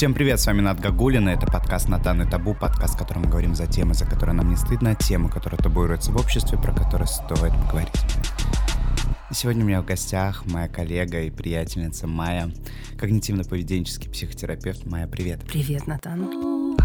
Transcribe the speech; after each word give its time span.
Всем 0.00 0.14
привет, 0.14 0.40
с 0.40 0.46
вами 0.46 0.62
Над 0.62 0.80
Гагулина, 0.80 1.28
это 1.28 1.46
подкаст 1.46 1.86
«Натан 1.90 2.22
и 2.22 2.26
табу», 2.26 2.54
подкаст, 2.54 2.94
в 2.94 2.98
котором 2.98 3.24
мы 3.24 3.28
говорим 3.28 3.54
за 3.54 3.66
темы, 3.66 3.92
за 3.92 4.06
которые 4.06 4.34
нам 4.34 4.48
не 4.48 4.56
стыдно, 4.56 4.94
темы, 4.94 5.28
которые 5.28 5.58
табуируются 5.58 6.10
в 6.10 6.16
обществе, 6.16 6.56
про 6.56 6.72
которые 6.72 7.06
стоит 7.06 7.52
поговорить. 7.66 7.92
И 9.30 9.34
сегодня 9.34 9.62
у 9.62 9.68
меня 9.68 9.82
в 9.82 9.84
гостях 9.84 10.46
моя 10.46 10.68
коллега 10.68 11.20
и 11.20 11.30
приятельница 11.30 12.06
Майя, 12.06 12.50
когнитивно-поведенческий 12.96 14.10
психотерапевт. 14.10 14.86
Майя, 14.86 15.06
привет. 15.06 15.44
Привет, 15.46 15.86
Натан. 15.86 16.78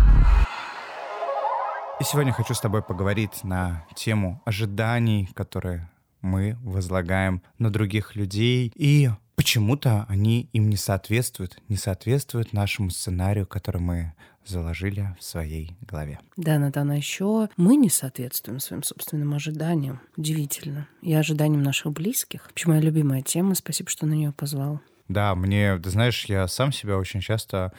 И 2.01 2.03
сегодня 2.03 2.33
хочу 2.33 2.53
с 2.53 2.59
тобой 2.59 2.81
поговорить 2.81 3.45
на 3.45 3.85
тему 3.95 4.41
ожиданий, 4.43 5.29
которые 5.33 5.89
мы 6.19 6.57
возлагаем 6.63 7.41
на 7.59 7.71
других 7.71 8.17
людей 8.17 8.73
и 8.75 9.09
почему-то 9.35 10.05
они 10.09 10.49
им 10.53 10.69
не 10.69 10.77
соответствуют, 10.77 11.61
не 11.69 11.77
соответствуют 11.77 12.53
нашему 12.53 12.89
сценарию, 12.89 13.45
который 13.45 13.81
мы 13.81 14.13
заложили 14.45 15.15
в 15.19 15.23
своей 15.23 15.75
голове. 15.81 16.19
Да, 16.37 16.59
Натана, 16.59 16.93
еще 16.93 17.49
мы 17.57 17.75
не 17.75 17.89
соответствуем 17.89 18.59
своим 18.59 18.83
собственным 18.83 19.33
ожиданиям. 19.33 19.99
Удивительно. 20.17 20.87
И 21.01 21.13
ожиданиям 21.13 21.63
наших 21.63 21.91
близких. 21.91 22.49
Почему 22.53 22.73
моя 22.73 22.83
любимая 22.83 23.21
тема. 23.21 23.55
Спасибо, 23.55 23.89
что 23.89 24.05
на 24.05 24.13
нее 24.13 24.31
позвал. 24.31 24.81
Да, 25.07 25.35
мне, 25.35 25.77
ты 25.77 25.89
знаешь, 25.89 26.25
я 26.25 26.47
сам 26.47 26.71
себя 26.71 26.97
очень 26.97 27.21
часто 27.21 27.73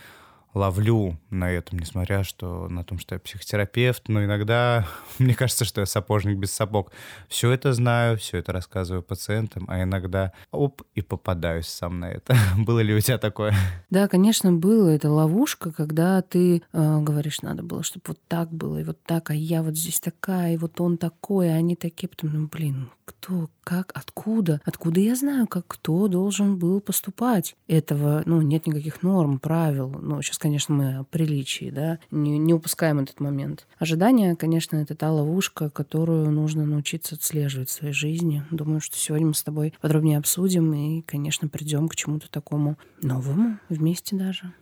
ловлю 0.55 1.19
на 1.31 1.51
этом, 1.51 1.79
несмотря 1.79 2.25
что, 2.25 2.69
на 2.69 2.85
том, 2.85 2.99
что 2.99 3.15
я 3.15 3.19
психотерапевт, 3.19 4.09
но 4.09 4.25
иногда 4.25 4.87
мне 5.19 5.35
кажется, 5.35 5.65
что 5.65 5.81
я 5.81 5.87
сапожник 5.87 6.39
без 6.39 6.53
сапог. 6.53 6.93
Все 7.29 7.51
это 7.51 7.73
знаю, 7.73 8.19
все 8.19 8.39
это 8.39 8.53
рассказываю 8.53 9.03
пациентам, 9.03 9.65
а 9.69 9.83
иногда 9.83 10.33
оп, 10.51 10.83
и 10.95 11.03
попадаюсь 11.03 11.67
сам 11.67 12.01
на 12.01 12.07
это. 12.07 12.37
было 12.57 12.81
ли 12.81 12.95
у 12.95 13.01
тебя 13.01 13.19
такое? 13.19 13.55
Да, 13.91 14.09
конечно, 14.09 14.53
было. 14.53 14.89
Это 14.89 15.11
ловушка, 15.11 15.73
когда 15.73 16.23
ты 16.23 16.63
э, 16.73 17.01
говоришь, 17.01 17.43
надо 17.43 17.63
было, 17.63 17.83
чтобы 17.83 18.05
вот 18.09 18.19
так 18.29 18.53
было, 18.53 18.81
и 18.81 18.85
вот 18.85 19.03
так, 19.05 19.31
а 19.31 19.35
я 19.35 19.63
вот 19.63 19.77
здесь 19.77 20.01
такая, 20.01 20.55
и 20.55 20.57
вот 20.57 20.81
он 20.81 20.97
такой, 20.97 21.53
а 21.53 21.57
они 21.57 21.77
такие. 21.77 22.09
Потом, 22.09 22.31
ну, 22.33 22.49
блин, 22.49 22.91
кто, 23.05 23.49
как, 23.63 23.93
откуда? 23.95 24.61
Откуда 24.65 25.01
я 25.01 25.15
знаю, 25.15 25.47
как 25.47 25.67
кто 25.67 26.09
должен 26.09 26.59
был 26.59 26.81
поступать? 26.81 27.57
Этого, 27.69 28.23
ну, 28.27 28.41
нет 28.43 28.67
никаких 28.67 29.03
норм, 29.03 29.39
правил. 29.39 29.89
Ну, 29.89 30.23
сейчас, 30.23 30.39
конечно, 30.47 30.77
мы 30.77 30.99
о 30.99 31.03
приличии, 31.03 31.71
да, 31.71 31.99
не, 32.13 32.39
не 32.39 32.55
упускаем 32.55 33.01
этот 33.01 33.19
момент. 33.19 33.67
Ожидание, 33.81 34.37
конечно, 34.37 34.77
это 34.77 34.95
та 34.95 35.11
ловушка, 35.11 35.71
которую 35.71 36.31
нужно 36.31 36.65
научиться 36.65 37.17
отслеживать 37.17 37.69
в 37.69 37.73
своей 37.73 37.93
жизни. 37.93 38.45
Думаю, 38.53 38.81
что 38.81 38.97
сегодня 38.97 39.27
мы 39.27 39.35
с 39.35 39.43
тобой 39.43 39.75
подробнее 39.81 40.19
обсудим 40.19 40.73
и, 40.73 41.03
конечно, 41.03 41.49
придем 41.49 41.89
к 41.89 41.97
чему-то 41.97 42.31
такому 42.31 42.79
новому 43.03 43.59
вместе 43.69 44.15
даже. 44.15 44.53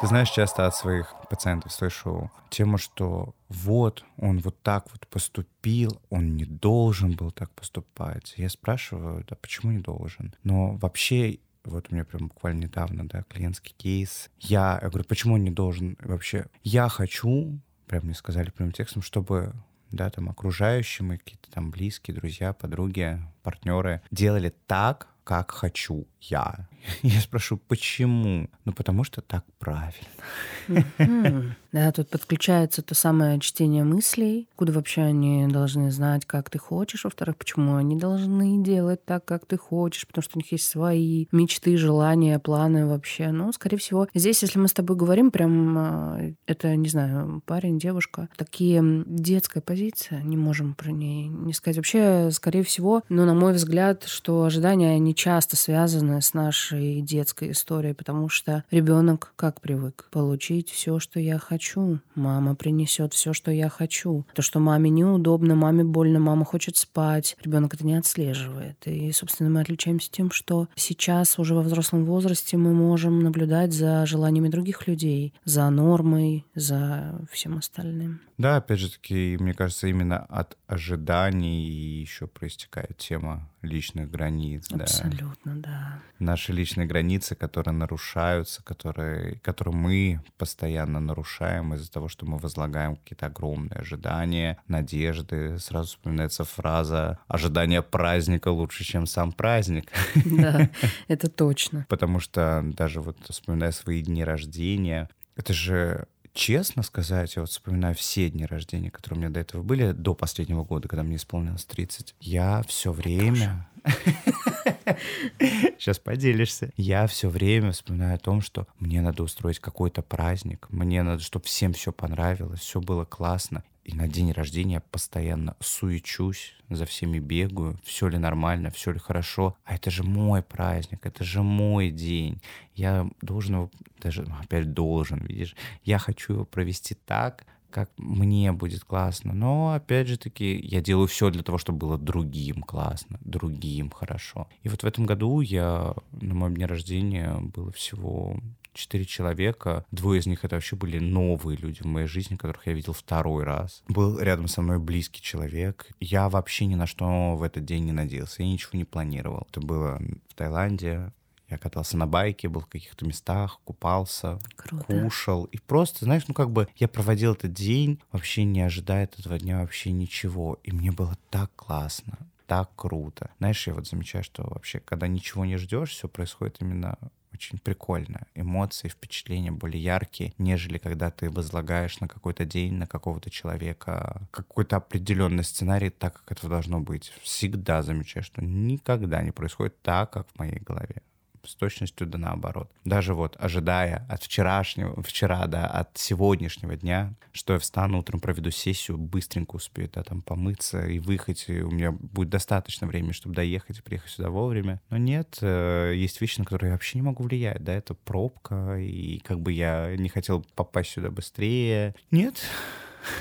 Ты 0.00 0.06
знаешь, 0.06 0.30
часто 0.30 0.66
от 0.66 0.76
своих 0.76 1.14
пациентов 1.30 1.72
слышу 1.72 2.30
тему, 2.50 2.76
что 2.76 3.34
вот 3.48 4.04
он 4.18 4.40
вот 4.40 4.60
так 4.62 4.84
вот 4.92 5.06
поступил, 5.08 5.98
он 6.10 6.36
не 6.36 6.44
должен 6.44 7.12
был 7.12 7.30
так 7.30 7.50
поступать. 7.52 8.34
Я 8.36 8.50
спрашиваю, 8.50 9.24
да 9.28 9.36
почему 9.40 9.72
не 9.72 9.78
должен? 9.78 10.34
Но 10.42 10.76
вообще 10.76 11.38
вот 11.64 11.86
у 11.90 11.94
меня 11.94 12.04
прям 12.04 12.28
буквально 12.28 12.64
недавно, 12.64 13.08
да, 13.08 13.22
клиентский 13.24 13.74
кейс. 13.76 14.30
Я, 14.38 14.78
я 14.82 14.88
говорю, 14.88 15.04
почему 15.04 15.34
он 15.34 15.44
не 15.44 15.50
должен 15.50 15.96
вообще? 16.00 16.46
Я 16.62 16.88
хочу, 16.88 17.60
прям 17.86 18.04
мне 18.04 18.14
сказали 18.14 18.50
прямым 18.50 18.72
текстом, 18.72 19.02
чтобы 19.02 19.54
да, 19.90 20.10
там 20.10 20.28
окружающие 20.28 21.04
мои 21.06 21.18
какие-то 21.18 21.50
там 21.50 21.70
близкие, 21.70 22.14
друзья, 22.14 22.52
подруги, 22.52 23.18
партнеры 23.42 24.02
делали 24.10 24.54
так, 24.66 25.08
как 25.24 25.50
хочу 25.50 26.06
я. 26.20 26.68
Я 27.02 27.20
спрошу, 27.20 27.56
почему? 27.56 28.48
Ну, 28.64 28.72
потому 28.72 29.04
что 29.04 29.20
так 29.20 29.44
правильно. 29.58 31.56
Да, 31.72 31.92
тут 31.92 32.08
подключается 32.08 32.82
то 32.82 32.94
самое 32.94 33.38
чтение 33.38 33.84
мыслей, 33.84 34.48
куда 34.56 34.72
вообще 34.72 35.02
они 35.02 35.46
должны 35.46 35.90
знать, 35.90 36.26
как 36.26 36.50
ты 36.50 36.58
хочешь. 36.58 37.04
Во-вторых, 37.04 37.36
почему 37.36 37.76
они 37.76 37.96
должны 37.96 38.62
делать 38.62 39.04
так, 39.04 39.24
как 39.24 39.46
ты 39.46 39.56
хочешь, 39.56 40.06
потому 40.06 40.22
что 40.22 40.38
у 40.38 40.40
них 40.40 40.50
есть 40.52 40.66
свои 40.66 41.26
мечты, 41.30 41.76
желания, 41.76 42.38
планы 42.38 42.86
вообще. 42.86 43.30
Ну, 43.30 43.52
скорее 43.52 43.76
всего, 43.76 44.08
здесь, 44.14 44.42
если 44.42 44.58
мы 44.58 44.68
с 44.68 44.72
тобой 44.72 44.96
говорим, 44.96 45.30
прям 45.30 45.78
а, 45.78 46.20
это, 46.46 46.74
не 46.74 46.88
знаю, 46.88 47.42
парень, 47.46 47.78
девушка, 47.78 48.28
такие 48.36 49.04
детская 49.06 49.60
позиция, 49.60 50.22
не 50.22 50.36
можем 50.36 50.74
про 50.74 50.90
ней 50.90 51.28
не 51.28 51.52
сказать. 51.52 51.76
Вообще, 51.76 52.30
скорее 52.32 52.64
всего, 52.64 53.02
ну, 53.08 53.24
на 53.24 53.34
мой 53.34 53.52
взгляд, 53.52 54.04
что 54.04 54.42
ожидания, 54.44 54.94
они 54.94 55.14
часто 55.14 55.56
связаны 55.56 56.20
с 56.20 56.34
нашей 56.34 57.00
детской 57.00 57.52
историей, 57.52 57.94
потому 57.94 58.28
что 58.28 58.64
ребенок 58.70 59.32
как 59.36 59.60
привык 59.60 60.08
получить 60.10 60.70
все, 60.70 60.98
что 60.98 61.20
я 61.20 61.38
хочу 61.38 61.59
хочу. 61.60 62.00
Мама 62.14 62.54
принесет 62.54 63.12
все, 63.12 63.34
что 63.34 63.50
я 63.50 63.68
хочу. 63.68 64.24
То, 64.34 64.40
что 64.40 64.60
маме 64.60 64.88
неудобно, 64.88 65.54
маме 65.54 65.84
больно, 65.84 66.18
мама 66.18 66.46
хочет 66.46 66.78
спать. 66.78 67.36
Ребенок 67.44 67.74
это 67.74 67.84
не 67.84 67.96
отслеживает. 67.96 68.78
И, 68.86 69.12
собственно, 69.12 69.50
мы 69.50 69.60
отличаемся 69.60 70.10
тем, 70.10 70.30
что 70.30 70.68
сейчас 70.74 71.38
уже 71.38 71.54
во 71.54 71.60
взрослом 71.60 72.06
возрасте 72.06 72.56
мы 72.56 72.72
можем 72.72 73.22
наблюдать 73.22 73.74
за 73.74 74.06
желаниями 74.06 74.48
других 74.48 74.88
людей, 74.88 75.34
за 75.44 75.68
нормой, 75.68 76.46
за 76.54 77.20
всем 77.30 77.58
остальным. 77.58 78.20
Да, 78.40 78.56
опять 78.56 78.78
же 78.78 78.90
таки, 78.90 79.36
мне 79.38 79.52
кажется, 79.52 79.86
именно 79.86 80.24
от 80.24 80.56
ожиданий 80.66 81.60
еще 81.60 82.26
проистекает 82.26 82.96
тема 82.96 83.50
личных 83.60 84.10
границ. 84.10 84.72
Абсолютно, 84.72 85.56
да. 85.56 85.60
да. 85.60 86.02
Наши 86.18 86.54
личные 86.54 86.86
границы, 86.86 87.34
которые 87.34 87.74
нарушаются, 87.74 88.64
которые, 88.64 89.38
которые 89.40 89.74
мы 89.74 90.22
постоянно 90.38 91.00
нарушаем 91.00 91.74
из-за 91.74 91.92
того, 91.92 92.08
что 92.08 92.24
мы 92.24 92.38
возлагаем 92.38 92.96
какие-то 92.96 93.26
огромные 93.26 93.78
ожидания, 93.78 94.56
надежды. 94.68 95.58
Сразу 95.58 95.88
вспоминается 95.88 96.44
фраза 96.44 97.18
«ожидание 97.28 97.82
праздника 97.82 98.48
лучше, 98.48 98.84
чем 98.84 99.06
сам 99.06 99.32
праздник». 99.32 99.92
Да, 100.14 100.70
это 101.08 101.28
точно. 101.28 101.84
Потому 101.90 102.20
что 102.20 102.62
даже 102.64 103.02
вот 103.02 103.18
вспоминая 103.28 103.72
свои 103.72 104.00
дни 104.00 104.24
рождения, 104.24 105.10
это 105.36 105.52
же 105.52 106.06
честно 106.32 106.82
сказать, 106.82 107.36
я 107.36 107.42
вот 107.42 107.50
вспоминаю 107.50 107.94
все 107.94 108.30
дни 108.30 108.46
рождения, 108.46 108.90
которые 108.90 109.18
у 109.18 109.20
меня 109.20 109.30
до 109.30 109.40
этого 109.40 109.62
были, 109.62 109.92
до 109.92 110.14
последнего 110.14 110.64
года, 110.64 110.88
когда 110.88 111.02
мне 111.02 111.16
исполнилось 111.16 111.64
30, 111.64 112.14
я 112.20 112.62
все 112.66 112.92
время... 112.92 113.66
Сейчас 115.78 115.98
поделишься. 115.98 116.70
Я 116.76 117.06
все 117.06 117.30
время 117.30 117.72
вспоминаю 117.72 118.16
о 118.16 118.18
том, 118.18 118.42
что 118.42 118.66
мне 118.78 119.00
надо 119.00 119.22
устроить 119.22 119.58
какой-то 119.58 120.02
праздник, 120.02 120.66
мне 120.70 121.02
надо, 121.02 121.22
чтобы 121.22 121.46
всем 121.46 121.72
все 121.72 121.92
понравилось, 121.92 122.60
все 122.60 122.80
было 122.80 123.04
классно. 123.04 123.64
И 123.90 123.96
на 123.96 124.06
день 124.06 124.30
рождения 124.30 124.80
постоянно 124.90 125.56
суечусь, 125.60 126.54
за 126.68 126.84
всеми 126.84 127.18
бегаю, 127.18 127.76
все 127.82 128.06
ли 128.06 128.18
нормально, 128.18 128.70
все 128.70 128.92
ли 128.92 129.00
хорошо. 129.00 129.56
А 129.64 129.74
это 129.74 129.90
же 129.90 130.04
мой 130.04 130.42
праздник, 130.42 131.04
это 131.04 131.24
же 131.24 131.42
мой 131.42 131.90
день. 131.90 132.40
Я 132.74 133.10
должен 133.20 133.56
его, 133.56 133.70
даже 134.00 134.22
опять 134.40 134.72
должен, 134.72 135.26
видишь, 135.26 135.56
я 135.82 135.98
хочу 135.98 136.34
его 136.34 136.44
провести 136.44 136.94
так, 136.94 137.44
как 137.70 137.90
мне 137.96 138.52
будет 138.52 138.84
классно. 138.84 139.32
Но, 139.32 139.72
опять 139.72 140.06
же 140.06 140.18
таки, 140.18 140.60
я 140.60 140.80
делаю 140.80 141.08
все 141.08 141.30
для 141.30 141.42
того, 141.42 141.58
чтобы 141.58 141.78
было 141.78 141.98
другим 141.98 142.62
классно, 142.62 143.18
другим 143.24 143.90
хорошо. 143.90 144.48
И 144.62 144.68
вот 144.68 144.82
в 144.82 144.86
этом 144.86 145.04
году 145.04 145.40
я 145.40 145.94
на 146.12 146.34
моем 146.34 146.54
дне 146.54 146.66
рождения 146.66 147.34
было 147.40 147.72
всего 147.72 148.38
четыре 148.72 149.04
человека. 149.04 149.84
Двое 149.90 150.20
из 150.20 150.26
них 150.26 150.44
это 150.44 150.56
вообще 150.56 150.76
были 150.76 150.98
новые 150.98 151.56
люди 151.56 151.82
в 151.82 151.86
моей 151.86 152.06
жизни, 152.06 152.36
которых 152.36 152.66
я 152.66 152.72
видел 152.72 152.92
второй 152.92 153.44
раз. 153.44 153.82
Был 153.88 154.18
рядом 154.18 154.48
со 154.48 154.62
мной 154.62 154.78
близкий 154.78 155.22
человек. 155.22 155.88
Я 156.00 156.28
вообще 156.28 156.66
ни 156.66 156.74
на 156.74 156.86
что 156.86 157.36
в 157.36 157.42
этот 157.42 157.64
день 157.64 157.84
не 157.84 157.92
надеялся. 157.92 158.42
Я 158.42 158.48
ничего 158.48 158.78
не 158.78 158.84
планировал. 158.84 159.46
Это 159.50 159.60
было 159.60 160.00
в 160.28 160.34
Таиланде. 160.34 161.12
Я 161.48 161.58
катался 161.58 161.96
на 161.96 162.06
байке, 162.06 162.48
был 162.48 162.60
в 162.60 162.68
каких-то 162.68 163.04
местах, 163.04 163.58
купался, 163.64 164.38
Круто. 164.54 164.84
кушал. 164.84 165.44
И 165.46 165.58
просто, 165.58 166.04
знаешь, 166.04 166.22
ну 166.28 166.34
как 166.34 166.52
бы 166.52 166.68
я 166.76 166.86
проводил 166.86 167.32
этот 167.32 167.52
день, 167.52 167.98
вообще 168.12 168.44
не 168.44 168.60
ожидая 168.60 169.04
от 169.04 169.18
этого 169.18 169.36
дня 169.36 169.60
вообще 169.60 169.90
ничего. 169.90 170.60
И 170.62 170.70
мне 170.70 170.92
было 170.92 171.16
так 171.28 171.50
классно 171.56 172.18
так 172.50 172.68
круто. 172.74 173.30
Знаешь, 173.38 173.64
я 173.68 173.74
вот 173.74 173.86
замечаю, 173.86 174.24
что 174.24 174.42
вообще, 174.42 174.80
когда 174.80 175.06
ничего 175.06 175.44
не 175.44 175.56
ждешь, 175.56 175.90
все 175.90 176.08
происходит 176.08 176.56
именно 176.58 176.98
очень 177.40 177.58
прикольно. 177.58 178.26
Эмоции, 178.34 178.88
впечатления 178.88 179.50
более 179.50 179.82
яркие, 179.82 180.34
нежели 180.36 180.76
когда 180.76 181.10
ты 181.10 181.30
возлагаешь 181.30 181.98
на 182.00 182.06
какой-то 182.06 182.44
день, 182.44 182.74
на 182.74 182.86
какого-то 182.86 183.30
человека 183.30 184.28
какой-то 184.30 184.76
определенный 184.76 185.42
сценарий 185.42 185.88
так, 185.88 186.22
как 186.22 186.38
это 186.38 186.48
должно 186.48 186.80
быть. 186.80 187.12
Всегда 187.22 187.82
замечаю, 187.82 188.24
что 188.24 188.44
никогда 188.44 189.22
не 189.22 189.30
происходит 189.30 189.80
так, 189.80 190.10
как 190.10 190.28
в 190.28 190.38
моей 190.38 190.58
голове 190.58 191.02
с 191.44 191.54
точностью 191.54 192.06
да 192.06 192.18
наоборот. 192.18 192.70
Даже 192.84 193.14
вот 193.14 193.36
ожидая 193.38 194.06
от 194.08 194.22
вчерашнего, 194.22 195.02
вчера, 195.02 195.46
да, 195.46 195.66
от 195.66 195.96
сегодняшнего 195.96 196.76
дня, 196.76 197.14
что 197.32 197.54
я 197.54 197.58
встану 197.58 197.98
утром, 197.98 198.20
проведу 198.20 198.50
сессию, 198.50 198.98
быстренько 198.98 199.56
успею, 199.56 199.90
да, 199.92 200.02
там 200.02 200.22
помыться 200.22 200.86
и 200.86 200.98
выехать, 200.98 201.44
и 201.48 201.62
у 201.62 201.70
меня 201.70 201.92
будет 201.92 202.30
достаточно 202.30 202.86
времени, 202.86 203.12
чтобы 203.12 203.34
доехать 203.34 203.78
и 203.78 203.82
приехать 203.82 204.10
сюда 204.10 204.30
вовремя. 204.30 204.80
Но 204.90 204.96
нет, 204.96 205.38
э, 205.40 205.92
есть 205.96 206.20
вещи, 206.20 206.40
на 206.40 206.44
которые 206.44 206.68
я 206.68 206.74
вообще 206.74 206.98
не 206.98 207.02
могу 207.02 207.24
влиять, 207.24 207.62
да, 207.62 207.72
это 207.72 207.94
пробка, 207.94 208.78
и 208.78 209.18
как 209.20 209.40
бы 209.40 209.52
я 209.52 209.94
не 209.96 210.08
хотел 210.08 210.44
попасть 210.54 210.90
сюда 210.90 211.10
быстрее. 211.10 211.94
Нет, 212.10 212.42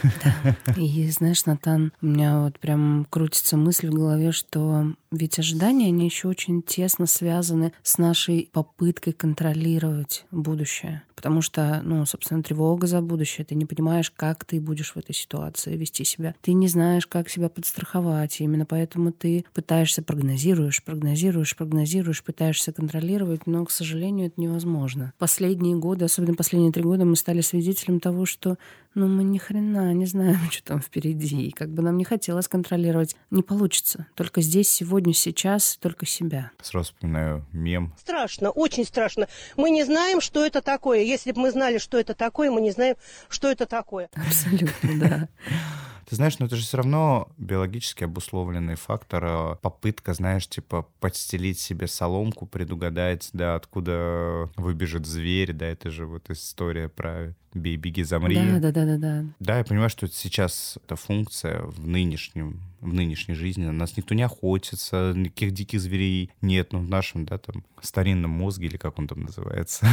да. 0.04 0.56
И 0.76 1.10
знаешь, 1.10 1.46
Натан, 1.46 1.92
у 2.02 2.06
меня 2.06 2.42
вот 2.42 2.60
прям 2.60 3.08
крутится 3.10 3.58
мысль 3.58 3.90
в 3.90 3.94
голове, 3.94 4.32
что 4.32 4.94
ведь 5.12 5.40
ожидания, 5.40 5.88
они 5.88 6.06
еще 6.06 6.28
очень 6.28 6.62
тесно 6.62 7.08
связаны 7.08 7.74
с 7.82 7.98
нашей 7.98 8.50
попыткой 8.52 9.14
контролировать 9.14 10.26
будущее. 10.30 11.02
Потому 11.16 11.42
что, 11.42 11.82
ну, 11.84 12.06
собственно, 12.06 12.44
тревога 12.44 12.88
за 12.88 13.02
будущее. 13.02 13.44
Ты 13.44 13.56
не 13.56 13.66
понимаешь, 13.66 14.10
как 14.10 14.46
ты 14.46 14.62
будешь 14.62 14.94
в 14.94 14.98
этой 14.98 15.14
ситуации 15.14 15.76
вести 15.76 16.06
себя. 16.06 16.34
Ты 16.42 16.54
не 16.54 16.70
знаешь, 16.70 17.08
как 17.08 17.28
себя 17.28 17.50
подстраховать. 17.50 18.40
И 18.40 18.46
именно 18.46 18.66
поэтому 18.66 19.12
ты 19.12 19.44
пытаешься 19.54 20.02
прогнозируешь, 20.02 20.82
прогнозируешь, 20.82 21.58
прогнозируешь, 21.58 22.24
пытаешься 22.24 22.72
контролировать, 22.72 23.48
но, 23.48 23.66
к 23.66 23.72
сожалению, 23.72 24.28
это 24.28 24.40
невозможно. 24.40 25.12
Последние 25.18 25.76
годы, 25.76 26.06
особенно 26.06 26.36
последние 26.36 26.72
три 26.72 26.84
года, 26.84 27.04
мы 27.04 27.18
стали 27.18 27.42
свидетелем 27.42 28.00
того, 28.00 28.26
что 28.26 28.58
ну, 29.00 29.08
мы 29.08 29.24
ни 29.24 29.38
хрена 29.38 29.94
не 29.94 30.06
знаем, 30.06 30.38
что 30.52 30.64
там 30.64 30.82
впереди. 30.82 31.48
И 31.48 31.52
как 31.52 31.70
бы 31.70 31.82
нам 31.82 31.98
не 31.98 32.04
хотелось 32.04 32.50
контролировать. 32.50 33.16
Не 33.32 33.44
получится. 33.44 34.08
Только 34.16 34.42
здесь, 34.42 34.70
сегодня, 34.70 35.14
сейчас, 35.14 35.78
только 35.78 36.06
себя. 36.06 36.52
Сразу 36.62 36.92
вспоминаю 36.92 37.46
мем. 37.54 37.94
Страшно, 37.98 38.50
очень 38.50 38.86
страшно. 38.86 39.28
Мы 39.56 39.70
не 39.70 39.86
знаем, 39.86 40.20
что 40.20 40.46
это 40.46 40.62
такое. 40.62 41.00
Если 41.00 41.32
бы 41.32 41.42
мы 41.42 41.52
знали, 41.52 41.78
что 41.78 41.98
это 41.98 42.14
такое, 42.14 42.52
мы 42.52 42.60
не 42.60 42.72
знаем, 42.72 42.96
что 43.30 43.50
это 43.50 43.66
такое. 43.66 44.10
Абсолютно, 44.16 45.00
да. 45.00 45.30
Ты 46.10 46.16
знаешь, 46.16 46.40
но 46.40 46.48
это 46.48 46.56
же 46.56 46.64
все 46.64 46.78
равно 46.78 47.30
биологически 47.38 48.04
обусловленный 48.04 48.74
фактор, 48.74 49.26
а 49.26 49.56
попытка, 49.62 50.16
знаешь, 50.16 50.48
типа 50.48 50.88
подстелить 51.00 51.60
себе 51.60 51.88
соломку, 51.88 52.48
предугадать, 52.48 53.30
да, 53.32 53.54
откуда 53.54 54.50
выбежит 54.56 55.06
зверь, 55.06 55.54
да, 55.54 55.68
это 55.68 55.92
же 55.92 56.08
вот 56.08 56.32
история 56.32 56.90
про 56.90 57.36
бей, 57.54 57.78
беги, 57.78 58.04
замри. 58.04 58.36
Да, 58.36 58.60
да, 58.60 58.72
да, 58.72 58.86
да, 58.86 58.98
да. 58.98 59.26
Да, 59.40 59.58
я 59.60 59.64
понимаю, 59.64 59.90
что 59.90 60.08
сейчас 60.08 60.78
эта 60.84 60.96
функция 60.96 61.62
в 61.62 61.88
нынешнем 61.88 62.62
в 62.82 62.94
нынешней 62.94 63.36
жизни. 63.36 63.66
На 63.66 63.72
нас 63.72 63.98
никто 63.98 64.16
не 64.16 64.24
охотится, 64.24 65.14
никаких 65.16 65.52
диких 65.52 65.82
зверей 65.82 66.32
нет, 66.42 66.74
ну, 66.74 66.80
в 66.80 66.90
нашем, 66.90 67.26
да, 67.26 67.38
там, 67.38 67.64
старинном 67.82 68.32
мозге, 68.32 68.68
или 68.68 68.78
как 68.78 69.00
он 69.00 69.08
там 69.08 69.22
называется. 69.22 69.88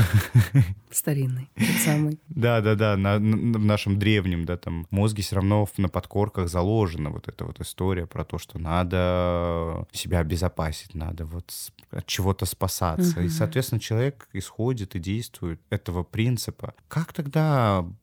Старинный, 0.91 1.51
тот 1.57 1.83
самый. 1.85 2.21
Да, 2.29 2.61
да, 2.61 2.75
да, 2.75 2.97
на, 2.97 3.19
на, 3.19 3.59
в 3.59 3.65
нашем 3.65 3.99
древнем, 3.99 4.45
да, 4.45 4.57
там, 4.57 4.87
мозге 4.91 5.23
все 5.23 5.37
равно 5.37 5.69
на 5.77 5.89
подкорках 5.89 6.49
заложена 6.49 7.11
вот 7.11 7.29
эта 7.29 7.45
вот 7.45 7.61
история 7.61 8.07
про 8.07 8.25
то, 8.25 8.39
что 8.39 8.59
надо 8.59 9.87
себя 9.93 10.21
обезопасить, 10.21 10.95
надо 10.95 11.25
вот 11.25 11.53
от 11.91 12.07
чего-то 12.07 12.47
спасаться. 12.47 13.19
Угу. 13.19 13.27
И, 13.27 13.29
соответственно, 13.29 13.81
человек 13.81 14.29
исходит 14.33 14.95
и 14.97 14.99
действует 14.99 15.61
этого 15.71 16.03
принципа. 16.03 16.75
Как 16.89 17.13
тогда 17.13 17.46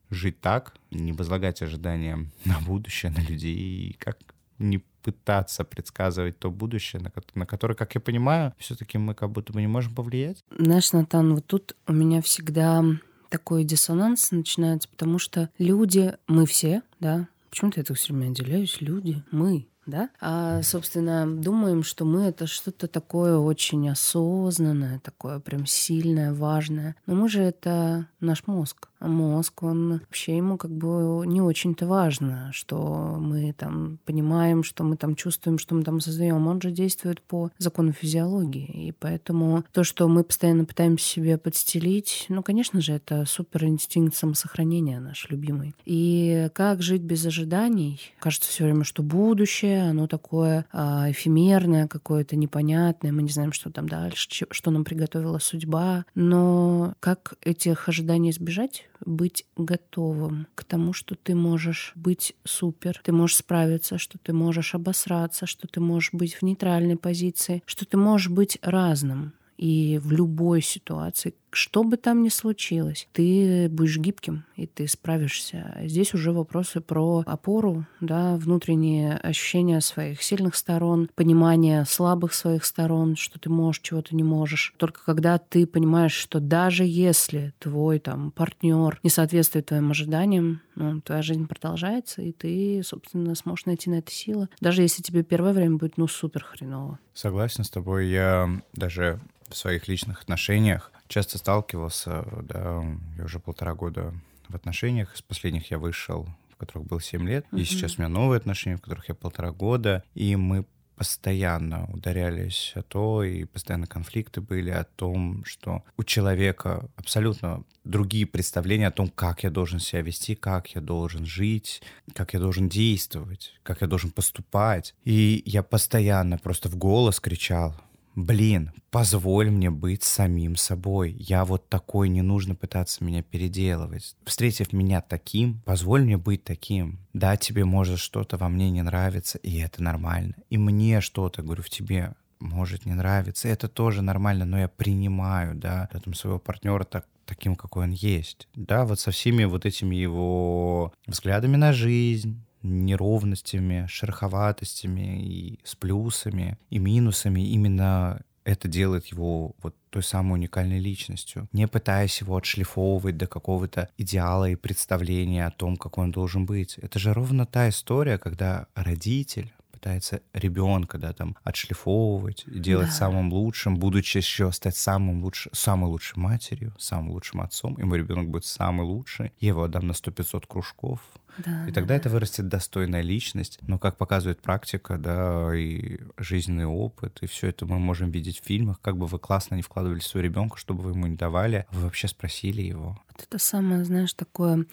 жить 0.10 0.40
так, 0.42 0.76
не 0.92 1.14
возлагать 1.14 1.62
ожидания 1.62 2.20
на 2.46 2.60
будущее, 2.60 3.12
на 3.12 3.22
людей, 3.22 3.56
и 3.56 3.94
как 3.94 4.18
не 4.60 4.84
пытаться 5.04 5.64
предсказывать 5.66 6.40
то 6.40 6.50
будущее, 6.50 7.02
на, 7.02 7.12
на 7.36 7.46
которое, 7.46 7.76
как 7.76 7.94
я 7.96 8.02
понимаю, 8.02 8.54
все-таки 8.58 8.98
мы 8.98 9.14
как 9.14 9.32
будто 9.32 9.52
бы 9.52 9.62
не 9.62 9.68
можем 9.68 9.94
повлиять. 9.94 10.44
Знаешь, 10.58 10.94
Натан, 10.94 11.36
вот 11.36 11.46
тут 11.46 11.76
у 11.88 11.94
меня 11.94 12.22
всегда 12.22 12.84
такой 13.30 13.64
диссонанс 13.64 14.32
начинается, 14.32 14.88
потому 14.88 15.20
что 15.20 15.50
люди, 15.58 16.14
мы 16.28 16.46
все, 16.46 16.84
да, 17.00 17.28
почему-то 17.50 17.80
я 17.80 17.84
так 17.84 17.98
все 17.98 18.14
время 18.14 18.32
отделяюсь, 18.32 18.80
люди, 18.80 19.24
мы, 19.32 19.68
да? 19.86 20.10
А, 20.22 20.62
собственно, 20.62 21.26
думаем, 21.28 21.84
что 21.84 22.06
мы 22.06 22.24
это 22.24 22.48
что-то 22.48 22.88
такое 22.88 23.38
очень 23.38 23.90
осознанное, 23.90 25.00
такое 25.00 25.40
прям 25.40 25.66
сильное, 25.66 26.34
важное. 26.34 26.96
Но 27.06 27.16
мы 27.16 27.30
же 27.30 27.42
это 27.42 28.08
наш 28.20 28.48
мозг. 28.48 28.90
А 29.00 29.08
мозг, 29.08 29.64
он 29.64 30.00
вообще 30.00 30.38
ему 30.38 30.58
как 30.58 30.72
бы 30.72 31.26
не 31.26 31.42
очень-то 31.42 31.88
важно, 31.88 32.52
что 32.54 33.18
мы 33.20 33.52
там 33.52 34.00
понимаем, 34.06 34.64
что 34.64 34.86
мы 34.86 34.96
там 34.96 35.16
чувствуем, 35.16 35.58
что 35.58 35.76
мы 35.76 35.84
там 35.84 36.00
создаем. 36.00 36.48
Он 36.48 36.62
же 36.62 36.72
действует 36.72 37.22
по 37.22 37.52
закону 37.58 37.92
физиологии. 37.92 38.88
И 38.88 38.92
поэтому 38.94 39.66
то, 39.74 39.84
что 39.84 40.08
мы 40.08 40.24
постоянно 40.24 40.64
пытаемся 40.64 41.06
себе 41.06 41.38
подстелить, 41.38 42.26
ну, 42.30 42.42
конечно 42.44 42.80
же, 42.80 42.94
это 42.94 43.26
супер 43.26 43.66
инстинкт 43.66 44.16
самосохранения 44.16 45.02
наш 45.02 45.30
любимый. 45.30 45.76
И 45.84 46.50
как 46.54 46.82
жить 46.82 47.02
без 47.02 47.26
ожиданий? 47.26 48.00
Кажется 48.20 48.50
все 48.50 48.64
время, 48.64 48.86
что 48.86 49.04
будущее, 49.04 49.73
оно 49.82 50.08
такое 50.08 50.66
а, 50.72 51.10
эфемерное, 51.12 51.88
какое-то 51.88 52.36
непонятное, 52.36 53.12
мы 53.12 53.24
не 53.24 53.30
знаем, 53.30 53.54
что 53.54 53.72
там 53.72 53.88
дальше, 53.88 54.46
что 54.50 54.72
нам 54.72 54.84
приготовила 54.84 55.40
судьба. 55.40 56.06
Но 56.16 56.96
как 57.00 57.36
этих 57.42 57.90
ожиданий 57.90 58.32
избежать? 58.32 58.90
быть 59.06 59.46
готовым 59.58 60.48
к 60.56 60.64
тому, 60.64 60.94
что 60.94 61.16
ты 61.16 61.36
можешь 61.36 61.94
быть 61.96 62.36
супер, 62.44 63.02
ты 63.04 63.12
можешь 63.12 63.38
справиться, 63.38 63.98
что 63.98 64.18
ты 64.18 64.34
можешь 64.34 64.76
обосраться, 64.76 65.46
что 65.46 65.68
ты 65.68 65.80
можешь 65.80 66.14
быть 66.14 66.36
в 66.36 66.42
нейтральной 66.42 66.98
позиции, 66.98 67.64
что 67.66 67.86
ты 67.86 67.98
можешь 67.98 68.30
быть 68.30 68.58
разным. 68.62 69.34
И 69.58 70.00
в 70.04 70.12
любой 70.12 70.62
ситуации, 70.62 71.36
что 71.56 71.84
бы 71.84 71.98
там 71.98 72.24
ни 72.24 72.30
случилось, 72.30 73.08
ты 73.12 73.68
будешь 73.70 73.98
гибким, 73.98 74.46
и 74.56 74.68
ты 74.68 74.88
справишься. 74.88 75.78
Здесь 75.84 76.14
уже 76.14 76.32
вопросы 76.32 76.82
про 76.82 77.24
опору, 77.26 77.86
да, 78.02 78.36
внутренние 78.36 79.18
ощущения 79.18 79.82
своих 79.82 80.22
сильных 80.22 80.56
сторон, 80.56 81.10
понимание 81.16 81.86
слабых 81.86 82.34
своих 82.34 82.66
сторон, 82.66 83.16
что 83.16 83.40
ты 83.40 83.50
можешь, 83.50 83.82
чего 83.82 84.02
ты 84.02 84.16
не 84.16 84.24
можешь. 84.24 84.74
Только 84.78 85.04
когда 85.04 85.38
ты 85.38 85.66
понимаешь, 85.66 86.14
что 86.14 86.40
даже 86.40 86.84
если 86.86 87.54
твой 87.60 88.00
там 88.00 88.32
партнер 88.32 89.00
не 89.04 89.10
соответствует 89.10 89.68
твоим 89.68 89.92
ожиданиям, 89.92 90.62
ну, 90.76 91.02
твоя 91.02 91.22
жизнь 91.22 91.48
продолжается, 91.48 92.22
и 92.22 92.32
ты, 92.32 92.82
собственно, 92.84 93.36
сможешь 93.36 93.66
найти 93.66 93.90
на 93.90 93.96
это 93.96 94.12
силы. 94.12 94.50
Даже 94.60 94.82
если 94.82 95.02
тебе 95.02 95.24
первое 95.24 95.54
время 95.54 95.78
будет, 95.78 95.98
ну, 95.98 96.08
супер 96.08 96.44
хреново. 96.44 97.00
Согласен 97.14 97.64
с 97.64 97.70
тобой. 97.70 98.08
Я 98.08 98.50
даже 98.74 99.20
в 99.50 99.56
своих 99.56 99.88
личных 99.88 100.22
отношениях 100.24 100.92
часто 101.08 101.38
сталкивался, 101.38 102.26
да, 102.44 102.84
я 103.18 103.26
уже 103.26 103.40
полтора 103.40 103.74
года 103.74 104.14
в 104.50 104.56
отношениях, 104.56 105.14
из 105.16 105.22
последних 105.22 105.72
я 105.72 105.80
вышел, 105.80 106.28
в 106.52 106.58
которых 106.58 106.88
был 106.88 107.00
7 107.00 107.28
лет, 107.28 107.46
mm-hmm. 107.52 107.62
и 107.62 107.66
сейчас 107.66 107.98
у 107.98 108.02
меня 108.02 108.10
новые 108.10 108.38
отношения, 108.38 108.78
в 108.78 108.82
которых 108.82 109.10
я 109.10 109.16
полтора 109.16 109.52
года, 109.52 110.04
и 110.14 110.36
мы 110.36 110.66
постоянно 110.96 111.90
ударялись 111.92 112.72
о 112.76 112.84
то, 112.84 113.24
и 113.24 113.46
постоянно 113.46 113.88
конфликты 113.88 114.42
были 114.42 114.70
о 114.70 114.84
том, 114.84 115.44
что 115.46 115.84
у 115.98 116.04
человека 116.04 116.88
абсолютно 116.96 117.64
другие 117.84 118.26
представления 118.26 118.88
о 118.88 118.92
том, 118.92 119.10
как 119.10 119.44
я 119.44 119.50
должен 119.50 119.80
себя 119.80 120.02
вести, 120.02 120.36
как 120.36 120.70
я 120.76 120.82
должен 120.82 121.26
жить, 121.26 121.82
как 122.14 122.34
я 122.34 122.40
должен 122.40 122.70
действовать, 122.70 123.54
как 123.64 123.82
я 123.82 123.88
должен 123.88 124.12
поступать. 124.12 124.96
И 125.04 125.42
я 125.46 125.64
постоянно 125.64 126.38
просто 126.38 126.70
в 126.70 126.78
голос 126.78 127.20
кричал, 127.20 127.76
блин, 128.16 128.72
позволь 128.92 129.50
мне 129.50 129.70
быть 129.70 130.04
самим 130.04 130.56
собой. 130.56 131.16
Я 131.20 131.46
вот 131.46 131.70
такой, 131.70 132.10
не 132.10 132.22
нужно 132.22 132.56
пытаться 132.56 133.04
меня 133.04 133.24
переделывать. 133.24 134.16
Встретив 134.26 134.74
меня 134.74 135.02
таким, 135.02 135.62
позволь 135.66 136.04
мне 136.04 136.18
быть 136.18 136.44
таким. 136.44 137.00
Да, 137.14 137.38
тебе 137.38 137.66
может 137.66 138.00
что-то 138.00 138.38
во 138.38 138.50
мне 138.50 138.70
не 138.70 138.82
нравится, 138.82 139.38
и 139.40 139.58
это 139.60 139.82
нормально. 139.82 140.36
И 140.50 140.58
мне 140.58 141.02
что-то, 141.02 141.42
говорю, 141.42 141.64
в 141.64 141.70
тебе 141.70 142.14
может 142.40 142.86
не 142.86 142.94
нравиться, 142.94 143.48
это 143.48 143.68
тоже 143.68 144.02
нормально, 144.02 144.46
но 144.46 144.60
я 144.60 144.68
принимаю, 144.68 145.56
да, 145.56 145.90
там 146.04 146.14
своего 146.14 146.40
партнера 146.40 146.84
так, 146.84 147.06
таким, 147.26 147.56
какой 147.56 147.86
он 147.86 147.92
есть. 147.92 148.48
Да, 148.54 148.86
вот 148.86 149.00
со 149.00 149.12
всеми 149.12 149.46
вот 149.46 149.66
этими 149.66 149.96
его 149.96 150.94
взглядами 151.08 151.56
на 151.56 151.72
жизнь, 151.72 152.44
неровностями, 152.64 153.86
шероховатостями 153.88 155.24
и 155.24 155.60
с 155.64 155.76
плюсами 155.76 156.58
и 156.70 156.80
минусами. 156.80 157.42
Именно 157.42 158.22
это 158.46 158.68
делает 158.68 159.08
его 159.08 159.56
вот 159.62 159.76
той 159.90 160.04
самой 160.04 160.34
уникальной 160.34 160.80
личностью, 160.80 161.48
не 161.54 161.68
пытаясь 161.68 162.20
его 162.22 162.36
отшлифовывать 162.36 163.18
до 163.18 163.28
какого-то 163.28 163.90
идеала 163.98 164.50
и 164.50 164.56
представления 164.56 165.46
о 165.46 165.52
том, 165.52 165.78
какой 165.78 166.06
он 166.06 166.12
должен 166.12 166.46
быть. 166.46 166.78
Это 166.80 167.00
же 167.00 167.14
ровно 167.14 167.46
та 167.46 167.70
история, 167.70 168.18
когда 168.18 168.68
родитель 168.76 169.54
пытается 169.72 170.22
ребенка, 170.34 170.98
да, 170.98 171.12
там, 171.12 171.36
отшлифовывать, 171.44 172.46
делать 172.48 172.88
да. 172.88 172.94
самым 172.94 173.34
лучшим, 173.34 173.76
будучи 173.76 174.18
еще 174.18 174.50
стать 174.54 174.78
самым 174.78 175.22
лучшим, 175.22 175.52
самой 175.54 175.90
лучшей 175.90 176.20
матерью, 176.20 176.74
самым 176.80 177.12
лучшим 177.12 177.42
отцом, 177.42 177.74
и 177.74 177.84
мой 177.84 177.98
ребенок 177.98 178.30
будет 178.30 178.46
самый 178.46 178.86
лучший, 178.86 179.34
я 179.42 179.50
его 179.50 179.64
отдам 179.64 179.88
на 179.88 179.92
100-500 179.92 180.46
кружков, 180.48 181.02
Да, 181.38 181.64
И 181.66 181.68
да, 181.68 181.74
тогда 181.74 181.88
да. 181.90 181.96
это 181.96 182.10
вырастет 182.10 182.48
достойная 182.48 183.02
личность. 183.02 183.60
Но, 183.62 183.80
как 183.80 183.98
показывает 183.98 184.42
практика, 184.42 184.98
да, 184.98 185.56
и 185.56 186.00
жизненный 186.18 186.66
опыт, 186.66 187.20
и 187.22 187.28
все 187.28 187.48
это 187.48 187.66
мы 187.66 187.80
можем 187.80 188.12
видеть 188.12 188.42
в 188.42 188.46
фильмах, 188.46 188.80
как 188.82 188.98
бы 188.98 189.08
вы 189.08 189.20
классно 189.20 189.56
не 189.56 189.62
вкладывали 189.62 190.00
своего 190.00 190.28
ребенка, 190.28 190.58
чтобы 190.58 190.84
вы 190.84 190.92
ему 190.92 191.08
не 191.08 191.16
давали, 191.16 191.66
вы 191.72 191.82
вообще 191.82 192.08
спросили 192.08 192.62
его. 192.62 193.00
Вот 193.14 193.26
это 193.28 193.38
самое, 193.38 193.86
знаешь, 193.86 194.14
такое 194.14 194.66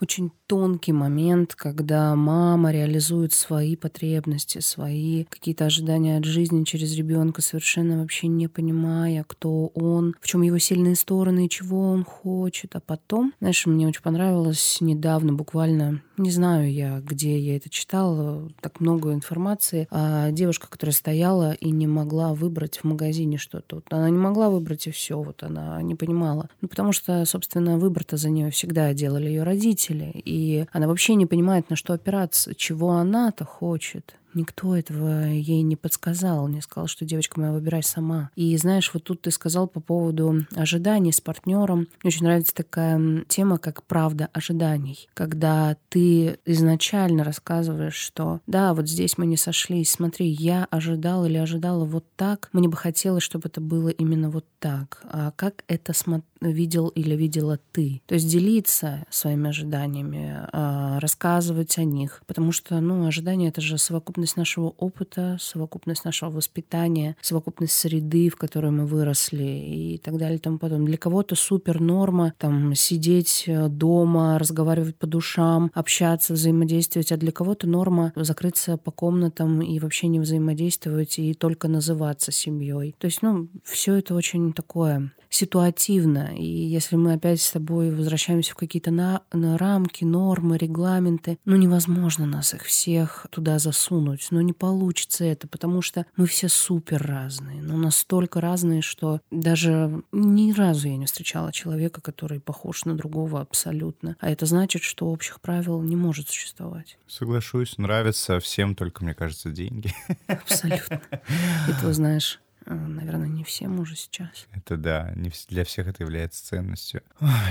очень 0.00 0.32
тонкий 0.46 0.92
момент, 0.92 1.54
когда 1.54 2.14
мама 2.16 2.72
реализует 2.72 3.32
свои 3.32 3.76
потребности, 3.76 4.58
свои 4.58 5.24
какие-то 5.24 5.66
ожидания 5.66 6.18
от 6.18 6.24
жизни 6.24 6.64
через 6.64 6.96
ребенка, 6.96 7.40
совершенно 7.40 8.00
вообще 8.00 8.26
не 8.26 8.48
понимая, 8.48 9.24
кто 9.24 9.68
он, 9.68 10.16
в 10.20 10.26
чем 10.26 10.42
его 10.42 10.58
сильные 10.58 10.96
стороны 10.96 11.46
и 11.46 11.48
чего 11.48 11.90
он 11.90 12.04
хочет. 12.04 12.74
А 12.74 12.80
потом, 12.80 13.32
знаешь, 13.40 13.64
мне 13.66 13.86
очень 13.86 14.02
понравилось 14.02 14.78
недавно, 14.80 15.32
буквально, 15.32 16.02
не 16.16 16.30
знаю 16.30 16.72
я, 16.72 17.00
где 17.00 17.38
я 17.38 17.56
это 17.56 17.68
читала, 17.68 18.48
так 18.60 18.80
много 18.80 19.12
информации, 19.12 19.88
а 19.90 20.30
девушка, 20.30 20.68
которая 20.68 20.94
стояла 20.94 21.52
и 21.52 21.70
не 21.70 21.86
могла 21.86 22.34
выбрать 22.34 22.78
в 22.78 22.84
магазине 22.84 23.36
что-то. 23.38 23.76
Вот 23.76 23.86
она 23.90 24.08
не 24.10 24.18
могла 24.18 24.50
выбрать 24.50 24.86
и 24.86 24.90
все, 24.90 25.20
вот 25.20 25.42
она 25.42 25.80
не 25.82 25.94
понимала. 25.94 26.48
Ну, 26.60 26.68
потому 26.68 26.92
что, 26.92 27.24
собственно, 27.24 27.78
выбор-то 27.78 28.16
за 28.16 28.30
нее 28.30 28.50
всегда 28.50 28.92
делали 28.94 29.26
ее 29.26 29.42
родители. 29.42 30.12
И 30.14 30.66
она 30.72 30.86
вообще 30.86 31.14
не 31.14 31.26
понимает, 31.26 31.70
на 31.70 31.76
что 31.76 31.92
опираться, 31.92 32.54
чего 32.54 32.92
она-то 32.92 33.44
хочет. 33.44 34.16
Никто 34.34 34.76
этого 34.76 35.26
ей 35.26 35.62
не 35.62 35.76
подсказал, 35.76 36.48
не 36.48 36.60
сказал, 36.60 36.86
что 36.86 37.04
девочка 37.04 37.40
моя 37.40 37.52
выбирай 37.52 37.82
сама. 37.82 38.30
И 38.34 38.56
знаешь, 38.56 38.90
вот 38.92 39.04
тут 39.04 39.22
ты 39.22 39.30
сказал 39.30 39.68
по 39.68 39.80
поводу 39.80 40.44
ожиданий 40.54 41.12
с 41.12 41.20
партнером. 41.20 41.88
Мне 42.02 42.08
очень 42.08 42.24
нравится 42.24 42.54
такая 42.54 43.24
тема, 43.28 43.58
как 43.58 43.84
правда 43.84 44.28
ожиданий. 44.32 45.08
Когда 45.14 45.76
ты 45.88 46.38
изначально 46.44 47.24
рассказываешь, 47.24 47.94
что 47.94 48.40
да, 48.46 48.74
вот 48.74 48.88
здесь 48.88 49.18
мы 49.18 49.26
не 49.26 49.36
сошлись, 49.36 49.92
смотри, 49.92 50.26
я 50.26 50.66
ожидал 50.70 51.24
или 51.24 51.36
ожидала 51.36 51.84
вот 51.84 52.04
так, 52.16 52.48
мне 52.52 52.68
бы 52.68 52.76
хотелось, 52.76 53.22
чтобы 53.22 53.48
это 53.48 53.60
было 53.60 53.88
именно 53.88 54.30
вот 54.30 54.46
так. 54.58 55.00
А 55.04 55.32
как 55.36 55.64
это 55.68 55.92
видел 56.40 56.88
или 56.88 57.14
видела 57.14 57.58
ты? 57.72 58.02
То 58.06 58.14
есть 58.14 58.28
делиться 58.28 59.04
своими 59.10 59.48
ожиданиями, 59.48 60.48
а, 60.52 60.98
рассказывать 61.00 61.78
о 61.78 61.84
них. 61.84 62.22
Потому 62.26 62.52
что, 62.52 62.80
ну, 62.80 63.06
ожидания— 63.06 63.48
это 63.48 63.60
же 63.60 63.78
совокупность 63.78 64.23
нашего 64.36 64.68
опыта, 64.78 65.36
совокупность 65.40 66.04
нашего 66.04 66.30
воспитания, 66.30 67.16
совокупность 67.20 67.74
среды, 67.74 68.28
в 68.28 68.36
которой 68.36 68.70
мы 68.70 68.86
выросли 68.86 69.44
и 69.44 69.98
так 69.98 70.16
далее 70.16 70.36
и 70.36 70.40
тому 70.40 70.58
подобное. 70.58 70.86
Для 70.86 70.98
кого-то 70.98 71.34
супер 71.34 71.80
норма 71.80 72.34
там 72.38 72.74
сидеть 72.74 73.44
э, 73.46 73.68
дома, 73.68 74.38
разговаривать 74.38 74.96
по 74.96 75.06
душам, 75.06 75.70
общаться, 75.74 76.32
взаимодействовать, 76.32 77.12
а 77.12 77.16
для 77.16 77.32
кого-то 77.32 77.66
норма 77.66 78.12
закрыться 78.16 78.76
по 78.76 78.90
комнатам 78.90 79.60
и 79.60 79.78
вообще 79.78 80.08
не 80.08 80.20
взаимодействовать 80.20 81.18
и 81.18 81.34
только 81.34 81.68
называться 81.68 82.32
семьей. 82.32 82.94
То 82.98 83.06
есть, 83.06 83.22
ну, 83.22 83.48
все 83.64 83.94
это 83.94 84.14
очень 84.14 84.52
такое 84.52 85.12
ситуативно. 85.34 86.32
И 86.36 86.44
если 86.44 86.96
мы 86.96 87.14
опять 87.14 87.40
с 87.40 87.50
тобой 87.50 87.94
возвращаемся 87.94 88.52
в 88.52 88.56
какие-то 88.56 88.90
на, 88.90 89.22
на 89.32 89.58
рамки, 89.58 90.04
нормы, 90.04 90.56
регламенты, 90.56 91.38
ну 91.44 91.56
невозможно 91.56 92.24
нас 92.24 92.54
их 92.54 92.62
всех 92.62 93.26
туда 93.30 93.58
засунуть. 93.58 94.28
Но 94.30 94.40
не 94.40 94.52
получится 94.52 95.24
это, 95.24 95.48
потому 95.48 95.82
что 95.82 96.06
мы 96.16 96.26
все 96.26 96.48
супер 96.48 97.02
разные. 97.02 97.60
Ну 97.62 97.76
настолько 97.76 98.40
разные, 98.40 98.80
что 98.80 99.20
даже 99.32 100.04
ни 100.12 100.52
разу 100.52 100.88
я 100.88 100.96
не 100.96 101.06
встречала 101.06 101.52
человека, 101.52 102.00
который 102.00 102.38
похож 102.38 102.84
на 102.84 102.94
другого 102.94 103.40
абсолютно. 103.40 104.16
А 104.20 104.30
это 104.30 104.46
значит, 104.46 104.82
что 104.82 105.06
общих 105.06 105.40
правил 105.40 105.82
не 105.82 105.96
может 105.96 106.28
существовать. 106.28 106.96
Соглашусь, 107.08 107.76
нравится 107.76 108.38
всем, 108.38 108.76
только, 108.76 109.02
мне 109.02 109.14
кажется, 109.14 109.50
деньги. 109.50 109.92
Абсолютно. 110.28 111.00
И 111.68 111.72
ты 111.80 111.92
знаешь, 111.92 112.40
наверное, 112.66 113.28
не 113.28 113.44
всем 113.44 113.80
уже 113.80 113.96
сейчас. 113.96 114.46
Это 114.52 114.76
да, 114.76 115.12
не 115.16 115.30
для 115.48 115.64
всех 115.64 115.86
это 115.86 116.02
является 116.02 116.44
ценностью. 116.44 117.02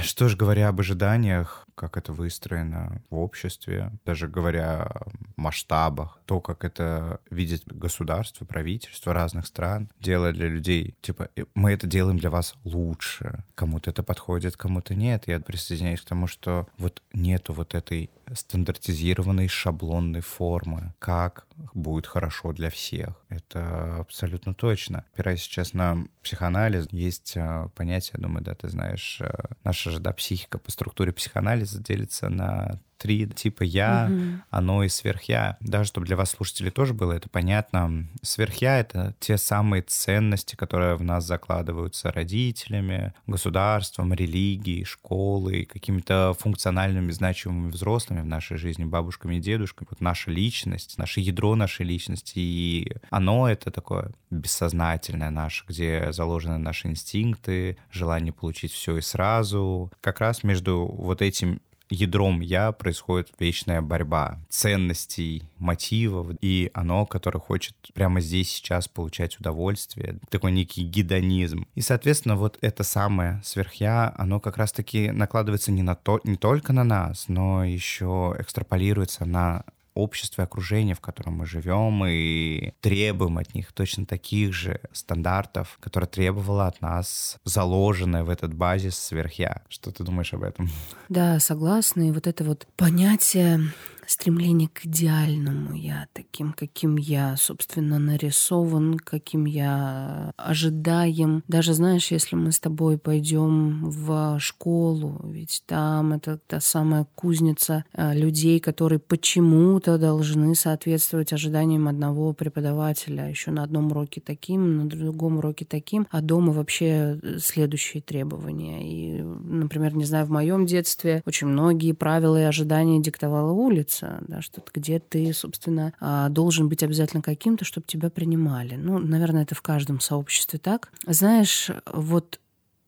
Что 0.03 0.27
ж, 0.27 0.35
говоря 0.35 0.69
об 0.69 0.79
ожиданиях, 0.79 1.67
как 1.75 1.97
это 1.97 2.13
выстроено 2.13 3.01
в 3.09 3.17
обществе, 3.17 3.91
даже 4.05 4.27
говоря 4.27 4.83
о 4.83 5.11
масштабах, 5.35 6.19
то, 6.25 6.39
как 6.39 6.63
это 6.63 7.19
видит 7.29 7.63
государство, 7.65 8.45
правительство 8.45 9.13
разных 9.13 9.47
стран, 9.47 9.89
делая 9.99 10.33
для 10.33 10.47
людей, 10.47 10.95
типа, 11.01 11.29
«Э, 11.35 11.45
мы 11.55 11.71
это 11.71 11.87
делаем 11.87 12.17
для 12.17 12.29
вас 12.29 12.55
лучше. 12.63 13.43
Кому-то 13.55 13.89
это 13.89 14.03
подходит, 14.03 14.57
кому-то 14.57 14.95
нет. 14.95 15.23
Я 15.27 15.39
присоединяюсь 15.39 16.01
к 16.01 16.05
тому, 16.05 16.27
что 16.27 16.67
вот 16.77 17.01
нету 17.13 17.53
вот 17.53 17.75
этой 17.75 18.09
стандартизированной 18.33 19.47
шаблонной 19.47 20.21
формы, 20.21 20.93
как 20.99 21.47
будет 21.73 22.07
хорошо 22.07 22.53
для 22.53 22.69
всех. 22.69 23.15
Это 23.29 23.97
абсолютно 23.97 24.53
точно. 24.53 25.05
Опираясь 25.13 25.41
сейчас 25.41 25.73
на 25.73 26.05
психоанализ, 26.21 26.87
есть 26.91 27.33
э, 27.35 27.69
понятие, 27.75 28.19
думаю, 28.19 28.43
да, 28.43 28.55
ты 28.55 28.69
знаешь, 28.69 29.19
э, 29.21 29.29
наша 29.63 29.91
же, 29.91 29.99
да, 29.99 30.13
психика 30.13 30.57
по 30.57 30.71
структуре 30.71 31.11
психоанализа 31.11 31.81
делится 31.81 32.29
на 32.29 32.79
три 33.03 33.27
типа 33.27 33.63
я, 33.63 34.07
Мгм. 34.09 34.43
оно 34.49 34.83
и 34.83 34.89
сверхя. 34.89 35.57
Даже 35.59 35.89
чтобы 35.89 36.07
для 36.07 36.15
вас, 36.15 36.31
слушателей, 36.31 36.71
тоже 36.71 36.93
было 36.93 37.11
это 37.11 37.27
понятно. 37.29 38.07
Сверхя— 38.21 38.77
это 38.79 39.13
те 39.19 39.37
самые 39.37 39.81
ценности, 39.83 40.55
которые 40.55 40.95
в 40.95 41.03
нас 41.03 41.25
закладываются 41.25 42.11
родителями, 42.11 43.13
государством, 43.27 44.13
религией, 44.13 44.85
школой, 44.85 45.65
какими-то 45.65 46.33
функциональными, 46.39 47.11
значимыми 47.11 47.69
взрослыми 47.69 48.21
в 48.21 48.25
нашей 48.25 48.57
жизни, 48.57 48.85
бабушками 48.85 49.35
и 49.35 49.39
дедушками. 49.41 49.87
Вот 49.91 49.99
наша 50.01 50.31
личность, 50.31 50.97
наше 50.97 51.19
ядро 51.19 51.55
нашей 51.55 51.85
личности. 51.85 52.39
И 52.39 52.91
оно— 53.09 53.49
это 53.49 53.69
такое 53.69 54.11
бессознательное 54.31 55.29
наше, 55.29 55.65
где 55.67 56.11
заложены 56.11 56.57
наши 56.57 56.87
инстинкты, 56.87 57.77
желание 57.91 58.31
получить 58.31 58.71
все 58.71 58.97
и 58.97 59.01
сразу. 59.01 59.91
Как 60.01 60.19
раз 60.21 60.43
между 60.43 60.85
вот 60.85 61.21
этим 61.21 61.59
ядром 61.93 62.41
я 62.41 62.71
происходит 62.71 63.31
вечная 63.39 63.81
борьба 63.81 64.39
ценностей, 64.49 65.43
мотивов, 65.57 66.35
и 66.41 66.69
оно, 66.73 67.05
которое 67.05 67.39
хочет 67.39 67.75
прямо 67.93 68.21
здесь 68.21 68.51
сейчас 68.51 68.87
получать 68.87 69.39
удовольствие, 69.39 70.19
такой 70.29 70.51
некий 70.51 70.83
гедонизм. 70.83 71.65
И, 71.75 71.81
соответственно, 71.81 72.35
вот 72.35 72.57
это 72.61 72.83
самое 72.83 73.41
сверхя, 73.43 74.13
оно 74.17 74.39
как 74.39 74.57
раз-таки 74.57 75.11
накладывается 75.11 75.71
не, 75.71 75.83
на 75.83 75.95
то, 75.95 76.19
не 76.23 76.35
только 76.35 76.73
на 76.73 76.83
нас, 76.83 77.25
но 77.27 77.63
еще 77.63 78.35
экстраполируется 78.37 79.25
на 79.25 79.63
общество 79.93 80.41
и 80.41 80.45
окружение, 80.45 80.95
в 80.95 81.01
котором 81.01 81.33
мы 81.33 81.45
живем, 81.45 82.05
и 82.05 82.73
требуем 82.81 83.37
от 83.37 83.53
них 83.53 83.71
точно 83.73 84.05
таких 84.05 84.53
же 84.53 84.79
стандартов, 84.91 85.77
которые 85.79 86.07
требовала 86.07 86.67
от 86.67 86.81
нас 86.81 87.37
заложенная 87.43 88.23
в 88.23 88.29
этот 88.29 88.53
базис 88.53 88.97
сверхя. 88.97 89.63
Что 89.69 89.91
ты 89.91 90.03
думаешь 90.03 90.33
об 90.33 90.43
этом? 90.43 90.69
Да, 91.09 91.39
согласна. 91.39 92.09
И 92.09 92.11
вот 92.11 92.27
это 92.27 92.43
вот 92.43 92.67
понятие 92.75 93.61
стремление 94.09 94.69
к 94.69 94.85
идеальному 94.85 95.75
я, 95.75 96.07
таким, 96.13 96.53
каким 96.53 96.97
я, 96.97 97.35
собственно, 97.37 97.99
нарисован, 97.99 98.97
каким 98.97 99.45
я 99.45 100.31
ожидаем. 100.37 101.43
Даже, 101.47 101.73
знаешь, 101.73 102.11
если 102.11 102.35
мы 102.35 102.51
с 102.51 102.59
тобой 102.59 102.97
пойдем 102.97 103.89
в 103.89 104.39
школу, 104.39 105.21
ведь 105.23 105.63
там 105.65 106.13
это 106.13 106.39
та 106.47 106.59
самая 106.59 107.05
кузница 107.15 107.85
а, 107.93 108.13
людей, 108.13 108.59
которые 108.59 108.99
почему-то 108.99 109.97
должны 109.97 110.55
соответствовать 110.55 111.33
ожиданиям 111.33 111.87
одного 111.87 112.33
преподавателя. 112.33 113.29
Еще 113.29 113.51
на 113.51 113.63
одном 113.63 113.91
уроке 113.91 114.21
таким, 114.21 114.77
на 114.77 114.85
другом 114.85 115.37
уроке 115.37 115.65
таким, 115.65 116.07
а 116.11 116.21
дома 116.21 116.53
вообще 116.53 117.19
э, 117.21 117.39
следующие 117.39 118.01
требования. 118.01 118.81
И, 118.83 119.21
например, 119.21 119.95
не 119.95 120.05
знаю, 120.05 120.25
в 120.25 120.31
моем 120.31 120.65
детстве 120.65 121.21
очень 121.25 121.47
многие 121.47 121.93
правила 121.93 122.39
и 122.39 122.43
ожидания 122.43 123.01
диктовала 123.01 123.51
улица, 123.51 123.92
да, 124.01 124.41
что 124.41 124.61
т- 124.61 124.71
где 124.73 124.99
ты, 124.99 125.31
собственно, 125.33 125.93
а, 125.99 126.29
должен 126.29 126.69
быть 126.69 126.83
обязательно 126.83 127.21
каким-то, 127.21 127.65
чтобы 127.65 127.85
тебя 127.87 128.09
принимали. 128.09 128.75
Ну, 128.75 128.99
наверное, 128.99 129.43
это 129.43 129.55
в 129.55 129.61
каждом 129.61 129.99
сообществе 129.99 130.59
так. 130.59 130.91
Знаешь, 131.05 131.69
вот 131.85 132.39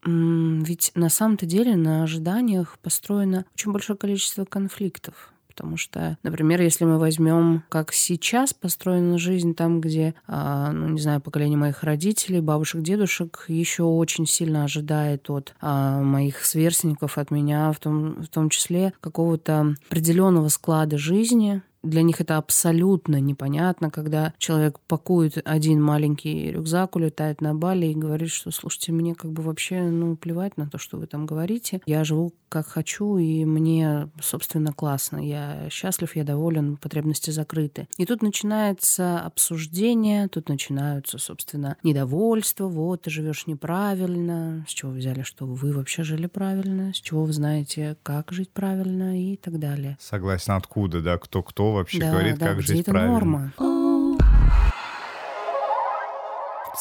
ведь 0.08 0.92
на 0.94 1.10
самом-то 1.10 1.48
деле 1.48 1.76
на 1.76 2.04
ожиданиях 2.04 2.78
построено 2.80 3.46
очень 3.56 3.72
большое 3.72 3.98
количество 3.98 4.46
конфликтов. 4.46 5.34
Потому 5.56 5.78
что, 5.78 6.18
например, 6.22 6.62
если 6.62 6.84
мы 6.84 7.00
возьмем, 7.00 7.64
как 7.70 7.94
сейчас 7.94 8.54
построена 8.54 9.18
жизнь 9.18 9.56
там, 9.56 9.80
где, 9.80 10.14
а, 10.28 10.72
ну, 10.72 10.90
не 10.90 11.00
знаю, 11.00 11.22
поколение 11.22 11.58
моих 11.58 11.84
родителей, 11.84 12.42
бабушек, 12.42 12.82
дедушек 12.82 13.46
еще 13.48 13.84
очень 13.84 14.28
сильно 14.28 14.66
ожидает 14.66 15.30
от 15.30 15.56
а, 15.62 16.02
моих 16.02 16.44
сверстников, 16.44 17.18
от 17.18 17.32
меня, 17.32 17.72
в 17.72 17.80
том, 17.80 18.22
в 18.24 18.28
том 18.28 18.50
числе 18.50 18.92
какого-то 19.00 19.76
определенного 19.88 20.50
склада 20.50 20.98
жизни, 20.98 21.62
для 21.86 22.02
них 22.02 22.22
это 22.22 22.38
абсолютно 22.38 23.20
непонятно, 23.20 23.90
когда 23.92 24.34
человек 24.38 24.80
пакует 24.82 25.38
один 25.46 25.82
маленький 25.82 26.52
рюкзак, 26.52 26.96
улетает 26.96 27.42
на 27.42 27.54
Бали 27.54 27.88
и 27.88 27.96
говорит, 27.96 28.30
что, 28.30 28.52
слушайте, 28.52 28.92
мне 28.92 29.16
как 29.16 29.32
бы 29.32 29.42
вообще, 29.42 29.82
ну, 29.82 30.16
плевать 30.16 30.58
на 30.58 30.70
то, 30.70 30.78
что 30.78 30.98
вы 30.98 31.08
там 31.08 31.26
говорите. 31.26 31.82
Я 31.86 32.04
живу 32.04 32.34
как 32.50 32.68
хочу, 32.68 33.18
и 33.18 33.44
мне, 33.44 34.10
собственно, 34.22 34.72
классно. 34.72 35.18
Я 35.18 35.68
счастлив, 35.70 36.16
я 36.16 36.24
доволен, 36.24 36.78
потребности 36.78 37.30
закрыты. 37.32 37.88
И 37.98 38.06
тут 38.06 38.22
начинается 38.22 39.20
обсуждение, 39.20 40.30
тут 40.30 40.48
начинаются, 40.48 41.18
собственно, 41.18 41.76
недовольства. 41.84 42.68
Вот, 42.68 43.02
ты 43.02 43.10
живешь 43.10 43.46
неправильно. 43.48 44.66
С 44.70 44.72
чего 44.72 44.92
взяли, 44.92 45.24
что 45.24 45.46
вы 45.46 45.74
вообще 45.74 46.04
жили 46.04 46.28
правильно? 46.28 46.94
С 46.94 47.02
чего 47.02 47.26
вы 47.26 47.34
знаете, 47.34 47.98
как 48.04 48.32
жить 48.32 48.52
правильно 48.52 49.22
и 49.22 49.36
так 49.36 49.60
далее. 49.60 49.98
Согласен, 50.00 50.54
откуда, 50.54 51.02
да, 51.02 51.18
кто-кто 51.18 51.75
вообще 51.76 52.00
да, 52.00 52.12
говорит, 52.12 52.38
да, 52.38 52.48
как 52.48 52.62
жить 52.62 52.82
это 52.82 52.92
правильно. 52.92 53.14
норма? 53.14 53.54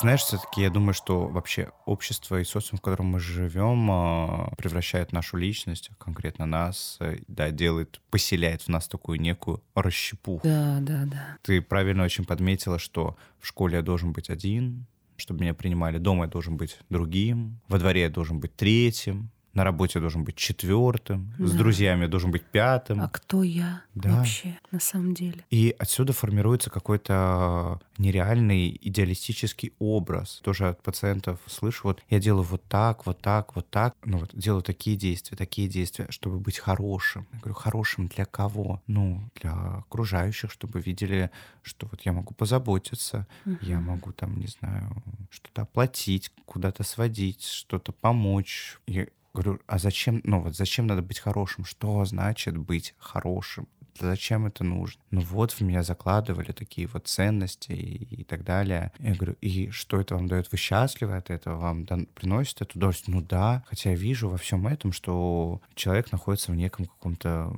Знаешь, 0.00 0.22
все-таки 0.22 0.60
я 0.60 0.70
думаю, 0.70 0.92
что 0.92 1.28
вообще 1.28 1.70
общество 1.84 2.40
и 2.40 2.44
социум, 2.44 2.78
в 2.78 2.82
котором 2.82 3.06
мы 3.06 3.20
живем, 3.20 3.88
а, 3.90 4.52
превращает 4.58 5.12
нашу 5.12 5.36
личность, 5.36 5.90
конкретно 5.98 6.46
нас, 6.46 6.96
э, 7.00 7.18
да, 7.28 7.50
делает, 7.52 8.00
поселяет 8.10 8.62
в 8.62 8.68
нас 8.68 8.88
такую 8.88 9.20
некую 9.20 9.62
расщепуху. 9.74 10.46
Да, 10.46 10.78
да, 10.80 11.04
да. 11.06 11.38
Ты 11.42 11.62
правильно 11.62 12.02
очень 12.02 12.24
подметила, 12.24 12.80
что 12.80 13.16
в 13.38 13.46
школе 13.46 13.76
я 13.76 13.82
должен 13.82 14.12
быть 14.12 14.30
один, 14.30 14.86
чтобы 15.16 15.42
меня 15.42 15.54
принимали. 15.54 15.98
Дома 15.98 16.24
я 16.24 16.30
должен 16.30 16.56
быть 16.56 16.76
другим, 16.90 17.60
во 17.68 17.78
дворе 17.78 18.02
я 18.02 18.10
должен 18.10 18.40
быть 18.40 18.56
третьим, 18.56 19.30
на 19.54 19.64
работе 19.64 20.00
должен 20.00 20.24
быть 20.24 20.36
четвертым, 20.36 21.32
да. 21.38 21.46
с 21.46 21.52
друзьями 21.52 22.06
должен 22.06 22.30
быть 22.30 22.44
пятым. 22.44 23.00
А 23.00 23.08
кто 23.08 23.42
я 23.42 23.82
да. 23.94 24.16
вообще 24.16 24.58
на 24.70 24.80
самом 24.80 25.14
деле? 25.14 25.44
И 25.50 25.74
отсюда 25.78 26.12
формируется 26.12 26.70
какой-то 26.70 27.80
нереальный 27.98 28.76
идеалистический 28.82 29.72
образ. 29.78 30.40
Тоже 30.42 30.68
от 30.68 30.82
пациентов 30.82 31.38
слышу, 31.46 31.80
вот 31.84 32.02
я 32.10 32.20
делаю 32.20 32.44
вот 32.44 32.62
так, 32.64 33.06
вот 33.06 33.20
так, 33.20 33.54
вот 33.54 33.68
так, 33.70 33.94
ну 34.04 34.18
вот 34.18 34.30
делаю 34.34 34.62
такие 34.62 34.96
действия, 34.96 35.36
такие 35.36 35.68
действия, 35.68 36.06
чтобы 36.10 36.38
быть 36.40 36.58
хорошим. 36.58 37.26
Я 37.32 37.38
говорю, 37.38 37.54
хорошим 37.54 38.08
для 38.08 38.24
кого? 38.24 38.82
Ну, 38.86 39.22
для 39.40 39.52
окружающих, 39.52 40.50
чтобы 40.50 40.80
видели, 40.80 41.30
что 41.62 41.86
вот 41.90 42.02
я 42.02 42.12
могу 42.12 42.34
позаботиться, 42.34 43.26
угу. 43.46 43.58
я 43.62 43.80
могу 43.80 44.12
там, 44.12 44.38
не 44.38 44.48
знаю, 44.48 45.02
что-то 45.30 45.62
оплатить, 45.62 46.30
куда-то 46.44 46.82
сводить, 46.82 47.44
что-то 47.44 47.92
помочь. 47.92 48.78
И 48.86 49.08
Говорю, 49.34 49.60
а 49.66 49.78
зачем, 49.78 50.20
ну 50.24 50.40
вот 50.40 50.54
зачем 50.54 50.86
надо 50.86 51.02
быть 51.02 51.18
хорошим? 51.18 51.64
Что 51.64 52.04
значит 52.04 52.56
быть 52.56 52.94
хорошим? 52.98 53.68
Зачем 53.98 54.46
это 54.46 54.64
нужно? 54.64 55.02
Ну 55.10 55.20
вот 55.22 55.52
в 55.52 55.60
меня 55.60 55.82
закладывали 55.82 56.52
такие 56.52 56.86
вот 56.86 57.06
ценности 57.08 57.72
и, 57.72 58.22
и 58.22 58.24
так 58.24 58.44
далее. 58.44 58.92
Я 58.98 59.14
говорю, 59.14 59.36
и 59.40 59.70
что 59.70 60.00
это 60.00 60.14
вам 60.14 60.28
дает? 60.28 60.50
Вы 60.50 60.58
счастливы 60.58 61.16
от 61.16 61.30
этого? 61.30 61.56
Вам 61.56 61.84
дан, 61.84 62.06
приносит 62.06 62.62
эту 62.62 62.78
удовольствие? 62.78 63.16
Ну 63.16 63.22
да. 63.22 63.64
Хотя 63.68 63.90
я 63.90 63.96
вижу 63.96 64.28
во 64.28 64.36
всем 64.36 64.66
этом, 64.66 64.92
что 64.92 65.60
человек 65.74 66.12
находится 66.12 66.52
в 66.52 66.56
неком 66.56 66.86
каком-то 66.86 67.54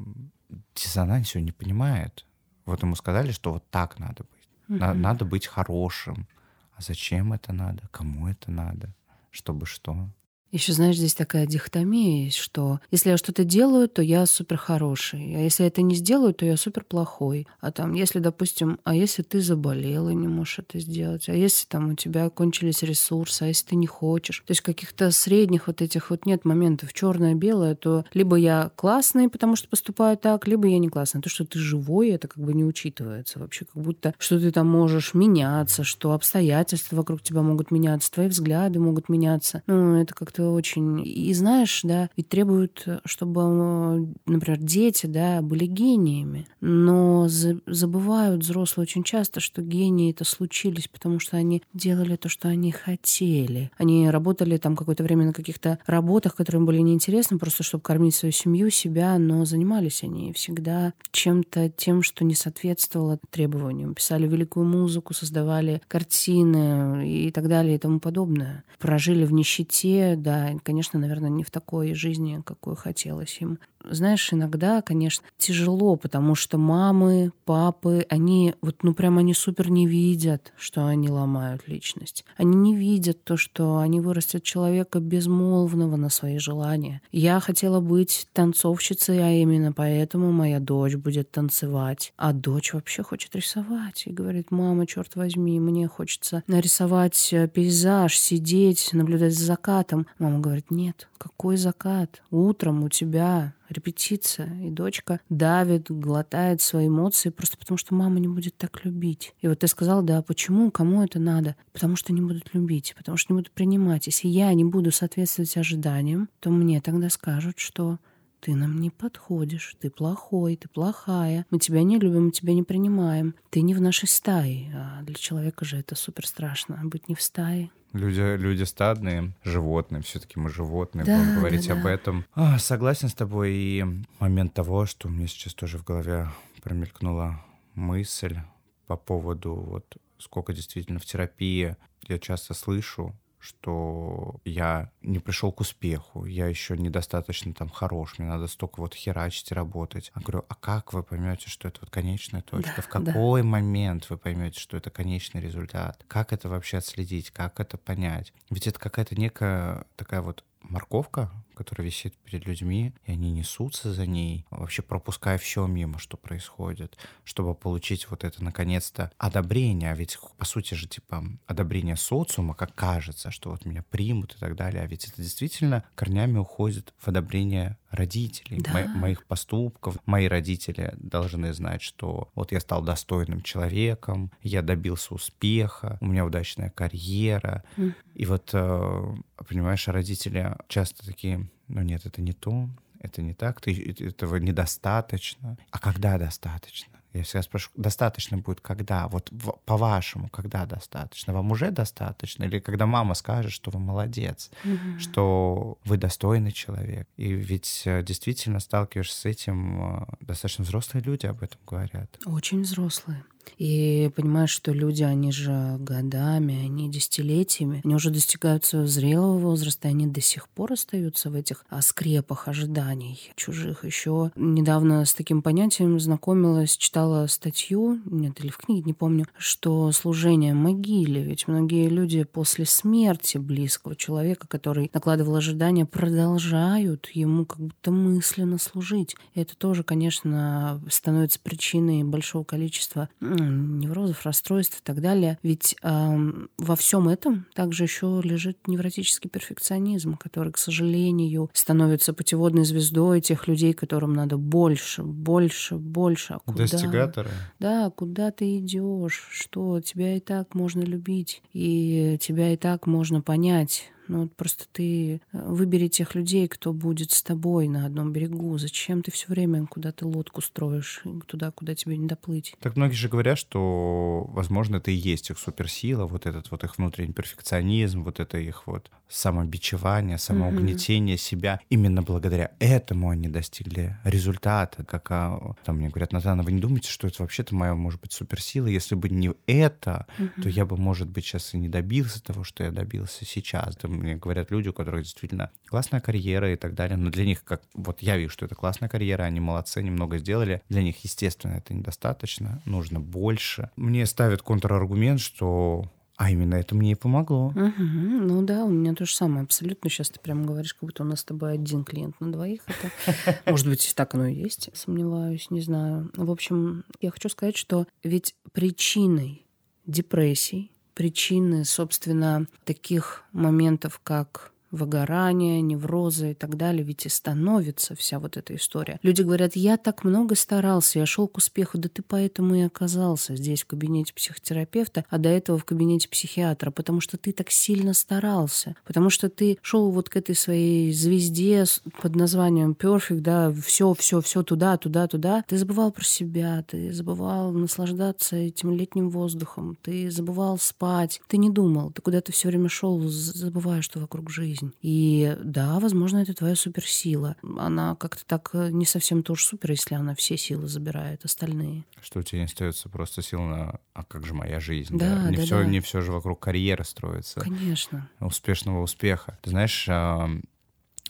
диссонансе, 0.74 1.38
он 1.38 1.44
не 1.44 1.52
понимает. 1.52 2.26
Вот 2.64 2.82
ему 2.82 2.94
сказали, 2.96 3.32
что 3.32 3.52
вот 3.52 3.68
так 3.70 3.98
надо 3.98 4.24
быть. 4.24 4.80
Mm-hmm. 4.80 4.94
надо 4.94 5.24
быть 5.24 5.46
хорошим. 5.46 6.26
А 6.74 6.82
зачем 6.82 7.32
это 7.32 7.52
надо? 7.52 7.88
Кому 7.90 8.28
это 8.28 8.50
надо? 8.50 8.94
Чтобы 9.30 9.66
что? 9.66 10.08
Еще, 10.52 10.72
знаешь, 10.72 10.96
здесь 10.96 11.14
такая 11.14 11.44
дихотомия 11.46 12.24
есть, 12.24 12.36
что 12.36 12.80
если 12.90 13.10
я 13.10 13.16
что-то 13.16 13.44
делаю, 13.44 13.88
то 13.88 14.00
я 14.00 14.24
супер 14.26 14.56
хороший, 14.56 15.34
а 15.36 15.40
если 15.40 15.64
я 15.64 15.66
это 15.68 15.82
не 15.82 15.94
сделаю, 15.96 16.34
то 16.34 16.46
я 16.46 16.56
супер 16.56 16.84
плохой. 16.84 17.46
А 17.60 17.72
там, 17.72 17.94
если, 17.94 18.20
допустим, 18.20 18.78
а 18.84 18.94
если 18.94 19.22
ты 19.22 19.40
заболел 19.40 20.08
и 20.08 20.14
не 20.14 20.28
можешь 20.28 20.60
это 20.60 20.78
сделать, 20.78 21.28
а 21.28 21.34
если 21.34 21.66
там 21.66 21.90
у 21.90 21.94
тебя 21.94 22.30
кончились 22.30 22.82
ресурсы, 22.84 23.42
а 23.42 23.46
если 23.46 23.66
ты 23.66 23.76
не 23.76 23.88
хочешь, 23.88 24.42
то 24.46 24.52
есть 24.52 24.60
каких-то 24.60 25.10
средних 25.10 25.66
вот 25.66 25.82
этих 25.82 26.10
вот 26.10 26.26
нет 26.26 26.44
моментов 26.44 26.92
черное-белое, 26.94 27.74
то 27.74 28.04
либо 28.14 28.36
я 28.36 28.70
классный, 28.76 29.28
потому 29.28 29.56
что 29.56 29.68
поступаю 29.68 30.16
так, 30.16 30.46
либо 30.46 30.68
я 30.68 30.78
не 30.78 30.88
классный. 30.88 31.20
То, 31.20 31.28
что 31.28 31.44
ты 31.44 31.58
живой, 31.58 32.10
это 32.10 32.28
как 32.28 32.42
бы 32.42 32.54
не 32.54 32.64
учитывается 32.64 33.40
вообще, 33.40 33.64
как 33.64 33.82
будто 33.82 34.14
что 34.18 34.38
ты 34.38 34.52
там 34.52 34.68
можешь 34.68 35.12
меняться, 35.12 35.82
что 35.82 36.12
обстоятельства 36.12 36.96
вокруг 36.96 37.20
тебя 37.22 37.42
могут 37.42 37.72
меняться, 37.72 38.12
твои 38.12 38.28
взгляды 38.28 38.78
могут 38.78 39.08
меняться. 39.08 39.62
Ну, 39.66 40.00
это 40.00 40.14
как-то 40.36 40.50
очень... 40.50 41.02
И 41.04 41.32
знаешь, 41.34 41.80
да, 41.82 42.10
ведь 42.16 42.28
требуют, 42.28 42.86
чтобы, 43.04 44.08
например, 44.26 44.58
дети, 44.58 45.06
да, 45.06 45.40
были 45.42 45.66
гениями. 45.66 46.46
Но 46.60 47.26
забывают 47.28 48.42
взрослые 48.42 48.84
очень 48.84 49.02
часто, 49.02 49.40
что 49.40 49.62
гении 49.62 50.12
это 50.12 50.24
случились, 50.24 50.88
потому 50.88 51.18
что 51.18 51.36
они 51.36 51.62
делали 51.72 52.16
то, 52.16 52.28
что 52.28 52.48
они 52.48 52.70
хотели. 52.72 53.70
Они 53.78 54.08
работали 54.10 54.56
там 54.58 54.76
какое-то 54.76 55.02
время 55.02 55.26
на 55.26 55.32
каких-то 55.32 55.78
работах, 55.86 56.36
которые 56.36 56.60
им 56.60 56.66
были 56.66 56.80
неинтересны, 56.80 57.38
просто 57.38 57.62
чтобы 57.62 57.82
кормить 57.82 58.14
свою 58.14 58.32
семью, 58.32 58.70
себя, 58.70 59.18
но 59.18 59.44
занимались 59.44 60.02
они 60.02 60.32
всегда 60.32 60.92
чем-то 61.10 61.70
тем, 61.70 62.02
что 62.02 62.24
не 62.24 62.34
соответствовало 62.34 63.18
требованиям. 63.30 63.94
Писали 63.94 64.26
великую 64.26 64.66
музыку, 64.66 65.14
создавали 65.14 65.80
картины 65.88 67.08
и 67.08 67.30
так 67.30 67.48
далее 67.48 67.76
и 67.76 67.78
тому 67.78 68.00
подобное. 68.00 68.64
Прожили 68.78 69.24
в 69.24 69.32
нищете, 69.32 70.16
да, 70.26 70.56
конечно, 70.64 70.98
наверное, 70.98 71.30
не 71.30 71.44
в 71.44 71.52
такой 71.52 71.94
жизни, 71.94 72.42
какую 72.44 72.74
хотелось 72.74 73.40
им 73.40 73.60
знаешь, 73.90 74.32
иногда, 74.32 74.82
конечно, 74.82 75.24
тяжело, 75.38 75.96
потому 75.96 76.34
что 76.34 76.58
мамы, 76.58 77.32
папы, 77.44 78.06
они 78.08 78.54
вот, 78.60 78.82
ну, 78.82 78.94
прям 78.94 79.18
они 79.18 79.34
супер 79.34 79.70
не 79.70 79.86
видят, 79.86 80.52
что 80.56 80.86
они 80.86 81.08
ломают 81.08 81.68
личность. 81.68 82.24
Они 82.36 82.56
не 82.56 82.76
видят 82.76 83.22
то, 83.24 83.36
что 83.36 83.78
они 83.78 84.00
вырастят 84.00 84.42
человека 84.42 85.00
безмолвного 85.00 85.96
на 85.96 86.08
свои 86.08 86.38
желания. 86.38 87.02
Я 87.12 87.40
хотела 87.40 87.80
быть 87.80 88.28
танцовщицей, 88.32 89.22
а 89.24 89.30
именно 89.30 89.72
поэтому 89.72 90.32
моя 90.32 90.60
дочь 90.60 90.94
будет 90.94 91.30
танцевать. 91.30 92.12
А 92.16 92.32
дочь 92.32 92.72
вообще 92.72 93.02
хочет 93.02 93.34
рисовать. 93.36 94.04
И 94.06 94.12
говорит, 94.12 94.50
мама, 94.50 94.86
черт 94.86 95.16
возьми, 95.16 95.60
мне 95.60 95.88
хочется 95.88 96.42
нарисовать 96.46 97.32
э, 97.32 97.48
пейзаж, 97.48 98.18
сидеть, 98.18 98.90
наблюдать 98.92 99.34
за 99.34 99.44
закатом. 99.44 100.06
Мама 100.18 100.40
говорит, 100.40 100.70
нет, 100.70 101.08
какой 101.18 101.56
закат? 101.56 102.22
Утром 102.30 102.84
у 102.84 102.88
тебя 102.88 103.54
репетиция, 103.68 104.52
и 104.60 104.70
дочка 104.70 105.20
давит, 105.28 105.90
глотает 105.90 106.60
свои 106.60 106.88
эмоции 106.88 107.30
просто 107.30 107.56
потому, 107.58 107.78
что 107.78 107.94
мама 107.94 108.18
не 108.18 108.28
будет 108.28 108.56
так 108.56 108.84
любить. 108.84 109.34
И 109.40 109.48
вот 109.48 109.60
ты 109.60 109.66
сказал, 109.68 110.02
да, 110.02 110.22
почему, 110.22 110.70
кому 110.70 111.02
это 111.02 111.18
надо? 111.18 111.56
Потому 111.72 111.96
что 111.96 112.12
не 112.12 112.20
будут 112.20 112.54
любить, 112.54 112.94
потому 112.96 113.16
что 113.16 113.32
не 113.32 113.38
будут 113.38 113.52
принимать. 113.52 114.06
Если 114.06 114.28
я 114.28 114.52
не 114.54 114.64
буду 114.64 114.92
соответствовать 114.92 115.56
ожиданиям, 115.56 116.28
то 116.40 116.50
мне 116.50 116.80
тогда 116.80 117.10
скажут, 117.10 117.58
что 117.58 117.98
ты 118.40 118.54
нам 118.54 118.80
не 118.80 118.90
подходишь, 118.90 119.74
ты 119.80 119.90
плохой, 119.90 120.56
ты 120.56 120.68
плохая, 120.68 121.46
мы 121.50 121.58
тебя 121.58 121.82
не 121.82 121.98
любим, 121.98 122.26
мы 122.26 122.30
тебя 122.30 122.54
не 122.54 122.62
принимаем, 122.62 123.34
ты 123.50 123.60
не 123.60 123.74
в 123.74 123.80
нашей 123.80 124.08
стае. 124.08 124.72
А 124.74 125.02
для 125.02 125.14
человека 125.14 125.64
же 125.64 125.78
это 125.78 125.96
супер 125.96 126.26
страшно, 126.26 126.80
быть 126.84 127.08
не 127.08 127.14
в 127.14 127.22
стае. 127.22 127.70
Люди, 127.92 128.36
люди 128.36 128.64
стадные, 128.64 129.32
животные, 129.42 130.02
все-таки 130.02 130.38
мы 130.38 130.50
животные, 130.50 131.04
да, 131.04 131.18
будем 131.18 131.36
говорить 131.36 131.66
да, 131.68 131.74
да. 131.74 131.80
об 131.80 131.86
этом. 131.86 132.24
А, 132.34 132.58
согласен 132.58 133.08
с 133.08 133.14
тобой. 133.14 133.52
И 133.52 133.84
момент 134.18 134.54
того, 134.54 134.86
что 134.86 135.08
у 135.08 135.10
меня 135.10 135.26
сейчас 135.26 135.54
тоже 135.54 135.78
в 135.78 135.84
голове 135.84 136.28
промелькнула 136.62 137.40
мысль 137.74 138.38
по 138.86 138.96
поводу 138.96 139.54
вот 139.54 139.96
сколько 140.18 140.52
действительно 140.52 140.98
в 140.98 141.04
терапии 141.04 141.76
я 142.08 142.18
часто 142.18 142.54
слышу 142.54 143.14
что 143.46 144.40
я 144.44 144.90
не 145.02 145.20
пришел 145.20 145.52
к 145.52 145.60
успеху, 145.60 146.24
я 146.24 146.48
еще 146.48 146.76
недостаточно 146.76 147.54
там 147.54 147.68
хорош, 147.68 148.18
мне 148.18 148.26
надо 148.28 148.48
столько 148.48 148.80
вот 148.80 148.94
херачить 148.94 149.52
и 149.52 149.54
работать. 149.54 150.10
Я 150.16 150.22
говорю, 150.22 150.44
а 150.48 150.54
как 150.56 150.92
вы 150.92 151.02
поймете, 151.02 151.48
что 151.48 151.68
это 151.68 151.80
вот 151.82 151.90
конечная 151.90 152.42
точка? 152.42 152.74
Да, 152.76 152.82
в 152.82 152.88
какой 152.88 153.42
да. 153.42 153.48
момент 153.48 154.10
вы 154.10 154.18
поймете, 154.18 154.58
что 154.58 154.76
это 154.76 154.90
конечный 154.90 155.40
результат? 155.40 156.04
Как 156.08 156.32
это 156.32 156.48
вообще 156.48 156.78
отследить? 156.78 157.30
Как 157.30 157.60
это 157.60 157.78
понять? 157.78 158.32
Ведь 158.50 158.66
это 158.66 158.80
какая-то 158.80 159.14
некая 159.14 159.86
такая 159.94 160.22
вот 160.22 160.44
морковка, 160.68 161.30
которая 161.56 161.86
висит 161.86 162.14
перед 162.18 162.46
людьми, 162.46 162.92
и 163.04 163.12
они 163.12 163.32
несутся 163.32 163.92
за 163.92 164.06
ней, 164.06 164.44
вообще 164.50 164.82
пропуская 164.82 165.38
все 165.38 165.66
мимо, 165.66 165.98
что 165.98 166.16
происходит, 166.16 166.98
чтобы 167.24 167.54
получить 167.54 168.10
вот 168.10 168.24
это, 168.24 168.44
наконец-то, 168.44 169.10
одобрение. 169.16 169.90
А 169.90 169.96
ведь, 169.96 170.18
по 170.36 170.44
сути 170.44 170.74
же, 170.74 170.86
типа, 170.86 171.24
одобрение 171.46 171.96
социума, 171.96 172.54
как 172.54 172.74
кажется, 172.74 173.30
что 173.30 173.50
вот 173.50 173.64
меня 173.64 173.82
примут 173.90 174.34
и 174.34 174.38
так 174.38 174.54
далее. 174.54 174.82
А 174.82 174.86
ведь 174.86 175.06
это 175.08 175.22
действительно 175.22 175.84
корнями 175.94 176.38
уходит 176.38 176.92
в 176.98 177.08
одобрение 177.08 177.78
родителей, 177.90 178.60
да. 178.60 178.72
мо- 178.72 178.88
моих 178.88 179.24
поступков. 179.24 179.96
Мои 180.04 180.26
родители 180.26 180.92
должны 180.98 181.52
знать, 181.54 181.80
что 181.80 182.28
вот 182.34 182.52
я 182.52 182.60
стал 182.60 182.82
достойным 182.82 183.40
человеком, 183.40 184.30
я 184.42 184.60
добился 184.60 185.14
успеха, 185.14 185.96
у 186.02 186.06
меня 186.06 186.26
удачная 186.26 186.70
карьера. 186.70 187.64
Mm. 187.76 187.94
И 188.16 188.24
вот, 188.24 188.50
э, 188.54 189.14
понимаешь, 189.46 189.86
родители 189.88 190.56
часто 190.68 191.04
такие, 191.04 191.50
но 191.68 191.82
нет, 191.82 192.06
это 192.06 192.22
не 192.22 192.32
то, 192.32 192.70
это 192.98 193.20
не 193.20 193.34
так, 193.34 193.60
ты, 193.60 193.94
этого 194.00 194.36
недостаточно. 194.36 195.58
А 195.70 195.78
когда 195.78 196.16
достаточно? 196.16 196.96
Я 197.12 197.24
всегда 197.24 197.42
спрашиваю, 197.42 197.82
достаточно 197.82 198.38
будет 198.38 198.62
когда? 198.62 199.06
Вот 199.08 199.30
по-вашему, 199.66 200.28
когда 200.30 200.64
достаточно? 200.64 201.34
Вам 201.34 201.50
уже 201.50 201.70
достаточно? 201.70 202.44
Или 202.44 202.58
когда 202.58 202.86
мама 202.86 203.12
скажет, 203.12 203.52
что 203.52 203.70
вы 203.70 203.80
молодец, 203.80 204.50
угу. 204.64 204.98
что 204.98 205.78
вы 205.84 205.98
достойный 205.98 206.52
человек? 206.52 207.08
И 207.18 207.32
ведь 207.32 207.82
э, 207.84 208.02
действительно 208.02 208.60
сталкиваешься 208.60 209.20
с 209.20 209.24
этим, 209.26 210.00
э, 210.00 210.06
достаточно 210.20 210.64
взрослые 210.64 211.04
люди 211.04 211.26
об 211.26 211.42
этом 211.42 211.60
говорят. 211.66 212.18
Очень 212.24 212.62
взрослые. 212.62 213.24
И 213.58 214.10
понимаешь, 214.14 214.50
что 214.50 214.72
люди, 214.72 215.02
они 215.02 215.32
же 215.32 215.76
годами, 215.78 216.66
они 216.66 216.90
десятилетиями, 216.90 217.80
они 217.84 217.94
уже 217.94 218.10
достигают 218.10 218.64
своего 218.64 218.86
зрелого 218.86 219.38
возраста, 219.38 219.88
и 219.88 219.90
они 219.90 220.06
до 220.06 220.20
сих 220.20 220.48
пор 220.48 220.72
остаются 220.72 221.30
в 221.30 221.34
этих 221.34 221.64
а, 221.68 221.82
скрепах 221.82 222.48
ожиданий 222.48 223.32
чужих. 223.36 223.84
Еще 223.84 224.30
недавно 224.36 225.04
с 225.04 225.14
таким 225.14 225.42
понятием 225.42 225.98
знакомилась, 226.00 226.76
читала 226.76 227.26
статью, 227.26 228.00
нет, 228.04 228.38
или 228.40 228.50
в 228.50 228.58
книге, 228.58 228.82
не 228.86 228.94
помню, 228.94 229.26
что 229.38 229.90
служение 229.92 230.54
могиле, 230.54 231.22
ведь 231.22 231.48
многие 231.48 231.88
люди 231.88 232.24
после 232.24 232.66
смерти 232.66 233.38
близкого 233.38 233.96
человека, 233.96 234.46
который 234.46 234.90
накладывал 234.92 235.36
ожидания, 235.36 235.86
продолжают 235.86 237.08
ему 237.10 237.44
как 237.46 237.58
будто 237.58 237.90
мысленно 237.90 238.58
служить. 238.58 239.16
И 239.34 239.40
это 239.40 239.56
тоже, 239.56 239.82
конечно, 239.82 240.80
становится 240.90 241.38
причиной 241.40 242.04
большого 242.04 242.44
количества 242.44 243.08
неврозов, 243.36 244.24
расстройств 244.24 244.80
и 244.80 244.82
так 244.82 245.00
далее. 245.00 245.38
Ведь 245.42 245.76
э, 245.82 246.32
во 246.58 246.76
всем 246.76 247.08
этом 247.08 247.46
также 247.54 247.84
еще 247.84 248.20
лежит 248.22 248.66
невротический 248.66 249.30
перфекционизм, 249.30 250.16
который, 250.16 250.52
к 250.52 250.58
сожалению, 250.58 251.50
становится 251.52 252.12
путеводной 252.12 252.64
звездой 252.64 253.20
тех 253.20 253.48
людей, 253.48 253.72
которым 253.72 254.12
надо 254.12 254.36
больше, 254.36 255.02
больше, 255.02 255.76
больше. 255.76 256.34
А 256.34 256.38
куда? 256.38 256.58
Достигаторы. 256.58 257.30
Да, 257.58 257.90
куда 257.90 258.30
ты 258.30 258.58
идешь, 258.58 259.28
что 259.30 259.80
тебя 259.80 260.16
и 260.16 260.20
так 260.20 260.54
можно 260.54 260.82
любить, 260.82 261.42
и 261.52 262.18
тебя 262.20 262.52
и 262.52 262.56
так 262.56 262.86
можно 262.86 263.20
понять 263.20 263.90
ну 264.08 264.22
вот 264.22 264.36
просто 264.36 264.64
ты 264.72 265.14
э, 265.14 265.18
выбери 265.32 265.88
тех 265.88 266.14
людей, 266.14 266.48
кто 266.48 266.72
будет 266.72 267.12
с 267.12 267.22
тобой 267.22 267.68
на 267.68 267.86
одном 267.86 268.12
берегу. 268.12 268.56
Зачем 268.58 269.02
ты 269.02 269.10
все 269.10 269.26
время 269.28 269.66
куда-то 269.66 270.06
лодку 270.06 270.40
строишь 270.40 271.02
туда, 271.26 271.50
куда 271.50 271.74
тебе 271.74 271.96
не 271.96 272.06
доплыть? 272.06 272.54
Так 272.60 272.76
многие 272.76 272.94
же 272.94 273.08
говорят, 273.08 273.38
что, 273.38 274.26
возможно, 274.28 274.76
это 274.76 274.90
и 274.90 274.94
есть 274.94 275.30
их 275.30 275.38
суперсила, 275.38 276.06
вот 276.06 276.26
этот 276.26 276.50
вот 276.50 276.64
их 276.64 276.78
внутренний 276.78 277.12
перфекционизм, 277.12 278.02
вот 278.02 278.20
это 278.20 278.38
их 278.38 278.66
вот 278.66 278.90
самобичевание, 279.08 280.18
самоугнетение 280.18 281.16
mm-hmm. 281.16 281.20
себя. 281.20 281.60
Именно 281.70 282.02
благодаря 282.02 282.52
этому 282.58 283.10
они 283.10 283.28
достигли 283.28 283.96
результата. 284.04 284.84
Как 284.84 285.10
а, 285.10 285.54
там 285.64 285.76
мне 285.76 285.88
говорят, 285.88 286.12
Натана, 286.12 286.42
вы 286.42 286.52
не 286.52 286.60
думаете, 286.60 286.90
что 286.90 287.06
это 287.06 287.22
вообще-то 287.22 287.54
моя, 287.54 287.74
может 287.74 288.00
быть, 288.00 288.12
суперсила? 288.12 288.66
Если 288.66 288.94
бы 288.94 289.08
не 289.08 289.32
это, 289.46 290.06
mm-hmm. 290.18 290.42
то 290.42 290.48
я 290.48 290.66
бы, 290.66 290.76
может 290.76 291.08
быть, 291.08 291.24
сейчас 291.24 291.54
и 291.54 291.58
не 291.58 291.68
добился 291.68 292.22
того, 292.22 292.44
что 292.44 292.64
я 292.64 292.70
добился 292.70 293.24
сейчас. 293.24 293.76
Там 293.76 293.95
мне 293.96 294.16
говорят 294.16 294.50
люди, 294.50 294.68
у 294.68 294.72
которых 294.72 295.02
действительно 295.02 295.50
классная 295.66 296.00
карьера 296.00 296.52
и 296.52 296.56
так 296.56 296.74
далее, 296.74 296.96
но 296.96 297.10
для 297.10 297.24
них, 297.24 297.44
как 297.44 297.62
вот 297.74 298.02
я 298.02 298.16
вижу, 298.16 298.30
что 298.30 298.46
это 298.46 298.54
классная 298.54 298.88
карьера, 298.88 299.24
они 299.24 299.40
молодцы, 299.40 299.82
немного 299.82 300.18
сделали, 300.18 300.62
для 300.68 300.82
них, 300.82 301.02
естественно, 301.04 301.52
это 301.52 301.74
недостаточно, 301.74 302.62
нужно 302.64 303.00
больше. 303.00 303.70
Мне 303.76 304.06
ставят 304.06 304.42
контраргумент, 304.42 305.20
что 305.20 305.90
а 306.16 306.30
именно 306.30 306.54
это 306.54 306.74
мне 306.74 306.92
и 306.92 306.94
помогло. 306.94 307.48
Угу. 307.48 307.54
Ну 307.58 308.42
да, 308.42 308.64
у 308.64 308.70
меня 308.70 308.94
то 308.94 309.04
же 309.04 309.14
самое 309.14 309.42
абсолютно. 309.42 309.90
Сейчас 309.90 310.08
ты 310.08 310.18
прямо 310.18 310.44
говоришь, 310.46 310.72
как 310.72 310.84
будто 310.84 311.02
у 311.02 311.06
нас 311.06 311.20
с 311.20 311.24
тобой 311.24 311.52
один 311.52 311.84
клиент 311.84 312.18
на 312.20 312.32
двоих. 312.32 312.62
Это, 312.66 313.40
может 313.50 313.66
быть, 313.66 313.92
так 313.94 314.14
оно 314.14 314.26
и 314.26 314.34
есть, 314.34 314.70
сомневаюсь, 314.72 315.50
не 315.50 315.60
знаю. 315.60 316.10
В 316.14 316.30
общем, 316.30 316.84
я 317.00 317.10
хочу 317.10 317.28
сказать, 317.28 317.56
что 317.56 317.86
ведь 318.02 318.34
причиной 318.52 319.46
депрессий 319.84 320.72
причины, 320.96 321.66
собственно, 321.66 322.46
таких 322.64 323.22
моментов, 323.32 324.00
как 324.02 324.52
выгорание, 324.70 325.60
неврозы 325.60 326.32
и 326.32 326.34
так 326.34 326.56
далее, 326.56 326.82
ведь 326.84 327.06
и 327.06 327.08
становится 327.08 327.94
вся 327.94 328.18
вот 328.18 328.36
эта 328.36 328.54
история. 328.54 328.98
Люди 329.02 329.22
говорят, 329.22 329.56
я 329.56 329.76
так 329.76 330.04
много 330.04 330.34
старался, 330.34 330.98
я 330.98 331.06
шел 331.06 331.28
к 331.28 331.38
успеху, 331.38 331.78
да 331.78 331.88
ты 331.88 332.02
поэтому 332.02 332.54
и 332.54 332.62
оказался 332.62 333.36
здесь 333.36 333.62
в 333.62 333.66
кабинете 333.66 334.12
психотерапевта, 334.14 335.04
а 335.08 335.18
до 335.18 335.28
этого 335.28 335.58
в 335.58 335.64
кабинете 335.64 336.08
психиатра, 336.08 336.70
потому 336.70 337.00
что 337.00 337.16
ты 337.16 337.32
так 337.32 337.50
сильно 337.50 337.94
старался, 337.94 338.76
потому 338.84 339.10
что 339.10 339.28
ты 339.28 339.58
шел 339.62 339.90
вот 339.90 340.08
к 340.08 340.16
этой 340.16 340.34
своей 340.34 340.92
звезде 340.92 341.64
под 342.02 342.16
названием 342.16 342.76
Perfect, 342.78 343.20
да, 343.20 343.52
все, 343.64 343.94
все, 343.94 344.20
все 344.20 344.42
туда, 344.42 344.76
туда, 344.76 345.06
туда. 345.06 345.44
Ты 345.46 345.56
забывал 345.58 345.90
про 345.92 346.04
себя, 346.04 346.64
ты 346.66 346.92
забывал 346.92 347.52
наслаждаться 347.52 348.36
этим 348.36 348.72
летним 348.72 349.10
воздухом, 349.10 349.76
ты 349.82 350.10
забывал 350.10 350.58
спать, 350.58 351.20
ты 351.28 351.38
не 351.38 351.50
думал, 351.50 351.90
ты 351.90 352.02
куда-то 352.02 352.32
все 352.32 352.48
время 352.48 352.68
шел, 352.68 353.00
забывая, 353.00 353.82
что 353.82 354.00
вокруг 354.00 354.30
жизнь 354.30 354.65
жизнь. 354.66 354.76
И 354.82 355.36
да, 355.42 355.78
возможно, 355.78 356.18
это 356.18 356.34
твоя 356.34 356.56
суперсила. 356.56 357.36
Она 357.58 357.96
как-то 357.96 358.24
так 358.26 358.50
э, 358.52 358.70
не 358.70 358.84
совсем 358.84 359.22
тоже 359.22 359.44
супер, 359.44 359.70
если 359.70 359.94
она 359.94 360.14
все 360.14 360.36
силы 360.36 360.68
забирает, 360.68 361.24
остальные. 361.24 361.84
Что 362.02 362.20
у 362.20 362.22
тебя 362.22 362.40
не 362.40 362.44
остается 362.44 362.88
просто 362.88 363.22
сил 363.22 363.40
на 363.40 363.80
«а 363.94 364.04
как 364.04 364.26
же 364.26 364.34
моя 364.34 364.60
жизнь?» 364.60 364.96
Да, 364.96 365.22
да? 365.22 365.30
Не, 365.30 365.36
да, 365.36 365.42
все, 365.42 365.58
да. 365.58 365.64
не 365.66 365.80
все 365.80 366.00
же 366.00 366.12
вокруг 366.12 366.40
карьеры 366.40 366.84
строится. 366.84 367.40
Конечно. 367.40 368.08
Успешного 368.20 368.82
успеха. 368.82 369.38
Ты 369.42 369.50
знаешь, 369.50 369.86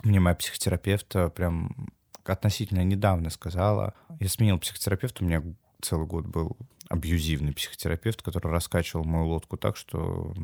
мне 0.02 0.20
моя 0.20 0.34
психотерапевт 0.34 1.14
прям 1.34 1.90
относительно 2.24 2.82
недавно 2.82 3.30
сказала, 3.30 3.94
я 4.18 4.28
сменил 4.28 4.58
психотерапевта, 4.58 5.22
у 5.22 5.26
меня 5.26 5.42
целый 5.80 6.06
год 6.06 6.26
был 6.26 6.56
абьюзивный 6.88 7.52
психотерапевт, 7.52 8.22
который 8.22 8.50
раскачивал 8.50 9.04
мою 9.04 9.26
лодку 9.26 9.56
так, 9.56 9.76
что 9.76 10.34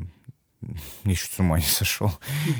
я 1.03 1.15
чуть 1.15 1.31
с 1.31 1.39
ума 1.39 1.57
не 1.57 1.63
сошел. 1.63 2.11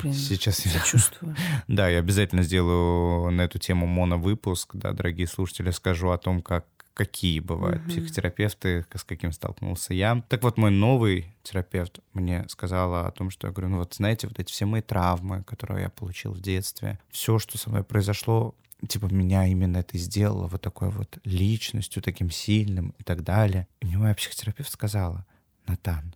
Блин, 0.02 0.13
Сейчас 0.13 0.66
я 0.66 0.80
чувствую. 0.82 1.36
Да, 1.68 1.88
я 1.89 2.00
обязательно 2.00 2.44
сделаю 2.44 3.32
на 3.32 3.42
эту 3.42 3.60
тему 3.60 3.88
моновыпуск, 3.88 4.76
да, 4.76 4.92
дорогие 4.92 5.28
слушатели, 5.28 5.72
скажу 5.72 6.10
о 6.10 6.18
том, 6.18 6.42
как 6.42 6.66
какие 6.94 7.39
бывают 7.39 7.82
угу. 7.82 7.89
психотерапевты, 7.89 8.86
с 8.94 9.04
каким 9.04 9.32
столкнулся 9.32 9.94
я. 9.94 10.24
Так 10.30 10.44
вот, 10.44 10.58
мой 10.58 10.72
новый 10.72 11.36
терапевт 11.42 12.00
мне 12.13 12.46
сказала 12.50 13.08
о 13.08 13.12
том, 13.12 13.30
что 13.30 13.48
я 13.48 13.54
говорю, 13.54 13.70
ну 13.70 13.78
вот 13.80 13.96
знаете, 13.96 14.28
вот 14.28 14.39
эти 14.39 14.52
все 14.52 14.66
мои 14.66 14.82
травмы, 14.82 15.44
которые 15.44 15.84
я 15.84 15.89
получил 15.89 16.34
в 16.34 16.42
детстве, 16.42 17.00
все, 17.10 17.39
что 17.39 17.58
со 17.58 17.70
мной 17.70 17.84
произошло, 17.84 18.56
типа 18.88 19.08
меня 19.08 19.48
именно 19.48 19.78
это 19.78 19.98
сделало 19.98 20.48
вот 20.48 20.62
такой 20.62 20.89
вот 20.89 21.18
личностью, 21.24 22.02
таким 22.04 22.30
сильным 22.30 22.94
и 23.00 23.04
так 23.04 23.24
далее. 23.24 23.68
И 23.82 23.86
мне 23.86 23.98
моя 23.98 24.13
психотерапевт 24.13 24.72
сказала, 24.72 25.26
Натан, 25.66 26.13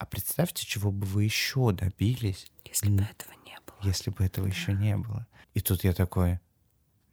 а 0.00 0.06
представьте, 0.06 0.64
чего 0.66 0.90
бы 0.90 1.06
вы 1.06 1.24
еще 1.24 1.72
добились, 1.72 2.50
если 2.64 2.88
бы 2.88 3.02
этого 3.02 3.32
не 3.44 3.58
было. 3.66 3.76
Если 3.82 4.10
бы 4.10 4.24
этого 4.24 4.48
да. 4.48 4.54
еще 4.54 4.72
не 4.72 4.96
было. 4.96 5.26
И 5.52 5.60
тут 5.60 5.84
я 5.84 5.92
такой, 5.92 6.40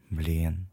блин, 0.09 0.69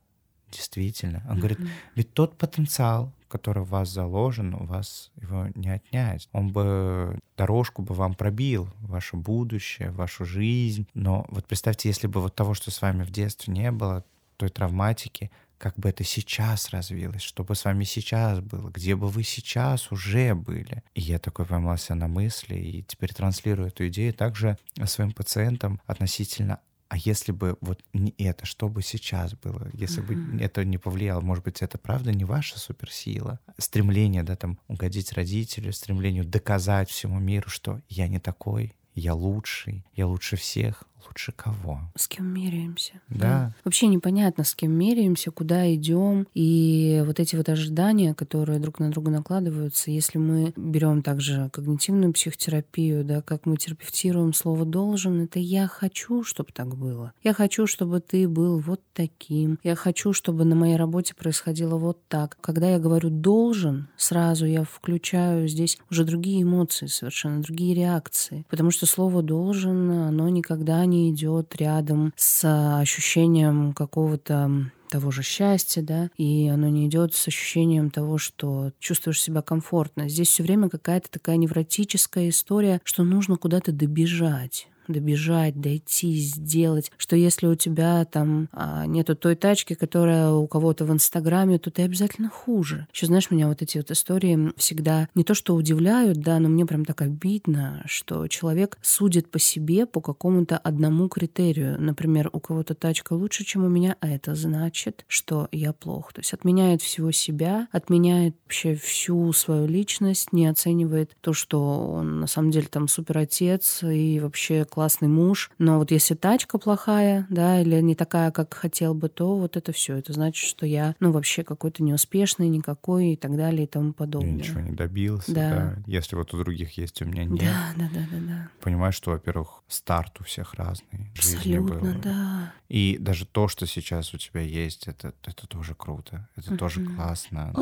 действительно. 0.52 1.26
Он 1.28 1.34
mm-hmm. 1.34 1.38
говорит, 1.40 1.58
ведь 1.96 2.14
тот 2.14 2.38
потенциал, 2.38 3.12
который 3.26 3.64
в 3.64 3.70
вас 3.70 3.88
заложен, 3.88 4.54
у 4.54 4.64
вас 4.64 5.10
его 5.20 5.48
не 5.56 5.70
отнять. 5.70 6.28
Он 6.30 6.52
бы 6.52 7.18
дорожку 7.36 7.82
бы 7.82 7.94
вам 7.94 8.14
пробил, 8.14 8.68
ваше 8.82 9.16
будущее, 9.16 9.90
вашу 9.90 10.24
жизнь. 10.24 10.86
Но 10.94 11.26
вот 11.30 11.46
представьте, 11.46 11.88
если 11.88 12.06
бы 12.06 12.20
вот 12.20 12.36
того, 12.36 12.54
что 12.54 12.70
с 12.70 12.80
вами 12.80 13.02
в 13.02 13.10
детстве 13.10 13.52
не 13.52 13.72
было, 13.72 14.04
той 14.36 14.50
травматики, 14.50 15.32
как 15.64 15.78
бы 15.78 15.88
это 15.88 16.04
сейчас 16.04 16.68
развилось, 16.68 17.22
что 17.22 17.42
бы 17.42 17.54
с 17.54 17.64
вами 17.64 17.84
сейчас 17.84 18.40
было, 18.40 18.68
где 18.68 18.94
бы 18.94 19.08
вы 19.08 19.22
сейчас 19.22 19.90
уже 19.90 20.34
были. 20.34 20.82
И 20.94 21.00
я 21.00 21.18
такой 21.18 21.46
поймался 21.46 21.94
на 21.94 22.06
мысли 22.06 22.54
и 22.54 22.82
теперь 22.82 23.14
транслирую 23.14 23.68
эту 23.68 23.88
идею 23.88 24.12
также 24.12 24.58
своим 24.84 25.12
пациентам 25.12 25.80
относительно 25.86 26.60
а 26.90 26.98
если 26.98 27.32
бы 27.32 27.56
вот 27.62 27.82
не 27.94 28.14
это, 28.18 28.44
что 28.44 28.68
бы 28.68 28.82
сейчас 28.82 29.32
было? 29.32 29.68
Если 29.72 30.02
uh-huh. 30.02 30.36
бы 30.36 30.42
это 30.44 30.64
не 30.66 30.76
повлияло, 30.76 31.22
может 31.22 31.42
быть, 31.42 31.62
это 31.62 31.78
правда 31.78 32.12
не 32.12 32.24
ваша 32.24 32.60
суперсила? 32.60 33.40
Стремление, 33.58 34.22
да, 34.22 34.36
там, 34.36 34.60
угодить 34.68 35.14
родителю, 35.14 35.72
стремлению 35.72 36.24
доказать 36.24 36.90
всему 36.90 37.18
миру, 37.18 37.48
что 37.48 37.80
я 37.88 38.06
не 38.06 38.20
такой, 38.20 38.74
я 38.94 39.14
лучший, 39.14 39.84
я 39.94 40.06
лучше 40.06 40.36
всех, 40.36 40.84
лучше 41.06 41.32
кого? 41.32 41.80
С 41.96 42.08
кем 42.08 42.26
меряемся. 42.26 42.94
Да. 43.08 43.18
да. 43.18 43.54
Вообще 43.64 43.86
непонятно, 43.86 44.44
с 44.44 44.54
кем 44.54 44.72
меряемся, 44.72 45.30
куда 45.30 45.72
идем. 45.74 46.26
И 46.34 47.02
вот 47.06 47.20
эти 47.20 47.36
вот 47.36 47.48
ожидания, 47.48 48.14
которые 48.14 48.58
друг 48.58 48.78
на 48.78 48.90
друга 48.90 49.10
накладываются, 49.10 49.90
если 49.90 50.18
мы 50.18 50.52
берем 50.56 51.02
также 51.02 51.50
когнитивную 51.52 52.12
психотерапию, 52.12 53.04
да, 53.04 53.22
как 53.22 53.46
мы 53.46 53.56
терапевтируем 53.56 54.32
слово 54.32 54.64
«должен», 54.64 55.22
это 55.22 55.38
«я 55.38 55.66
хочу, 55.66 56.24
чтобы 56.24 56.50
так 56.52 56.76
было». 56.76 57.12
Я 57.22 57.32
хочу, 57.32 57.66
чтобы 57.66 58.00
ты 58.00 58.28
был 58.28 58.58
вот 58.58 58.80
таким. 58.92 59.58
Я 59.62 59.74
хочу, 59.74 60.12
чтобы 60.12 60.44
на 60.44 60.54
моей 60.54 60.76
работе 60.76 61.14
происходило 61.14 61.76
вот 61.76 62.06
так. 62.08 62.36
Когда 62.40 62.70
я 62.70 62.78
говорю 62.78 63.10
«должен», 63.10 63.88
сразу 63.96 64.46
я 64.46 64.64
включаю 64.64 65.48
здесь 65.48 65.78
уже 65.90 66.04
другие 66.04 66.42
эмоции, 66.42 66.86
совершенно 66.86 67.42
другие 67.42 67.74
реакции. 67.74 68.44
Потому 68.48 68.70
что 68.70 68.86
слово 68.86 69.22
«должен», 69.22 69.90
оно 69.90 70.28
никогда 70.28 70.84
не 70.84 70.93
не 70.94 71.10
идет 71.10 71.56
рядом 71.56 72.12
с 72.16 72.78
ощущением 72.80 73.72
какого-то 73.72 74.70
того 74.90 75.10
же 75.10 75.22
счастья, 75.22 75.82
да, 75.82 76.10
и 76.16 76.48
оно 76.48 76.68
не 76.68 76.86
идет 76.86 77.14
с 77.14 77.26
ощущением 77.26 77.90
того, 77.90 78.16
что 78.16 78.70
чувствуешь 78.78 79.20
себя 79.20 79.42
комфортно. 79.42 80.08
Здесь 80.08 80.28
все 80.28 80.44
время 80.44 80.68
какая-то 80.68 81.10
такая 81.10 81.36
невротическая 81.36 82.28
история, 82.28 82.80
что 82.84 83.02
нужно 83.02 83.36
куда-то 83.36 83.72
добежать 83.72 84.68
добежать, 84.88 85.60
дойти, 85.60 86.14
сделать, 86.16 86.92
что 86.96 87.16
если 87.16 87.46
у 87.46 87.54
тебя 87.54 88.04
там 88.04 88.48
а, 88.52 88.86
нету 88.86 89.14
той 89.14 89.34
тачки, 89.34 89.74
которая 89.74 90.30
у 90.30 90.46
кого-то 90.46 90.84
в 90.84 90.92
Инстаграме, 90.92 91.58
то 91.58 91.70
ты 91.70 91.82
обязательно 91.82 92.28
хуже. 92.28 92.86
Еще 92.92 93.06
знаешь, 93.06 93.30
меня 93.30 93.48
вот 93.48 93.62
эти 93.62 93.78
вот 93.78 93.90
истории 93.90 94.52
всегда 94.56 95.08
не 95.14 95.24
то 95.24 95.34
что 95.34 95.54
удивляют, 95.54 96.18
да, 96.18 96.38
но 96.38 96.48
мне 96.48 96.66
прям 96.66 96.84
так 96.84 97.02
обидно, 97.02 97.82
что 97.86 98.26
человек 98.28 98.78
судит 98.82 99.30
по 99.30 99.38
себе 99.38 99.86
по 99.86 100.00
какому-то 100.00 100.58
одному 100.58 101.08
критерию. 101.08 101.80
Например, 101.80 102.30
у 102.32 102.40
кого-то 102.40 102.74
тачка 102.74 103.12
лучше, 103.14 103.44
чем 103.44 103.64
у 103.64 103.68
меня, 103.68 103.96
а 104.00 104.08
это 104.08 104.34
значит, 104.34 105.04
что 105.08 105.48
я 105.52 105.72
плох. 105.72 106.12
То 106.12 106.20
есть 106.20 106.32
отменяет 106.32 106.82
всего 106.82 107.10
себя, 107.10 107.68
отменяет 107.72 108.36
вообще 108.44 108.74
всю 108.74 109.32
свою 109.32 109.66
личность, 109.66 110.32
не 110.32 110.46
оценивает 110.46 111.16
то, 111.20 111.32
что 111.32 111.88
он 111.90 112.20
на 112.20 112.26
самом 112.26 112.50
деле 112.50 112.66
там 112.66 112.88
супер 112.88 113.18
отец 113.18 113.82
и 113.82 114.20
вообще 114.20 114.64
классный 114.74 115.06
муж, 115.06 115.52
но 115.58 115.78
вот 115.78 115.92
если 115.92 116.14
тачка 116.14 116.58
плохая, 116.58 117.28
да, 117.30 117.60
или 117.60 117.80
не 117.80 117.94
такая, 117.94 118.32
как 118.32 118.54
хотел 118.54 118.92
бы, 118.92 119.08
то 119.08 119.36
вот 119.36 119.56
это 119.56 119.70
все. 119.72 119.96
Это 119.96 120.12
значит, 120.12 120.48
что 120.48 120.66
я, 120.66 120.96
ну, 120.98 121.12
вообще 121.12 121.44
какой-то 121.44 121.84
неуспешный, 121.84 122.48
никакой 122.48 123.12
и 123.12 123.16
так 123.16 123.36
далее 123.36 123.64
и 123.64 123.66
тому 123.68 123.92
подобное. 123.92 124.30
Я 124.30 124.36
ничего 124.36 124.60
не 124.60 124.72
добился, 124.72 125.32
да. 125.32 125.50
да. 125.50 125.82
Если 125.86 126.16
вот 126.16 126.34
у 126.34 126.38
других 126.38 126.76
есть, 126.76 127.00
у 127.02 127.04
меня 127.04 127.24
нет. 127.24 127.44
Да, 127.44 127.84
да, 127.84 127.90
да, 127.94 128.00
да, 128.10 128.18
да. 128.26 128.48
Понимаешь, 128.60 128.96
что, 128.96 129.12
во-первых, 129.12 129.62
старт 129.68 130.20
у 130.20 130.24
всех 130.24 130.54
разный. 130.54 131.12
Абсолютно, 131.16 131.92
было. 131.92 131.94
да. 132.02 132.52
И 132.68 132.96
даже 132.98 133.26
то, 133.26 133.46
что 133.46 133.66
сейчас 133.66 134.12
у 134.12 134.18
тебя 134.18 134.40
есть, 134.40 134.88
это, 134.88 135.14
это 135.22 135.46
тоже 135.46 135.76
круто. 135.76 136.28
Это 136.34 136.54
uh-huh. 136.54 136.58
тоже 136.58 136.84
классно. 136.84 137.52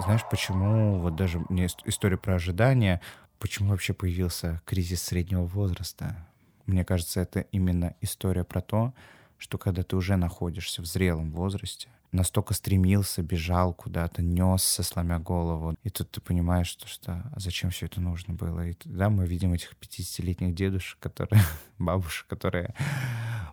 Знаешь, 0.00 0.22
почему 0.30 1.00
вот 1.00 1.16
даже 1.16 1.44
мне 1.48 1.66
история 1.84 2.16
про 2.16 2.36
ожидания, 2.36 3.00
Почему 3.38 3.70
вообще 3.70 3.92
появился 3.92 4.60
кризис 4.64 5.02
среднего 5.02 5.44
возраста? 5.44 6.26
Мне 6.66 6.84
кажется, 6.84 7.20
это 7.20 7.40
именно 7.40 7.94
история 8.00 8.44
про 8.44 8.60
то, 8.60 8.94
что 9.38 9.58
когда 9.58 9.84
ты 9.84 9.96
уже 9.96 10.16
находишься 10.16 10.82
в 10.82 10.86
зрелом 10.86 11.30
возрасте, 11.30 11.88
настолько 12.12 12.54
стремился, 12.54 13.22
бежал 13.22 13.74
куда-то, 13.74 14.22
несся, 14.22 14.82
сломя 14.82 15.18
голову. 15.18 15.76
И 15.82 15.90
тут 15.90 16.10
ты 16.10 16.20
понимаешь, 16.20 16.68
что, 16.68 16.88
что 16.88 17.12
а 17.34 17.40
зачем 17.40 17.70
все 17.70 17.86
это 17.86 18.00
нужно 18.00 18.34
было. 18.34 18.66
И 18.66 18.74
да, 18.84 19.10
мы 19.10 19.26
видим 19.26 19.52
этих 19.52 19.74
50-летних 19.80 20.54
дедушек, 20.54 20.98
которые, 20.98 21.42
бабушек, 21.78 22.26
которые 22.26 22.74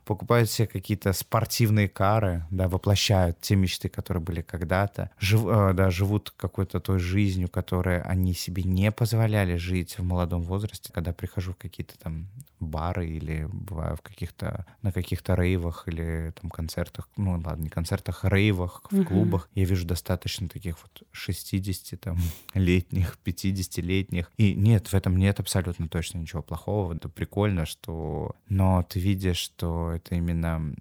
покупают 0.06 0.50
себе 0.50 0.68
какие-то 0.68 1.12
спортивные 1.13 1.89
кары, 1.89 2.46
да, 2.52 2.68
воплощают 2.68 3.41
те 3.41 3.56
мечты, 3.56 3.89
которые 3.89 4.22
были 4.22 4.41
когда-то, 4.41 5.10
жив, 5.20 5.46
э, 5.46 5.74
да, 5.74 5.89
живут 5.89 6.32
какой-то 6.38 6.80
той 6.80 7.00
жизнью, 7.00 7.50
которой 7.50 8.02
они 8.02 8.34
себе 8.34 8.63
не 8.63 8.91
позволяли 8.91 9.58
жить 9.58 9.98
в 9.98 10.04
молодом 10.04 10.44
возрасте. 10.44 10.94
Когда 10.94 11.12
прихожу 11.12 11.54
в 11.54 11.58
какие-то 11.58 11.98
там 11.98 12.28
бары 12.60 13.08
или 13.08 13.48
бываю 13.52 13.96
в 13.96 14.02
каких-то 14.02 14.65
на 14.82 14.91
каких-то 14.91 15.36
рейвах 15.36 15.88
или 15.88 16.34
там 16.39 16.50
концертах, 16.50 17.10
ну 17.18 17.32
ладно, 17.32 17.63
не 17.63 17.70
концертах, 17.70 18.26
а 18.26 18.30
рейвах, 18.30 18.84
в 18.89 18.94
uh-huh. 18.94 19.06
клубах, 19.06 19.50
я 19.56 19.65
вижу 19.65 19.86
достаточно 19.86 20.48
таких 20.48 20.78
вот 20.82 21.04
60 21.12 22.00
там 22.00 22.18
летних, 22.54 23.18
50-летних. 23.24 24.32
И 24.38 24.54
нет, 24.54 24.88
в 24.88 24.94
этом 24.94 25.18
нет 25.18 25.39
абсолютно 25.39 25.88
точно 25.88 26.20
ничего 26.20 26.41
плохого. 26.41 26.94
Это 26.94 27.10
прикольно, 27.10 27.65
что... 27.65 28.36
Но 28.50 28.84
ты 28.84 29.00
видишь, 29.00 29.38
что 29.38 29.91
это 29.91 30.15
именно 30.15 30.76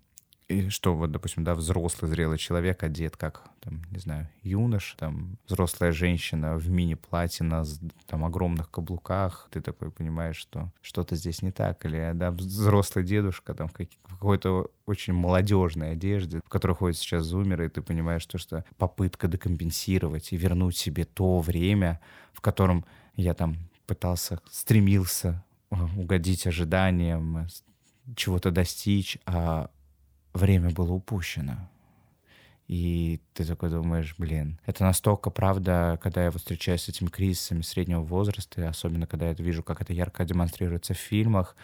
и 0.54 0.68
что 0.70 0.94
вот, 0.94 1.10
допустим, 1.10 1.44
да, 1.44 1.54
взрослый 1.54 2.10
зрелый 2.10 2.38
человек 2.38 2.82
одет 2.82 3.16
как, 3.16 3.42
там, 3.60 3.82
не 3.90 3.98
знаю, 3.98 4.28
юнош, 4.42 4.94
там, 4.98 5.36
взрослая 5.46 5.92
женщина 5.92 6.56
в 6.56 6.70
мини-платье 6.70 7.44
на 7.44 7.64
там 8.06 8.24
огромных 8.24 8.70
каблуках, 8.70 9.48
ты 9.50 9.60
такой 9.60 9.90
понимаешь, 9.90 10.36
что 10.36 10.70
что-то 10.80 11.16
здесь 11.16 11.42
не 11.42 11.50
так, 11.50 11.84
или, 11.84 12.12
да, 12.14 12.30
взрослый 12.30 13.04
дедушка 13.04 13.54
там 13.54 13.68
в 13.68 13.72
какой-то 14.08 14.70
очень 14.86 15.12
молодежной 15.12 15.92
одежде, 15.92 16.40
в 16.44 16.48
которой 16.48 16.72
ходят 16.72 16.96
сейчас 16.96 17.24
зумеры, 17.24 17.66
и 17.66 17.68
ты 17.68 17.82
понимаешь, 17.82 18.22
что, 18.22 18.38
что 18.38 18.64
попытка 18.76 19.28
декомпенсировать 19.28 20.32
и 20.32 20.36
вернуть 20.36 20.76
себе 20.76 21.04
то 21.04 21.40
время, 21.40 22.00
в 22.32 22.40
котором 22.40 22.84
я 23.16 23.34
там 23.34 23.56
пытался, 23.86 24.40
стремился 24.50 25.44
э, 25.70 25.76
угодить 25.96 26.46
ожиданиям, 26.46 27.46
чего-то 28.16 28.50
достичь, 28.50 29.18
а 29.26 29.70
время 30.34 30.70
было 30.70 30.92
упущено. 30.92 31.70
И 32.66 33.20
ты 33.34 33.44
такой 33.44 33.70
думаешь, 33.70 34.14
блин, 34.18 34.58
это 34.66 34.84
настолько 34.84 35.30
правда, 35.30 35.98
когда 36.02 36.24
я 36.24 36.30
вот 36.30 36.40
встречаюсь 36.40 36.82
с 36.82 36.88
этими 36.88 37.08
кризисами 37.08 37.62
среднего 37.62 38.00
возраста, 38.00 38.62
и 38.62 38.64
особенно 38.64 39.06
когда 39.06 39.28
я 39.28 39.34
вижу, 39.34 39.62
как 39.62 39.80
это 39.80 39.92
ярко 39.92 40.24
демонстрируется 40.24 40.94
в 40.94 40.98
фильмах, 40.98 41.56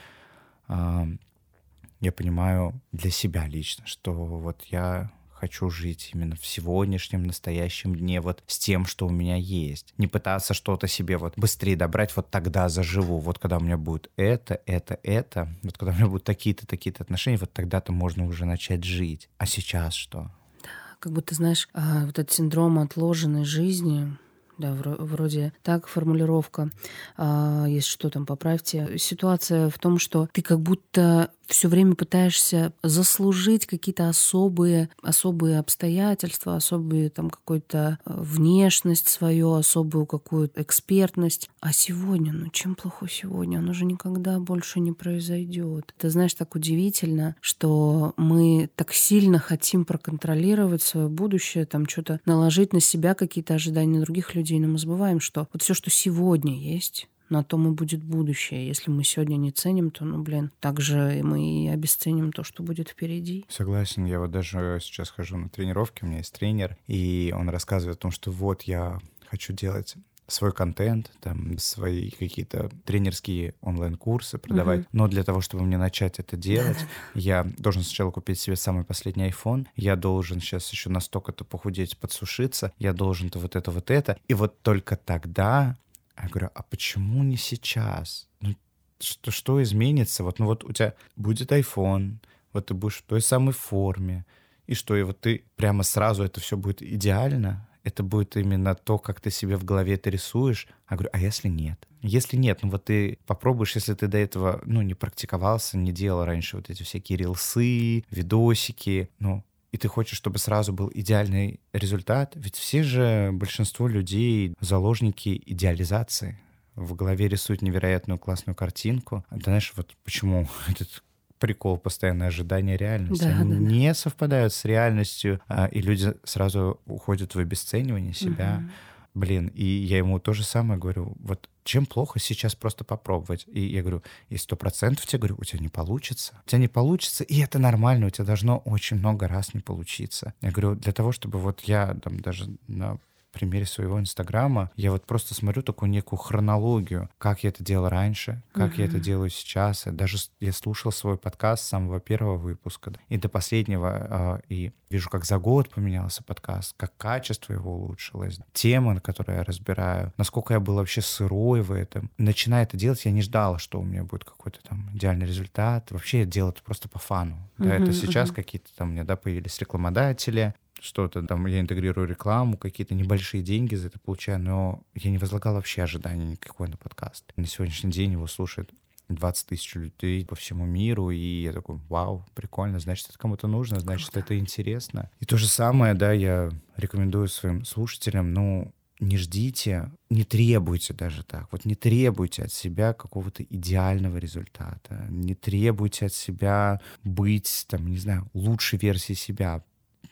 я 0.68 2.12
понимаю 2.14 2.80
для 2.92 3.10
себя 3.10 3.46
лично, 3.46 3.86
что 3.86 4.12
вот 4.12 4.62
я 4.64 5.10
хочу 5.40 5.70
жить 5.70 6.10
именно 6.12 6.36
в 6.36 6.46
сегодняшнем, 6.46 7.22
настоящем 7.24 7.96
дне, 7.96 8.20
вот 8.20 8.42
с 8.46 8.58
тем, 8.58 8.84
что 8.84 9.06
у 9.06 9.10
меня 9.10 9.36
есть. 9.36 9.94
Не 9.96 10.06
пытаться 10.06 10.54
что-то 10.54 10.86
себе 10.86 11.16
вот 11.16 11.34
быстрее 11.36 11.76
добрать, 11.76 12.14
вот 12.14 12.30
тогда 12.30 12.68
заживу. 12.68 13.18
Вот 13.18 13.38
когда 13.38 13.56
у 13.56 13.60
меня 13.60 13.78
будет 13.78 14.10
это, 14.16 14.60
это, 14.66 14.98
это, 15.02 15.48
вот 15.62 15.78
когда 15.78 15.92
у 15.92 15.96
меня 15.96 16.06
будут 16.06 16.24
такие-то, 16.24 16.66
такие-то 16.66 17.02
отношения, 17.02 17.38
вот 17.38 17.52
тогда-то 17.52 17.92
можно 17.92 18.26
уже 18.26 18.44
начать 18.44 18.84
жить. 18.84 19.28
А 19.38 19.46
сейчас 19.46 19.94
что? 19.94 20.30
Да, 20.62 20.70
как 21.00 21.12
будто, 21.12 21.34
знаешь, 21.34 21.68
а, 21.72 22.04
вот 22.04 22.18
этот 22.18 22.30
синдром 22.30 22.78
отложенной 22.78 23.44
жизни, 23.44 24.16
да, 24.58 24.74
вроде 24.74 25.52
так 25.62 25.86
формулировка. 25.86 26.70
А, 27.16 27.64
если 27.66 27.88
что 27.88 28.10
там, 28.10 28.26
поправьте. 28.26 28.98
Ситуация 28.98 29.70
в 29.70 29.78
том, 29.78 29.98
что 29.98 30.28
ты 30.30 30.42
как 30.42 30.60
будто 30.60 31.30
все 31.52 31.68
время 31.68 31.94
пытаешься 31.94 32.72
заслужить 32.82 33.66
какие-то 33.66 34.08
особые, 34.08 34.88
особые 35.02 35.58
обстоятельства, 35.58 36.56
особые 36.56 37.10
там 37.10 37.30
какую-то 37.30 37.98
э, 38.04 38.12
внешность 38.16 39.08
свою, 39.08 39.54
особую 39.54 40.06
какую-то 40.06 40.62
экспертность. 40.62 41.48
А 41.60 41.72
сегодня, 41.72 42.32
ну 42.32 42.48
чем 42.50 42.74
плохо 42.74 43.06
сегодня? 43.08 43.58
Оно 43.58 43.72
же 43.72 43.84
никогда 43.84 44.38
больше 44.38 44.80
не 44.80 44.92
произойдет. 44.92 45.94
Ты 45.98 46.10
знаешь, 46.10 46.34
так 46.34 46.54
удивительно, 46.54 47.36
что 47.40 48.14
мы 48.16 48.70
так 48.76 48.92
сильно 48.92 49.38
хотим 49.38 49.84
проконтролировать 49.84 50.82
свое 50.82 51.08
будущее, 51.08 51.66
там 51.66 51.88
что-то 51.88 52.20
наложить 52.26 52.72
на 52.72 52.80
себя 52.80 53.14
какие-то 53.14 53.54
ожидания 53.54 54.00
других 54.00 54.34
людей, 54.34 54.58
но 54.58 54.68
мы 54.68 54.78
забываем, 54.78 55.20
что 55.20 55.48
вот 55.52 55.62
все, 55.62 55.74
что 55.74 55.90
сегодня 55.90 56.56
есть, 56.56 57.08
на 57.30 57.42
том 57.42 57.68
и 57.68 57.74
будет 57.74 58.02
будущее. 58.02 58.66
Если 58.66 58.90
мы 58.90 59.04
сегодня 59.04 59.36
не 59.36 59.50
ценим, 59.50 59.90
то, 59.90 60.04
ну, 60.04 60.22
блин, 60.22 60.50
также 60.60 61.20
мы 61.22 61.64
и 61.64 61.68
обесценим 61.68 62.32
то, 62.32 62.44
что 62.44 62.62
будет 62.62 62.90
впереди. 62.90 63.44
Согласен. 63.48 64.04
Я 64.04 64.20
вот 64.20 64.30
даже 64.30 64.78
сейчас 64.82 65.10
хожу 65.10 65.36
на 65.36 65.48
тренировки, 65.48 66.04
у 66.04 66.06
меня 66.06 66.18
есть 66.18 66.32
тренер, 66.32 66.76
и 66.86 67.32
он 67.36 67.48
рассказывает 67.48 67.98
о 67.98 68.00
том, 68.00 68.10
что 68.10 68.30
вот 68.30 68.62
я 68.62 68.98
хочу 69.28 69.52
делать 69.52 69.96
свой 70.30 70.52
контент, 70.52 71.10
там, 71.20 71.58
свои 71.58 72.10
какие-то 72.10 72.70
тренерские 72.84 73.54
онлайн-курсы 73.60 74.38
продавать. 74.38 74.80
Uh-huh. 74.80 74.88
Но 74.92 75.08
для 75.08 75.24
того, 75.24 75.40
чтобы 75.40 75.64
мне 75.64 75.76
начать 75.76 76.18
это 76.18 76.36
делать, 76.36 76.78
я 77.14 77.44
должен 77.58 77.82
сначала 77.82 78.10
купить 78.10 78.38
себе 78.38 78.56
самый 78.56 78.84
последний 78.84 79.28
iPhone, 79.28 79.66
я 79.76 79.96
должен 79.96 80.40
сейчас 80.40 80.70
еще 80.70 80.88
настолько-то 80.88 81.44
похудеть, 81.44 81.98
подсушиться, 81.98 82.72
я 82.78 82.92
должен-то 82.92 83.38
вот 83.38 83.56
это, 83.56 83.70
вот 83.70 83.90
это. 83.90 84.18
И 84.28 84.34
вот 84.34 84.60
только 84.62 84.96
тогда 84.96 85.76
я 86.24 86.28
говорю, 86.28 86.50
а 86.54 86.62
почему 86.62 87.22
не 87.22 87.36
сейчас? 87.36 88.28
Ну, 88.40 88.54
что, 88.98 89.30
что 89.30 89.62
изменится? 89.62 90.24
Вот, 90.24 90.38
ну 90.38 90.46
вот 90.46 90.64
у 90.64 90.72
тебя 90.72 90.94
будет 91.16 91.52
iPhone, 91.52 92.16
вот 92.52 92.66
ты 92.66 92.74
будешь 92.74 92.98
в 92.98 93.02
той 93.02 93.20
самой 93.20 93.52
форме, 93.52 94.26
и 94.66 94.74
что, 94.74 94.96
и 94.96 95.02
вот 95.02 95.20
ты 95.20 95.44
прямо 95.56 95.82
сразу 95.82 96.22
это 96.22 96.40
все 96.40 96.56
будет 96.56 96.82
идеально, 96.82 97.68
это 97.82 98.02
будет 98.02 98.36
именно 98.36 98.74
то, 98.74 98.98
как 98.98 99.20
ты 99.20 99.30
себе 99.30 99.56
в 99.56 99.64
голове 99.64 99.94
это 99.94 100.10
рисуешь. 100.10 100.68
Я 100.90 100.96
говорю, 100.96 101.10
а 101.12 101.18
если 101.18 101.48
нет? 101.48 101.86
Если 102.02 102.36
нет, 102.36 102.60
ну 102.62 102.70
вот 102.70 102.84
ты 102.84 103.18
попробуешь, 103.26 103.74
если 103.74 103.94
ты 103.94 104.06
до 104.06 104.18
этого, 104.18 104.60
ну, 104.64 104.82
не 104.82 104.94
практиковался, 104.94 105.76
не 105.76 105.92
делал 105.92 106.24
раньше 106.24 106.56
вот 106.56 106.70
эти 106.70 106.82
всякие 106.82 107.18
рилсы, 107.18 108.04
видосики, 108.10 109.10
ну, 109.18 109.44
и 109.72 109.76
ты 109.76 109.88
хочешь, 109.88 110.16
чтобы 110.16 110.38
сразу 110.38 110.72
был 110.72 110.90
идеальный 110.92 111.60
результат, 111.72 112.32
ведь 112.34 112.56
все 112.56 112.82
же, 112.82 113.30
большинство 113.32 113.88
людей 113.88 114.54
заложники 114.60 115.40
идеализации. 115.46 116.38
В 116.74 116.94
голове 116.94 117.28
рисуют 117.28 117.62
невероятную 117.62 118.18
классную 118.18 118.56
картинку. 118.56 119.24
Ты 119.30 119.44
знаешь, 119.44 119.72
вот 119.76 119.94
почему 120.04 120.48
этот 120.68 121.02
прикол 121.38 121.78
постоянное 121.78 122.28
ожидание 122.28 122.76
реальности. 122.76 123.24
Да, 123.24 123.38
Они 123.38 123.52
да, 123.52 123.58
не 123.58 123.88
да. 123.88 123.94
совпадают 123.94 124.52
с 124.52 124.64
реальностью, 124.64 125.40
а, 125.48 125.66
и 125.66 125.80
люди 125.80 126.14
сразу 126.24 126.80
уходят 126.86 127.34
в 127.34 127.38
обесценивание 127.38 128.12
себя. 128.12 128.62
Угу 128.62 128.70
Блин, 129.14 129.48
и 129.48 129.64
я 129.64 129.98
ему 129.98 130.20
то 130.20 130.32
же 130.32 130.44
самое 130.44 130.78
говорю, 130.78 131.16
вот 131.18 131.48
чем 131.70 131.86
плохо 131.86 132.18
сейчас 132.18 132.56
просто 132.56 132.84
попробовать? 132.84 133.44
И 133.46 133.60
я 133.60 133.82
говорю, 133.82 134.02
и 134.28 134.36
сто 134.36 134.56
процентов 134.56 135.06
тебе 135.06 135.20
говорю, 135.20 135.36
у 135.38 135.44
тебя 135.44 135.60
не 135.60 135.68
получится. 135.68 136.42
У 136.44 136.48
тебя 136.48 136.58
не 136.58 136.68
получится, 136.68 137.22
и 137.22 137.38
это 137.38 137.60
нормально, 137.60 138.06
у 138.06 138.10
тебя 138.10 138.24
должно 138.24 138.58
очень 138.58 138.96
много 138.96 139.28
раз 139.28 139.54
не 139.54 139.60
получиться. 139.60 140.34
Я 140.40 140.50
говорю, 140.50 140.74
для 140.74 140.92
того, 140.92 141.12
чтобы 141.12 141.38
вот 141.38 141.60
я 141.60 141.94
там 142.02 142.18
даже 142.18 142.50
на 142.66 142.98
примере 143.30 143.66
своего 143.66 143.98
Инстаграма 143.98 144.70
я 144.76 144.90
вот 144.90 145.06
просто 145.06 145.34
смотрю 145.34 145.62
такую 145.62 145.90
некую 145.90 146.18
хронологию, 146.18 147.08
как 147.18 147.44
я 147.44 147.50
это 147.50 147.62
делал 147.62 147.88
раньше, 147.88 148.42
как 148.52 148.74
uh-huh. 148.74 148.80
я 148.80 148.84
это 148.86 149.00
делаю 149.00 149.30
сейчас. 149.30 149.84
Даже 149.86 150.18
я 150.40 150.52
слушал 150.52 150.92
свой 150.92 151.16
подкаст 151.16 151.64
с 151.64 151.68
самого 151.68 152.00
первого 152.00 152.36
выпуска 152.36 152.92
и 153.08 153.16
до 153.16 153.28
последнего, 153.28 154.40
э, 154.48 154.54
и 154.54 154.72
вижу, 154.90 155.08
как 155.08 155.24
за 155.24 155.38
год 155.38 155.70
поменялся 155.70 156.22
подкаст, 156.22 156.74
как 156.76 156.96
качество 156.96 157.52
его 157.52 157.74
улучшилось, 157.74 158.38
темы, 158.52 158.94
на 158.94 159.00
которые 159.00 159.38
я 159.38 159.44
разбираю, 159.44 160.12
насколько 160.16 160.54
я 160.54 160.60
был 160.60 160.74
вообще 160.74 161.00
сырой 161.00 161.62
в 161.62 161.72
этом. 161.72 162.10
Начиная 162.18 162.64
это 162.64 162.76
делать, 162.76 163.04
я 163.04 163.12
не 163.12 163.22
ждал, 163.22 163.58
что 163.58 163.80
у 163.80 163.84
меня 163.84 164.04
будет 164.04 164.24
какой-то 164.24 164.60
там 164.68 164.90
идеальный 164.94 165.26
результат. 165.26 165.90
Вообще 165.90 166.20
я 166.20 166.24
делал 166.24 166.50
это 166.50 166.62
просто 166.62 166.88
по 166.88 166.98
фану. 166.98 167.36
Uh-huh, 167.58 167.68
да, 167.68 167.76
это 167.76 167.92
сейчас 167.92 168.30
uh-huh. 168.30 168.34
какие-то 168.34 168.70
там 168.76 168.90
у 168.90 168.92
меня, 168.92 169.04
да, 169.04 169.16
появились 169.16 169.58
рекламодатели, 169.58 170.54
что-то 170.80 171.22
там, 171.22 171.46
я 171.46 171.60
интегрирую 171.60 172.08
рекламу, 172.08 172.56
какие-то 172.56 172.94
небольшие 172.94 173.42
деньги 173.42 173.74
за 173.74 173.88
это 173.88 173.98
получаю, 173.98 174.40
но 174.40 174.82
я 174.94 175.10
не 175.10 175.18
возлагал 175.18 175.54
вообще 175.54 175.82
ожидания 175.82 176.24
никакой 176.24 176.68
на 176.68 176.76
подкаст. 176.76 177.32
На 177.36 177.46
сегодняшний 177.46 177.90
день 177.90 178.12
его 178.12 178.26
слушает 178.26 178.70
20 179.08 179.46
тысяч 179.48 179.74
людей 179.74 180.24
по 180.24 180.36
всему 180.36 180.66
миру, 180.66 181.10
и 181.10 181.42
я 181.42 181.52
такой, 181.52 181.76
вау, 181.88 182.24
прикольно, 182.34 182.78
значит, 182.78 183.08
это 183.08 183.18
кому-то 183.18 183.46
нужно, 183.48 183.80
значит, 183.80 184.10
Круто. 184.10 184.20
это 184.20 184.38
интересно. 184.38 185.10
И 185.20 185.24
то 185.24 185.36
же 185.36 185.48
самое, 185.48 185.94
да, 185.94 186.12
я 186.12 186.50
рекомендую 186.76 187.28
своим 187.28 187.64
слушателям, 187.64 188.32
ну, 188.32 188.72
не 189.00 189.16
ждите, 189.16 189.90
не 190.10 190.24
требуйте 190.24 190.92
даже 190.92 191.24
так. 191.24 191.48
Вот 191.52 191.64
не 191.64 191.74
требуйте 191.74 192.42
от 192.42 192.52
себя 192.52 192.92
какого-то 192.92 193.42
идеального 193.42 194.18
результата. 194.18 195.06
Не 195.08 195.34
требуйте 195.34 196.06
от 196.06 196.12
себя 196.12 196.80
быть, 197.02 197.64
там, 197.68 197.86
не 197.86 197.96
знаю, 197.96 198.28
лучшей 198.34 198.78
версией 198.78 199.16
себя 199.16 199.64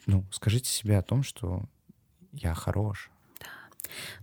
ну, 0.09 0.25
скажите 0.33 0.71
себе 0.71 0.97
о 0.97 1.03
том, 1.03 1.23
что 1.23 1.63
я 2.33 2.55
хорош. 2.55 3.11
Да. 3.41 3.47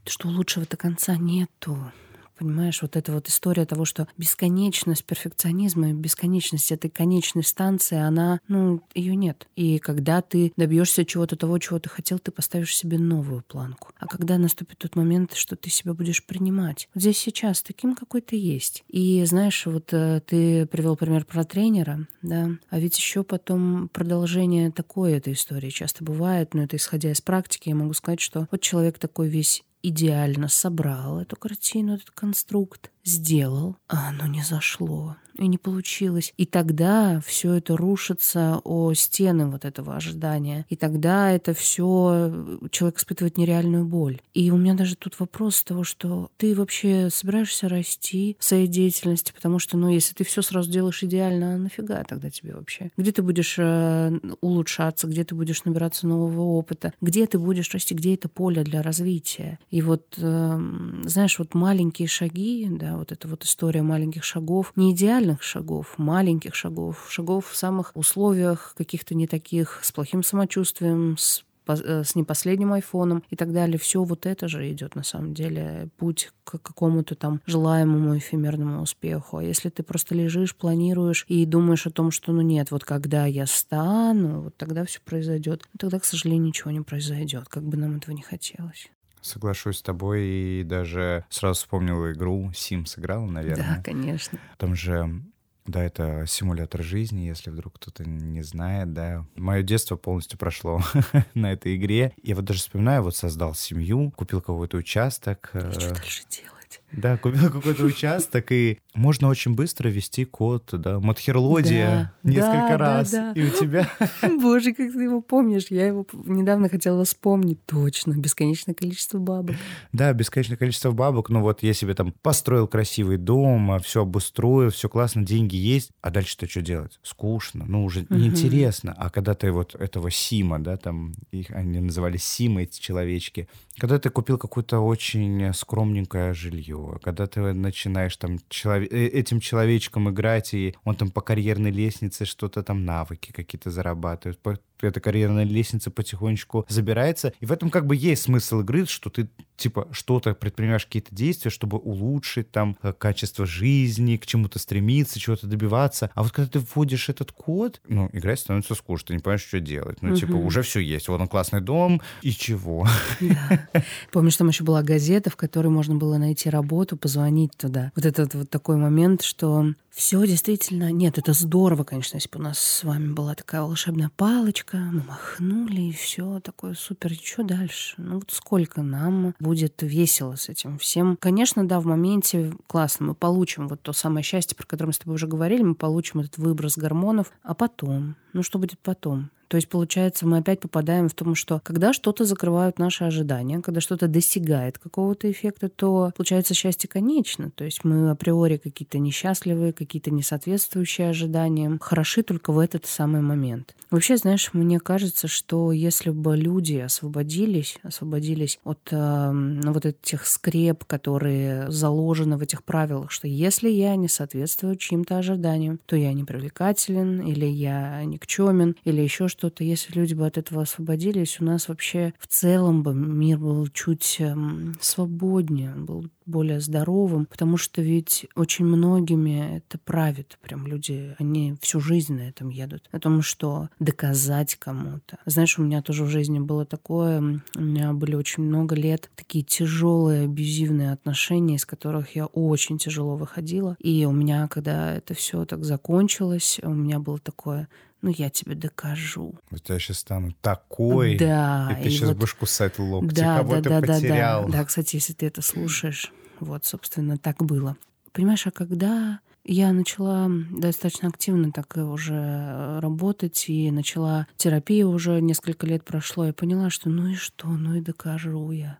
То, 0.03 0.11
что 0.11 0.27
лучшего 0.27 0.65
до 0.65 0.77
конца 0.77 1.15
нету. 1.15 1.91
Понимаешь, 2.37 2.81
вот 2.81 2.95
эта 2.95 3.11
вот 3.13 3.27
история 3.27 3.65
того, 3.65 3.85
что 3.85 4.07
бесконечность 4.17 5.05
перфекционизма, 5.05 5.93
бесконечность 5.93 6.71
этой 6.71 6.89
конечной 6.89 7.43
станции, 7.43 7.97
она, 7.97 8.39
ну, 8.47 8.81
ее 8.93 9.15
нет. 9.15 9.47
И 9.55 9.79
когда 9.79 10.21
ты 10.21 10.51
добьешься 10.57 11.05
чего-то 11.05 11.35
того, 11.35 11.57
чего 11.59 11.79
ты 11.79 11.89
хотел, 11.89 12.19
ты 12.19 12.31
поставишь 12.31 12.75
себе 12.75 12.97
новую 12.97 13.41
планку. 13.43 13.93
А 13.97 14.07
когда 14.07 14.37
наступит 14.37 14.79
тот 14.79 14.95
момент, 14.95 15.33
что 15.33 15.55
ты 15.55 15.69
себя 15.69 15.93
будешь 15.93 16.25
принимать, 16.25 16.89
вот 16.93 17.01
здесь 17.01 17.17
сейчас 17.17 17.61
таким, 17.61 17.95
какой 17.95 18.21
ты 18.21 18.35
есть. 18.35 18.83
И 18.87 19.23
знаешь, 19.25 19.65
вот 19.65 19.93
э, 19.93 20.21
ты 20.25 20.65
привел 20.65 20.95
пример 20.95 21.25
про 21.25 21.43
тренера, 21.43 22.07
да, 22.21 22.51
а 22.69 22.79
ведь 22.79 22.97
еще 22.97 23.23
потом 23.23 23.89
продолжение 23.89 24.71
такой 24.71 25.13
этой 25.13 25.33
истории 25.33 25.69
часто 25.69 26.03
бывает, 26.03 26.53
но 26.53 26.63
это 26.63 26.75
исходя 26.75 27.11
из 27.11 27.21
практики, 27.21 27.69
я 27.69 27.75
могу 27.75 27.93
сказать, 27.93 28.19
что 28.19 28.47
вот 28.51 28.61
человек 28.61 28.99
такой 28.99 29.29
весь 29.29 29.63
идеально 29.87 30.47
собрал 30.47 31.19
эту 31.19 31.35
картину, 31.35 31.95
этот 31.95 32.11
конструкт, 32.11 32.91
сделал, 33.05 33.77
а 33.87 34.09
оно 34.09 34.25
не 34.25 34.43
зашло 34.43 35.15
и 35.37 35.47
не 35.47 35.57
получилось. 35.57 36.33
И 36.37 36.45
тогда 36.45 37.21
все 37.25 37.53
это 37.53 37.75
рушится 37.77 38.61
о 38.63 38.93
стены 38.93 39.47
вот 39.47 39.65
этого 39.65 39.95
ожидания. 39.95 40.65
И 40.69 40.75
тогда 40.75 41.31
это 41.31 41.53
все 41.53 42.59
человек 42.71 42.97
испытывает 42.97 43.37
нереальную 43.37 43.85
боль. 43.85 44.21
И 44.33 44.51
у 44.51 44.57
меня 44.57 44.73
даже 44.73 44.95
тут 44.95 45.19
вопрос 45.19 45.63
того, 45.63 45.83
что 45.83 46.29
ты 46.37 46.55
вообще 46.55 47.09
собираешься 47.09 47.67
расти 47.67 48.37
в 48.39 48.43
своей 48.43 48.67
деятельности, 48.67 49.33
потому 49.33 49.59
что, 49.59 49.77
ну, 49.77 49.89
если 49.89 50.13
ты 50.13 50.23
все 50.23 50.41
сразу 50.41 50.71
делаешь 50.71 51.03
идеально, 51.03 51.55
а 51.55 51.57
нафига 51.57 52.03
тогда 52.03 52.29
тебе 52.29 52.55
вообще? 52.55 52.91
Где 52.97 53.11
ты 53.11 53.21
будешь 53.21 53.55
э, 53.57 54.19
улучшаться, 54.41 55.07
где 55.07 55.23
ты 55.23 55.35
будешь 55.35 55.65
набираться 55.65 56.07
нового 56.07 56.41
опыта, 56.41 56.93
где 57.01 57.25
ты 57.27 57.39
будешь 57.39 57.71
расти, 57.73 57.93
где 57.93 58.15
это 58.15 58.29
поле 58.29 58.63
для 58.63 58.81
развития? 58.81 59.59
И 59.69 59.81
вот, 59.81 60.15
э, 60.17 60.59
знаешь, 61.05 61.39
вот 61.39 61.53
маленькие 61.53 62.07
шаги, 62.07 62.67
да, 62.69 62.94
вот 62.97 63.11
эта 63.11 63.27
вот 63.27 63.43
история 63.43 63.81
маленьких 63.81 64.23
шагов, 64.23 64.71
не 64.75 64.93
идеально 64.93 65.25
реальных 65.25 65.43
шагов, 65.43 65.97
маленьких 65.97 66.55
шагов, 66.55 67.07
шагов 67.09 67.49
в 67.49 67.55
самых 67.55 67.91
условиях 67.95 68.73
каких-то 68.77 69.15
не 69.15 69.27
таких, 69.27 69.79
с 69.83 69.91
плохим 69.91 70.23
самочувствием, 70.23 71.17
с 71.17 71.43
э, 71.67 72.03
с 72.03 72.15
непоследним 72.15 72.73
айфоном 72.73 73.23
и 73.31 73.35
так 73.35 73.51
далее. 73.51 73.79
Все 73.79 74.03
вот 74.03 74.25
это 74.25 74.47
же 74.47 74.71
идет 74.71 74.95
на 74.95 75.03
самом 75.03 75.33
деле 75.33 75.89
путь 75.97 76.31
к 76.43 76.59
какому-то 76.59 77.15
там 77.15 77.41
желаемому 77.47 78.17
эфемерному 78.17 78.81
успеху. 78.81 79.37
А 79.37 79.43
если 79.43 79.69
ты 79.69 79.81
просто 79.81 80.13
лежишь, 80.13 80.55
планируешь 80.55 81.25
и 81.27 81.45
думаешь 81.45 81.87
о 81.87 81.91
том, 81.91 82.11
что 82.11 82.31
ну 82.31 82.41
нет, 82.41 82.69
вот 82.71 82.83
когда 82.83 83.25
я 83.25 83.47
стану, 83.47 84.41
вот 84.41 84.57
тогда 84.57 84.85
все 84.85 84.99
произойдет, 85.03 85.63
тогда, 85.79 85.99
к 85.99 86.05
сожалению, 86.05 86.47
ничего 86.47 86.71
не 86.71 86.81
произойдет, 86.81 87.47
как 87.49 87.63
бы 87.63 87.77
нам 87.77 87.97
этого 87.97 88.13
не 88.13 88.21
хотелось. 88.21 88.89
Соглашусь 89.25 89.79
с 89.79 89.81
тобой 89.81 90.23
и 90.23 90.63
даже 90.63 91.25
сразу 91.29 91.59
вспомнил 91.59 92.11
игру 92.11 92.51
Sims 92.53 92.85
сыграл, 92.85 93.25
наверное. 93.25 93.77
Да, 93.77 93.83
конечно. 93.83 94.39
Там 94.57 94.75
же 94.75 95.21
да, 95.65 95.83
это 95.83 96.25
симулятор 96.27 96.83
жизни, 96.83 97.21
если 97.21 97.49
вдруг 97.49 97.75
кто-то 97.75 98.07
не 98.07 98.43
знает, 98.43 98.93
да. 98.93 99.25
Мое 99.35 99.63
детство 99.63 99.95
полностью 99.95 100.37
прошло 100.37 100.81
на 101.33 101.53
этой 101.53 101.75
игре. 101.75 102.13
Я 102.21 102.35
вот 102.35 102.45
даже 102.45 102.59
вспоминаю, 102.59 103.01
вот 103.01 103.15
создал 103.15 103.55
семью, 103.55 104.11
купил 104.15 104.41
какой-то 104.41 104.77
участок. 104.77 105.49
И 105.55 105.71
что 105.71 105.89
э, 105.89 105.95
дальше 105.95 106.23
делать? 106.29 106.81
Да, 106.91 107.17
купил 107.17 107.51
какой-то 107.51 107.83
участок, 107.85 108.51
и 108.51 108.79
можно 108.95 109.27
очень 109.27 109.53
быстро 109.53 109.89
ввести 109.89 110.25
код, 110.25 110.69
да, 110.71 110.99
Матхерлодия 110.99 112.13
да, 112.23 112.29
несколько 112.31 112.69
да, 112.69 112.77
раз, 112.77 113.11
да, 113.11 113.33
да. 113.33 113.41
и 113.41 113.45
у 113.45 113.49
тебя... 113.49 113.89
Боже, 114.41 114.73
как 114.73 114.91
ты 114.93 115.03
его 115.03 115.21
помнишь, 115.21 115.67
я 115.69 115.87
его 115.87 116.05
недавно 116.25 116.69
хотела 116.69 117.03
вспомнить, 117.03 117.63
точно, 117.65 118.13
бесконечное 118.13 118.73
количество 118.73 119.19
бабок. 119.19 119.55
Да, 119.91 120.13
бесконечное 120.13 120.57
количество 120.57 120.91
бабок, 120.91 121.29
ну 121.29 121.41
вот 121.41 121.61
я 121.63 121.73
себе 121.73 121.93
там 121.93 122.13
построил 122.21 122.67
красивый 122.67 123.17
дом, 123.17 123.71
а 123.71 123.79
все 123.79 124.01
обустроил, 124.01 124.71
все 124.71 124.89
классно, 124.89 125.23
деньги 125.23 125.55
есть, 125.55 125.91
а 126.01 126.09
дальше-то 126.09 126.47
что 126.47 126.61
делать? 126.61 126.99
Скучно, 127.03 127.65
ну 127.67 127.83
уже 127.83 128.01
угу. 128.01 128.15
неинтересно. 128.15 128.93
А 128.97 129.09
когда 129.09 129.33
ты 129.33 129.51
вот 129.51 129.75
этого 129.75 130.09
Сима, 130.09 130.59
да, 130.59 130.77
там 130.77 131.13
их 131.31 131.51
они 131.51 131.79
называли 131.79 132.17
Симы, 132.17 132.63
эти 132.63 132.79
человечки, 132.79 133.49
когда 133.77 133.99
ты 133.99 134.09
купил 134.09 134.37
какое-то 134.37 134.79
очень 134.79 135.53
скромненькое 135.53 136.33
жилье, 136.33 136.99
когда 137.03 137.27
ты 137.27 137.53
начинаешь 137.53 138.15
там 138.17 138.39
человек, 138.49 138.84
э, 138.84 138.84
этим 138.85 139.39
человечком 139.39 140.09
играть, 140.09 140.53
и 140.53 140.75
он 140.83 140.95
там 140.95 141.11
по 141.11 141.21
карьерной 141.21 141.71
лестнице 141.71 142.25
что-то 142.25 142.63
там 142.63 142.85
навыки 142.85 143.31
какие-то 143.31 143.71
зарабатывает, 143.71 144.39
эта 144.81 144.99
карьерная 144.99 145.43
лестница 145.43 145.91
потихонечку 145.91 146.65
забирается. 146.69 147.33
И 147.39 147.45
в 147.45 147.51
этом 147.51 147.69
как 147.69 147.85
бы 147.85 147.95
есть 147.95 148.23
смысл 148.23 148.61
игры, 148.61 148.85
что 148.85 149.09
ты 149.09 149.29
типа 149.57 149.87
что-то 149.91 150.33
предпринимаешь 150.33 150.85
какие-то 150.85 151.15
действия, 151.15 151.49
чтобы 151.51 151.77
улучшить 151.77 152.51
там 152.51 152.77
э, 152.81 152.93
качество 152.93 153.45
жизни, 153.45 154.17
к 154.17 154.25
чему-то 154.25 154.59
стремиться, 154.59 155.19
чего-то 155.19 155.47
добиваться. 155.47 156.11
А 156.13 156.23
вот 156.23 156.31
когда 156.31 156.49
ты 156.49 156.59
вводишь 156.59 157.09
этот 157.09 157.31
код, 157.31 157.81
ну, 157.87 158.09
играть 158.13 158.39
становится 158.39 158.75
скучно, 158.75 159.07
ты 159.07 159.13
не 159.13 159.19
понимаешь, 159.19 159.45
что 159.45 159.59
делать. 159.59 160.01
Ну, 160.01 160.09
угу. 160.09 160.17
типа, 160.17 160.33
уже 160.33 160.61
все 160.61 160.79
есть. 160.79 161.07
Вот 161.07 161.21
он 161.21 161.27
классный 161.27 161.61
дом, 161.61 162.01
и 162.21 162.31
чего? 162.31 162.87
Да. 163.21 163.67
Помнишь, 164.11 164.37
там 164.37 164.49
еще 164.49 164.63
была 164.63 164.83
газета, 164.83 165.29
в 165.29 165.35
которой 165.35 165.67
можно 165.67 165.95
было 165.95 166.17
найти 166.17 166.49
работу, 166.49 166.97
позвонить 166.97 167.55
туда. 167.57 167.91
Вот 167.95 168.05
этот 168.05 168.33
вот 168.35 168.49
такой 168.49 168.77
момент, 168.77 169.21
что 169.21 169.73
все 169.95 170.25
действительно... 170.27 170.91
Нет, 170.91 171.17
это 171.17 171.31
здорово, 171.31 171.85
конечно, 171.85 172.17
если 172.17 172.29
бы 172.29 172.39
у 172.39 172.43
нас 172.43 172.59
с 172.59 172.83
вами 172.83 173.13
была 173.13 173.33
такая 173.33 173.61
волшебная 173.61 174.11
палочка, 174.15 174.64
мы 174.73 175.03
махнули, 175.03 175.81
и 175.81 175.91
все 175.91 176.39
такое 176.39 176.73
супер. 176.73 177.13
И 177.13 177.15
что 177.15 177.43
дальше? 177.43 177.95
Ну 177.97 178.15
вот 178.15 178.31
сколько 178.31 178.81
нам 178.81 179.33
будет 179.39 179.81
весело 179.81 180.35
с 180.35 180.49
этим 180.49 180.77
всем? 180.77 181.17
Конечно, 181.17 181.67
да, 181.67 181.79
в 181.79 181.85
моменте 181.85 182.53
классно, 182.67 183.07
мы 183.07 183.15
получим 183.15 183.67
вот 183.67 183.81
то 183.81 183.93
самое 183.93 184.23
счастье, 184.23 184.55
про 184.55 184.65
которое 184.65 184.87
мы 184.87 184.93
с 184.93 184.99
тобой 184.99 185.15
уже 185.15 185.27
говорили, 185.27 185.63
мы 185.63 185.75
получим 185.75 186.21
этот 186.21 186.37
выброс 186.37 186.77
гормонов, 186.77 187.31
а 187.43 187.53
потом? 187.53 188.15
Ну 188.35 188.43
что 188.43 188.59
будет 188.59 188.79
потом? 188.79 189.31
То 189.47 189.57
есть, 189.57 189.69
получается, 189.69 190.25
мы 190.27 190.39
опять 190.39 190.59
попадаем 190.59 191.07
в 191.07 191.13
том, 191.13 191.35
что 191.35 191.61
когда 191.63 191.93
что-то 191.93 192.25
закрывают 192.25 192.79
наши 192.79 193.03
ожидания, 193.03 193.61
когда 193.61 193.79
что-то 193.79 194.07
достигает 194.07 194.79
какого-то 194.79 195.31
эффекта, 195.31 195.69
то 195.69 196.11
получается 196.17 196.53
счастье 196.53 196.89
конечно. 196.89 197.51
То 197.51 197.63
есть 197.63 197.83
мы 197.83 198.09
априори 198.09 198.57
какие-то 198.57 198.97
несчастливые, 198.97 199.71
какие-то 199.71 200.11
несоответствующие 200.11 201.09
ожиданиям, 201.09 201.79
хороши 201.79 202.23
только 202.23 202.51
в 202.51 202.59
этот 202.59 202.85
самый 202.85 203.21
момент. 203.21 203.75
Вообще, 203.91 204.17
знаешь, 204.17 204.49
мне 204.53 204.79
кажется, 204.79 205.27
что 205.27 205.71
если 205.71 206.09
бы 206.09 206.35
люди 206.35 206.77
освободились, 206.77 207.77
освободились 207.83 208.59
от 208.63 208.79
э, 208.91 209.61
вот 209.63 209.85
этих 209.85 210.25
скреп, 210.25 210.83
которые 210.85 211.69
заложены 211.69 212.37
в 212.37 212.41
этих 212.41 212.63
правилах, 212.63 213.11
что 213.11 213.27
если 213.27 213.69
я 213.69 213.95
не 213.95 214.07
соответствую 214.07 214.75
чьим-то 214.75 215.17
ожиданиям, 215.17 215.79
то 215.85 215.95
я 215.95 216.13
не 216.13 216.23
привлекателен 216.23 217.21
или 217.21 217.45
я 217.45 218.03
ни 218.05 218.17
к 218.17 218.24
никчемен 218.25 218.75
или 218.83 219.01
еще 219.01 219.27
что-то. 219.27 219.63
Если 219.63 219.93
люди 219.93 220.13
бы 220.13 220.25
от 220.25 220.37
этого 220.37 220.63
освободились, 220.63 221.39
у 221.39 221.45
нас 221.45 221.67
вообще 221.67 222.13
в 222.19 222.27
целом 222.27 222.83
бы 222.83 222.93
мир 222.93 223.37
был 223.37 223.67
чуть 223.67 224.17
эм, 224.19 224.75
свободнее, 224.79 225.73
был 225.75 226.07
более 226.25 226.59
здоровым, 226.59 227.27
потому 227.27 227.57
что 227.57 227.81
ведь 227.81 228.25
очень 228.35 228.65
многими 228.65 229.57
это 229.57 229.77
правит 229.77 230.39
прям 230.41 230.65
люди, 230.65 231.15
они 231.19 231.55
всю 231.61 231.79
жизнь 231.79 232.15
на 232.15 232.21
этом 232.21 232.49
едут, 232.49 232.89
о 232.91 232.99
том, 232.99 233.21
что 233.21 233.69
доказать 233.79 234.55
кому-то. 234.55 235.19
Знаешь, 235.25 235.59
у 235.59 235.63
меня 235.63 235.83
тоже 235.83 236.03
в 236.03 236.09
жизни 236.09 236.39
было 236.39 236.65
такое, 236.65 237.41
у 237.55 237.61
меня 237.61 237.93
были 237.93 238.15
очень 238.15 238.43
много 238.43 238.75
лет 238.75 239.11
такие 239.15 239.43
тяжелые 239.43 240.25
абьюзивные 240.25 240.91
отношения, 240.91 241.55
из 241.55 241.65
которых 241.65 242.15
я 242.15 242.25
очень 242.25 242.79
тяжело 242.79 243.15
выходила. 243.15 243.77
И 243.79 244.05
у 244.05 244.11
меня, 244.11 244.47
когда 244.47 244.95
это 244.95 245.13
все 245.13 245.45
так 245.45 245.63
закончилось, 245.63 246.59
у 246.63 246.73
меня 246.73 246.99
было 246.99 247.19
такое, 247.19 247.67
ну 248.05 248.13
я 248.15 248.29
тебе 248.29 248.53
докажу. 248.53 249.33
У 249.49 249.57
тебя 249.57 249.79
сейчас 249.79 249.97
стану 249.99 250.31
такой, 250.39 251.17
да, 251.17 251.69
и 251.71 251.81
ты 251.81 251.87
и 251.87 251.91
сейчас 251.91 252.09
вот... 252.09 252.17
будешь 252.17 252.35
кусать 252.35 252.77
локти, 252.77 253.15
да, 253.15 253.37
кого 253.39 253.55
да, 253.55 253.61
ты 253.61 253.69
да, 253.69 253.81
потерял. 253.81 254.41
Да, 254.43 254.51
да. 254.51 254.57
да, 254.59 254.65
кстати, 254.65 254.95
если 254.97 255.13
ты 255.13 255.25
это 255.25 255.41
слушаешь, 255.41 256.13
вот, 256.39 256.65
собственно, 256.65 257.17
так 257.17 257.43
было. 257.43 257.77
Понимаешь, 258.11 258.45
а 258.45 258.51
когда 258.51 259.21
я 259.43 259.73
начала 259.73 260.29
достаточно 260.51 261.09
активно 261.09 261.51
так 261.51 261.75
уже 261.77 262.79
работать 262.79 263.45
и 263.47 263.71
начала 263.71 264.27
терапию 264.37 264.89
уже 264.91 265.19
несколько 265.19 265.65
лет 265.65 265.83
прошло, 265.83 266.27
я 266.27 266.33
поняла, 266.33 266.69
что 266.69 266.89
ну 266.89 267.07
и 267.07 267.15
что, 267.15 267.47
ну 267.47 267.73
и 267.73 267.81
докажу 267.81 268.51
я. 268.51 268.77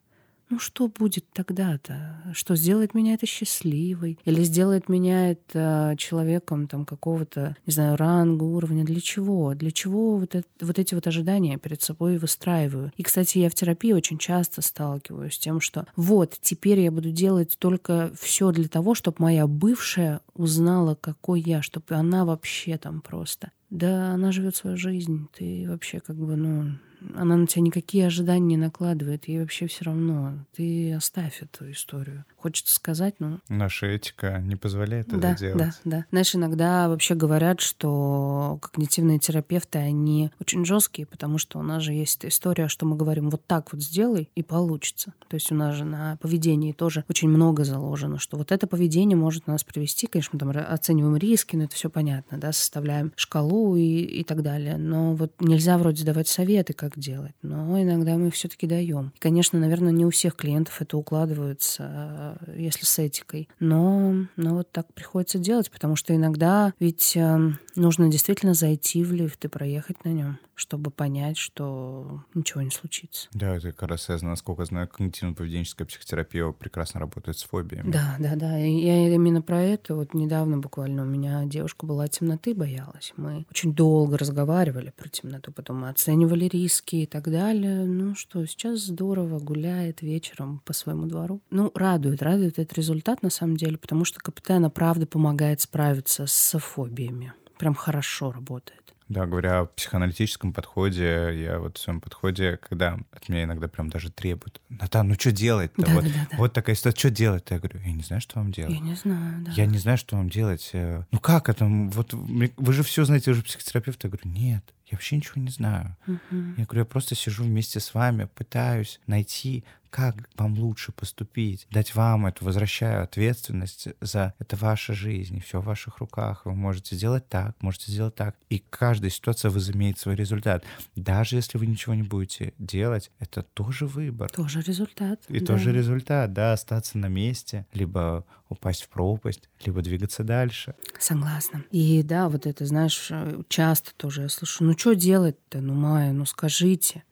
Ну 0.50 0.60
что 0.60 0.88
будет 0.88 1.26
тогда-то? 1.34 2.22
Что 2.34 2.56
сделает 2.56 2.94
меня 2.94 3.16
это 3.16 3.26
счастливой? 3.26 4.20
Или 4.26 4.44
сделает 4.44 4.90
меня 4.90 5.32
это 5.32 5.96
человеком 5.98 6.68
там 6.68 6.86
какого-то, 6.86 7.56
не 7.66 7.74
знаю, 7.74 7.98
ранга, 7.98 8.44
уровня? 8.44 8.84
Для 8.84 9.02
чего? 9.02 9.56
Для 9.56 9.72
чего 9.72 10.18
вот, 10.18 10.36
это, 10.36 10.48
вот 10.62 10.78
эти 10.78 10.94
вот 10.94 11.08
ожидания 11.08 11.58
перед 11.58 11.82
собой 11.82 12.18
выстраиваю? 12.18 12.92
И, 12.96 13.04
кстати, 13.04 13.40
я 13.40 13.50
в 13.50 13.56
терапии 13.56 13.92
очень 13.92 14.20
часто 14.20 14.62
сталкиваюсь 14.62 15.34
с 15.34 15.40
тем, 15.40 15.60
что 15.60 15.88
вот 15.96 16.38
теперь 16.42 16.80
я 16.80 16.92
буду 16.92 17.12
делать 17.12 17.56
только 17.58 18.12
все 18.20 18.52
для 18.52 18.68
того, 18.68 18.94
чтобы 18.94 19.18
моя 19.20 19.48
бывшая 19.48 20.22
узнала, 20.36 20.96
какой 20.96 21.42
я, 21.42 21.64
чтобы 21.64 21.96
она 21.96 22.24
вообще 22.24 22.78
там 22.78 23.02
просто 23.02 23.52
да 23.72 24.14
она 24.14 24.32
живет 24.32 24.56
свою 24.56 24.78
жизнь. 24.78 25.28
Ты 25.34 25.66
вообще 25.68 26.00
как 26.00 26.16
бы, 26.16 26.36
ну, 26.36 26.72
она 27.14 27.36
на 27.36 27.48
тебя 27.48 27.62
никакие 27.62 28.08
ожидания 28.08 28.46
не 28.46 28.58
накладывает. 28.58 29.28
Ей 29.28 29.40
вообще 29.40 29.68
все 29.68 29.86
равно. 29.86 30.34
Ты 30.56 30.94
оставь 30.94 31.42
эту 31.42 31.72
историю. 31.72 32.26
Хочется 32.46 32.76
сказать, 32.76 33.16
но... 33.18 33.40
Наша 33.50 33.88
этика 33.88 34.38
не 34.38 34.56
позволяет 34.56 35.08
это 35.08 35.18
да, 35.18 35.34
делать. 35.34 35.58
Да, 35.58 35.74
да. 35.84 36.06
Знаешь, 36.12 36.36
иногда 36.36 36.88
вообще 36.88 37.16
говорят, 37.16 37.60
что 37.60 38.60
когнитивные 38.62 39.18
терапевты, 39.18 39.80
они 39.80 40.30
очень 40.40 40.64
жесткие, 40.64 41.08
потому 41.08 41.40
что 41.40 41.58
у 41.58 41.64
нас 41.64 41.82
же 41.82 41.94
есть 41.94 42.24
история, 42.24 42.68
что 42.68 42.86
мы 42.86 42.98
говорим, 42.98 43.32
вот 43.32 43.44
так 43.48 43.74
вот 43.74 43.82
сделай, 43.82 44.30
и 44.36 44.44
получится. 44.44 45.16
То 45.28 45.38
есть 45.38 45.52
у 45.52 45.56
нас 45.56 45.74
же 45.74 45.86
на 45.86 46.18
поведении 46.18 46.72
тоже 46.72 47.04
очень 47.10 47.30
много 47.30 47.64
заложено, 47.64 48.20
что 48.20 48.38
вот 48.38 48.52
это 48.52 48.68
поведение 48.68 49.18
может 49.18 49.48
нас 49.48 49.64
привести, 49.64 50.06
конечно, 50.06 50.38
мы 50.40 50.40
там 50.54 50.66
оцениваем 50.72 51.18
риски, 51.18 51.56
но 51.56 51.64
это 51.64 51.74
все 51.74 51.90
понятно, 51.90 52.38
да, 52.38 52.52
составляем 52.52 53.12
шкалу 53.16 53.76
и, 53.76 54.02
и 54.02 54.24
так 54.24 54.44
далее. 54.44 54.78
Но 54.78 55.16
вот 55.16 55.34
нельзя 55.40 55.80
вроде 55.80 56.06
давать 56.06 56.28
советы, 56.28 56.74
как 56.74 56.96
делать, 56.96 57.34
но 57.42 57.82
иногда 57.82 58.18
мы 58.18 58.30
все-таки 58.30 58.68
даем. 58.68 59.14
Конечно, 59.18 59.58
наверное, 59.58 59.92
не 59.92 60.06
у 60.06 60.12
всех 60.12 60.36
клиентов 60.36 60.80
это 60.80 60.96
укладывается 60.96 62.35
если 62.56 62.86
с 62.86 63.00
этикой. 63.00 63.50
Но, 63.60 64.28
но 64.36 64.56
вот 64.56 64.72
так 64.72 64.94
приходится 64.94 65.40
делать, 65.40 65.72
потому 65.72 65.96
что 65.96 66.16
иногда 66.16 66.74
ведь 66.80 67.16
э, 67.16 67.52
нужно 67.76 68.10
действительно 68.10 68.54
зайти 68.54 69.04
в 69.04 69.12
лифт 69.12 69.46
и 69.46 69.48
проехать 69.48 70.04
на 70.06 70.10
нем 70.10 70.40
чтобы 70.56 70.90
понять, 70.90 71.38
что 71.38 72.24
ничего 72.34 72.62
не 72.62 72.72
случится. 72.72 73.28
Да, 73.34 73.56
это 73.56 73.72
как 73.72 73.90
раз 73.90 74.04
связано, 74.04 74.32
насколько 74.32 74.62
я 74.62 74.66
знаю, 74.66 74.88
когнитивно-поведенческая 74.88 75.86
психотерапия 75.86 76.50
прекрасно 76.52 77.02
работает 77.02 77.38
с 77.38 77.44
фобиями. 77.44 77.92
Да, 77.92 78.16
да, 78.20 78.36
да. 78.36 78.60
И 78.60 78.72
я 78.72 79.14
именно 79.14 79.42
про 79.42 79.62
это. 79.62 79.96
Вот 79.96 80.14
недавно 80.14 80.58
буквально 80.58 81.04
у 81.04 81.06
меня 81.06 81.44
девушка 81.46 81.86
была 81.86 82.08
темноты, 82.08 82.56
боялась. 82.56 83.14
Мы 83.18 83.46
очень 83.52 83.74
долго 83.74 84.18
разговаривали 84.18 84.94
про 84.96 85.10
темноту, 85.10 85.52
потом 85.52 85.82
мы 85.82 85.90
оценивали 85.90 86.46
риски 86.46 86.98
и 86.98 87.06
так 87.06 87.30
далее. 87.30 87.86
Ну 87.86 88.16
что, 88.16 88.46
сейчас 88.46 88.80
здорово 88.80 89.40
гуляет 89.40 90.02
вечером 90.02 90.62
по 90.66 90.74
своему 90.74 91.06
двору. 91.06 91.42
Ну, 91.50 91.72
радует, 91.76 92.22
радует 92.26 92.60
этот 92.60 92.78
результат 92.78 93.24
на 93.24 93.30
самом 93.30 93.56
деле, 93.56 93.78
потому 93.78 94.04
что 94.04 94.20
КПТ, 94.20 94.52
она 94.52 94.70
правда 94.70 95.06
помогает 95.06 95.62
справиться 95.62 96.26
с 96.28 96.60
фобиями. 96.60 97.34
Прям 97.58 97.74
хорошо 97.74 98.32
работает. 98.32 98.86
Да, 99.08 99.28
говоря 99.28 99.60
о 99.60 99.66
психоаналитическом 99.66 100.52
подходе, 100.52 101.30
я 101.36 101.60
вот 101.60 101.78
в 101.78 101.82
своем 101.82 102.02
подходе, 102.02 102.58
когда 102.58 102.98
от 103.12 103.30
меня 103.30 103.44
иногда 103.44 103.68
прям 103.68 103.90
даже 103.90 104.12
требуют, 104.12 104.62
Натан, 104.70 105.10
ну 105.10 105.14
что 105.14 105.32
делать-то? 105.32 105.86
Да, 105.86 105.94
вот, 105.94 106.04
да, 106.06 106.10
да, 106.10 106.28
да. 106.32 106.38
вот 106.38 106.54
такая 106.54 106.76
ситуация, 106.76 107.00
что 107.00 107.10
делать-то? 107.12 107.54
Я 107.54 107.60
говорю, 107.60 107.80
я 107.86 107.94
не 107.94 108.02
знаю, 108.02 108.20
что 108.22 108.40
вам 108.40 108.52
делать. 108.52 108.74
Я 108.74 108.80
не 108.80 108.96
знаю, 108.96 109.46
да. 109.46 109.52
Я 109.52 109.68
не 109.68 109.78
знаю, 109.78 110.00
что 110.00 110.16
вам 110.16 110.30
делать. 110.30 110.72
Э, 110.74 111.04
ну 111.12 111.20
как 111.20 111.50
это? 111.50 111.66
Вот 111.68 112.14
вы 112.14 112.74
же 112.74 112.82
все 112.82 113.06
знаете, 113.06 113.30
вы 113.30 113.38
же 113.38 113.44
психотерапевт. 113.44 114.04
Я 114.04 114.10
говорю, 114.10 114.28
нет, 114.28 114.64
я 114.88 114.96
вообще 114.96 115.18
ничего 115.18 115.40
не 115.40 115.52
знаю. 115.52 115.96
Угу. 116.08 116.56
Я 116.58 116.66
говорю, 116.66 116.80
я 116.80 116.86
просто 116.86 117.14
сижу 117.14 117.44
вместе 117.44 117.80
с 117.80 117.94
вами, 117.94 118.28
пытаюсь 118.34 119.00
найти 119.06 119.64
как 119.96 120.28
вам 120.36 120.60
лучше 120.60 120.92
поступить, 120.92 121.68
дать 121.72 121.96
вам 121.96 122.26
эту, 122.26 122.44
возвращаю 122.44 123.02
ответственность 123.02 123.88
за 124.02 124.34
это 124.40 124.58
ваша 124.58 124.94
жизнь, 124.94 125.38
и 125.38 125.40
все 125.40 125.62
в 125.62 125.64
ваших 125.64 126.00
руках. 126.00 126.42
Вы 126.44 126.54
можете 126.54 126.98
сделать 126.98 127.30
так, 127.30 127.56
можете 127.62 127.94
сделать 127.94 128.14
так. 128.14 128.36
И 128.50 128.60
каждая 128.60 129.10
ситуация 129.10 129.52
возымеет 129.52 129.98
свой 129.98 130.16
результат. 130.16 130.66
Даже 130.98 131.38
если 131.38 131.58
вы 131.58 131.68
ничего 131.68 131.96
не 131.96 132.04
будете 132.04 132.54
делать, 132.60 133.10
это 133.20 133.42
тоже 133.42 133.88
выбор. 133.88 134.30
Тоже 134.30 134.60
результат. 134.60 135.22
И 135.30 135.40
да. 135.40 135.46
тоже 135.46 135.72
результат, 135.72 136.34
да, 136.34 136.52
остаться 136.52 136.98
на 136.98 137.08
месте, 137.08 137.66
либо 137.72 138.26
упасть 138.50 138.84
в 138.84 138.90
пропасть, 138.90 139.48
либо 139.64 139.82
двигаться 139.82 140.26
дальше. 140.26 140.76
Согласна. 141.00 141.64
И 141.72 142.04
да, 142.04 142.28
вот 142.28 142.46
это, 142.48 142.66
знаешь, 142.66 143.14
часто 143.48 143.96
тоже 143.96 144.24
я 144.24 144.30
слышу, 144.30 144.66
ну 144.66 144.78
что 144.78 144.94
делать-то, 144.94 145.62
ну, 145.62 145.74
Майя, 145.74 146.12
ну 146.12 146.26
скажите. 146.26 147.04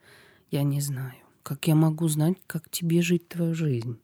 Я 0.51 0.63
не 0.63 0.81
знаю. 0.81 1.22
Как 1.43 1.67
я 1.67 1.75
могу 1.75 2.07
знать, 2.07 2.37
как 2.47 2.69
тебе 2.69 3.01
жить 3.01 3.27
твою 3.27 3.53
жизнь? 3.53 3.97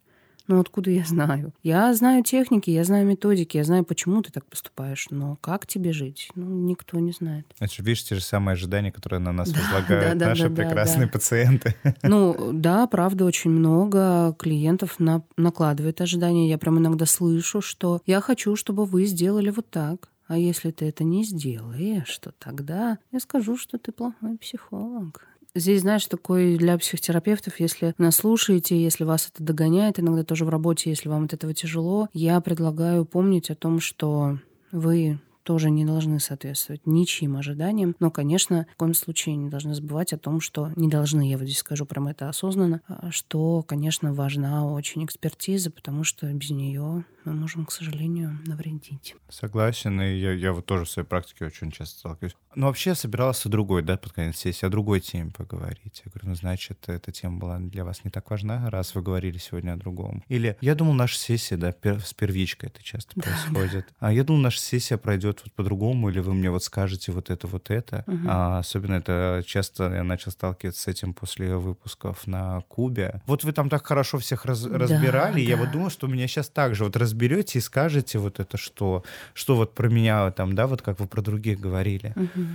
Ну, 0.49 0.59
откуда 0.59 0.89
я 0.89 1.05
знаю? 1.05 1.53
Я 1.61 1.93
знаю 1.93 2.23
техники, 2.23 2.71
я 2.71 2.83
знаю 2.83 3.05
методики, 3.05 3.57
я 3.57 3.63
знаю, 3.63 3.85
почему 3.85 4.23
ты 4.23 4.31
так 4.31 4.45
поступаешь, 4.45 5.05
но 5.11 5.37
как 5.41 5.67
тебе 5.67 5.93
жить? 5.93 6.29
Ну, 6.33 6.47
никто 6.47 6.97
не 6.97 7.11
знает. 7.11 7.45
Это 7.59 7.71
видишь, 7.77 8.03
те 8.03 8.15
же 8.15 8.21
самые 8.21 8.53
ожидания, 8.53 8.91
которые 8.91 9.19
на 9.19 9.31
нас 9.31 9.51
да, 9.51 9.59
возлагают 9.59 10.17
да, 10.17 10.25
да, 10.25 10.29
наши 10.31 10.49
да, 10.49 10.63
прекрасные 10.63 11.05
да. 11.05 11.11
пациенты. 11.11 11.75
Ну, 12.01 12.49
да, 12.53 12.87
правда, 12.87 13.25
очень 13.25 13.51
много 13.51 14.35
клиентов 14.39 14.99
на, 14.99 15.21
накладывает 15.37 16.01
ожидания. 16.01 16.49
Я 16.49 16.57
прям 16.57 16.79
иногда 16.79 17.05
слышу, 17.05 17.61
что 17.61 18.01
я 18.07 18.19
хочу, 18.19 18.55
чтобы 18.55 18.85
вы 18.85 19.05
сделали 19.05 19.51
вот 19.51 19.69
так. 19.69 20.09
А 20.27 20.35
если 20.35 20.71
ты 20.71 20.85
это 20.85 21.03
не 21.03 21.23
сделаешь, 21.25 22.17
то 22.17 22.31
тогда 22.39 22.97
я 23.11 23.19
скажу, 23.19 23.55
что 23.55 23.77
ты 23.77 23.91
плохой 23.91 24.39
психолог. 24.39 25.28
Здесь, 25.55 25.81
знаешь, 25.81 26.05
такой 26.05 26.57
для 26.57 26.77
психотерапевтов, 26.77 27.59
если 27.59 27.93
нас 27.97 28.17
слушаете, 28.17 28.81
если 28.81 29.03
вас 29.03 29.31
это 29.33 29.43
догоняет, 29.43 29.99
иногда 29.99 30.23
тоже 30.23 30.45
в 30.45 30.49
работе, 30.49 30.91
если 30.91 31.09
вам 31.09 31.25
от 31.25 31.33
этого 31.33 31.53
тяжело, 31.53 32.07
я 32.13 32.39
предлагаю 32.39 33.05
помнить 33.05 33.49
о 33.49 33.55
том, 33.55 33.79
что 33.79 34.37
вы 34.71 35.19
тоже 35.49 35.71
не 35.71 35.83
должны 35.83 36.19
соответствовать 36.19 36.85
ничьим 36.85 37.35
ожиданиям. 37.35 37.95
Но, 37.99 38.11
конечно, 38.11 38.67
в 38.71 38.75
коем 38.75 38.93
случае 38.93 39.35
не 39.35 39.49
должны 39.49 39.73
забывать 39.73 40.13
о 40.13 40.19
том, 40.19 40.41
что 40.41 40.71
не 40.75 40.87
должны, 40.87 41.27
я 41.27 41.39
вот 41.39 41.45
здесь 41.45 41.57
скажу 41.57 41.87
прям 41.87 42.07
это 42.07 42.29
осознанно, 42.29 42.81
а, 42.87 43.09
что, 43.09 43.63
конечно, 43.63 44.13
важна 44.13 44.71
очень 44.71 45.03
экспертиза, 45.05 45.71
потому 45.71 46.03
что 46.03 46.31
без 46.31 46.51
нее 46.51 47.03
мы 47.25 47.33
можем, 47.33 47.65
к 47.65 47.71
сожалению, 47.71 48.39
навредить. 48.45 49.15
Согласен, 49.29 49.99
и 50.01 50.17
я, 50.19 50.33
я 50.33 50.53
вот 50.53 50.65
тоже 50.65 50.85
в 50.85 50.89
своей 50.89 51.07
практике 51.07 51.45
очень 51.45 51.71
часто 51.71 51.99
сталкиваюсь. 51.99 52.35
Но 52.55 52.67
вообще 52.67 52.91
я 52.91 52.95
собирался 52.95 53.49
другой, 53.49 53.83
да, 53.83 53.97
под 53.97 54.13
конец 54.13 54.37
сессии, 54.37 54.65
о 54.65 54.69
другой 54.69 54.99
теме 54.99 55.31
поговорить. 55.31 56.01
Я 56.05 56.11
говорю, 56.11 56.29
ну, 56.29 56.35
значит, 56.35 56.77
эта 56.87 57.11
тема 57.11 57.37
была 57.37 57.59
для 57.59 57.85
вас 57.85 58.03
не 58.03 58.09
так 58.09 58.29
важна, 58.31 58.69
раз 58.69 58.95
вы 58.95 59.01
говорили 59.01 59.37
сегодня 59.37 59.73
о 59.73 59.77
другом. 59.77 60.23
Или 60.27 60.57
я 60.61 60.75
думал, 60.75 60.93
наша 60.93 61.17
сессия, 61.17 61.57
да, 61.57 61.71
пер, 61.71 62.01
с 62.01 62.13
первичкой 62.13 62.69
это 62.69 62.83
часто 62.83 63.11
да, 63.15 63.23
происходит. 63.23 63.85
Да. 63.99 64.07
А 64.07 64.13
я 64.13 64.23
думал, 64.23 64.41
наша 64.41 64.59
сессия 64.59 64.97
пройдет 64.97 65.38
вот 65.43 65.53
по-другому, 65.53 66.09
или 66.09 66.19
вы 66.19 66.33
мне 66.33 66.49
вот 66.49 66.63
скажете 66.63 67.11
вот 67.11 67.29
это, 67.29 67.47
вот 67.47 67.69
это. 67.69 68.03
Угу. 68.07 68.27
А, 68.27 68.59
особенно 68.59 68.95
это 68.95 69.43
часто 69.45 69.93
я 69.93 70.03
начал 70.03 70.31
сталкиваться 70.31 70.81
с 70.81 70.87
этим 70.87 71.13
после 71.13 71.55
выпусков 71.55 72.27
на 72.27 72.61
Кубе. 72.67 73.21
Вот 73.25 73.43
вы 73.43 73.51
там 73.51 73.69
так 73.69 73.85
хорошо 73.85 74.17
всех 74.17 74.45
раз, 74.45 74.63
да, 74.63 74.77
разбирали, 74.77 75.33
да. 75.33 75.39
я 75.39 75.57
вот 75.57 75.71
думал, 75.71 75.89
что 75.89 76.07
меня 76.07 76.27
сейчас 76.27 76.49
так 76.49 76.75
же 76.75 76.83
вот 76.83 76.95
разберете 76.95 77.59
и 77.59 77.61
скажете 77.61 78.19
вот 78.19 78.39
это, 78.39 78.57
что, 78.57 79.03
что 79.33 79.55
вот 79.55 79.73
про 79.73 79.89
меня 79.89 80.31
там, 80.31 80.55
да, 80.55 80.67
вот 80.67 80.81
как 80.81 80.99
вы 80.99 81.07
про 81.07 81.21
других 81.21 81.59
говорили. 81.59 82.13
Угу. 82.15 82.45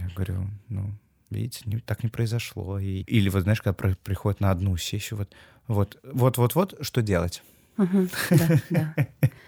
Я 0.00 0.08
говорю, 0.14 0.46
ну, 0.68 0.90
видите, 1.30 1.62
не, 1.66 1.78
так 1.78 2.02
не 2.02 2.08
произошло. 2.08 2.78
И, 2.78 3.02
или 3.02 3.28
вот 3.28 3.42
знаешь, 3.42 3.60
когда 3.60 3.74
про, 3.74 3.96
приходит 4.02 4.40
на 4.40 4.50
одну 4.50 4.76
сессию, 4.76 5.18
вот, 5.18 5.32
вот, 5.66 5.98
вот, 6.02 6.38
вот, 6.38 6.54
вот, 6.54 6.74
что 6.80 7.02
делать? 7.02 7.42
Мгм, 7.82 8.08
Да, 8.30 8.48
да. 8.70 8.94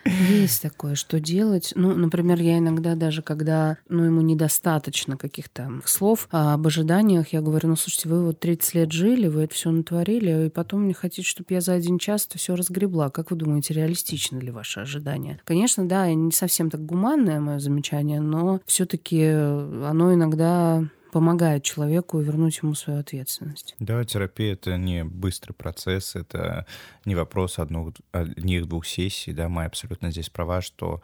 Есть 0.04 0.62
такое, 0.62 0.94
что 0.96 1.18
делать. 1.18 1.72
Ну, 1.74 1.94
например, 1.94 2.40
я 2.40 2.58
иногда 2.58 2.94
даже, 2.94 3.22
когда 3.22 3.78
ну, 3.88 4.04
ему 4.04 4.20
недостаточно 4.20 5.16
каких-то 5.16 5.70
слов 5.86 6.28
а 6.30 6.54
об 6.54 6.66
ожиданиях, 6.66 7.32
я 7.32 7.40
говорю, 7.40 7.70
ну, 7.70 7.76
слушайте, 7.76 8.08
вы 8.08 8.24
вот 8.24 8.38
30 8.38 8.74
лет 8.74 8.92
жили, 8.92 9.28
вы 9.28 9.44
это 9.44 9.54
все 9.54 9.70
натворили, 9.70 10.46
и 10.46 10.50
потом 10.50 10.86
не 10.86 10.94
хотите, 10.94 11.26
чтобы 11.26 11.46
я 11.50 11.60
за 11.60 11.72
один 11.72 11.98
час 11.98 12.26
это 12.28 12.38
все 12.38 12.54
разгребла. 12.54 13.10
Как 13.10 13.30
вы 13.30 13.36
думаете, 13.36 13.74
реалистичны 13.74 14.38
ли 14.40 14.50
ваши 14.50 14.80
ожидания? 14.80 15.40
Конечно, 15.44 15.88
да, 15.88 16.12
не 16.12 16.32
совсем 16.32 16.70
так 16.70 16.84
гуманное 16.84 17.40
мое 17.40 17.58
замечание, 17.58 18.20
но 18.20 18.60
все-таки 18.66 19.22
оно 19.24 20.12
иногда 20.12 20.84
помогает 21.14 21.62
человеку 21.62 22.18
вернуть 22.18 22.58
ему 22.60 22.74
свою 22.74 22.98
ответственность. 22.98 23.76
Да, 23.78 24.04
терапия— 24.04 24.52
это 24.54 24.76
не 24.76 25.04
быстрый 25.04 25.52
процесс, 25.52 26.16
это 26.16 26.66
не 27.04 27.14
вопрос 27.14 27.60
одного, 27.60 27.92
одних-двух 28.10 28.84
сессий, 28.84 29.32
да, 29.32 29.48
мы 29.48 29.64
абсолютно 29.64 30.10
здесь 30.10 30.28
права, 30.28 30.60
что 30.60 31.02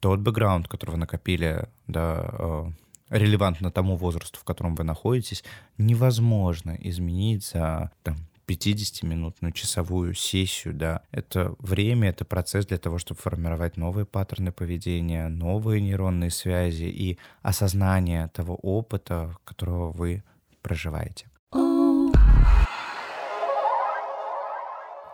тот 0.00 0.18
бэкграунд, 0.18 0.66
который 0.66 0.90
вы 0.90 0.96
накопили, 0.96 1.68
да, 1.86 2.28
э, 2.32 2.64
релевантно 3.10 3.70
тому 3.70 3.94
возрасту, 3.94 4.40
в 4.40 4.42
котором 4.42 4.74
вы 4.74 4.82
находитесь, 4.82 5.44
невозможно 5.78 6.76
изменить 6.80 7.44
за 7.46 7.92
там, 8.02 8.16
50-минутную 8.46 9.52
часовую 9.52 10.14
сессию, 10.14 10.74
да, 10.74 11.02
это 11.10 11.54
время, 11.58 12.10
это 12.10 12.24
процесс 12.24 12.66
для 12.66 12.78
того, 12.78 12.98
чтобы 12.98 13.20
формировать 13.20 13.76
новые 13.76 14.04
паттерны 14.04 14.52
поведения, 14.52 15.28
новые 15.28 15.80
нейронные 15.80 16.30
связи 16.30 16.84
и 16.84 17.18
осознание 17.42 18.28
того 18.28 18.56
опыта, 18.56 19.36
которого 19.44 19.92
вы 19.92 20.24
проживаете. 20.62 21.26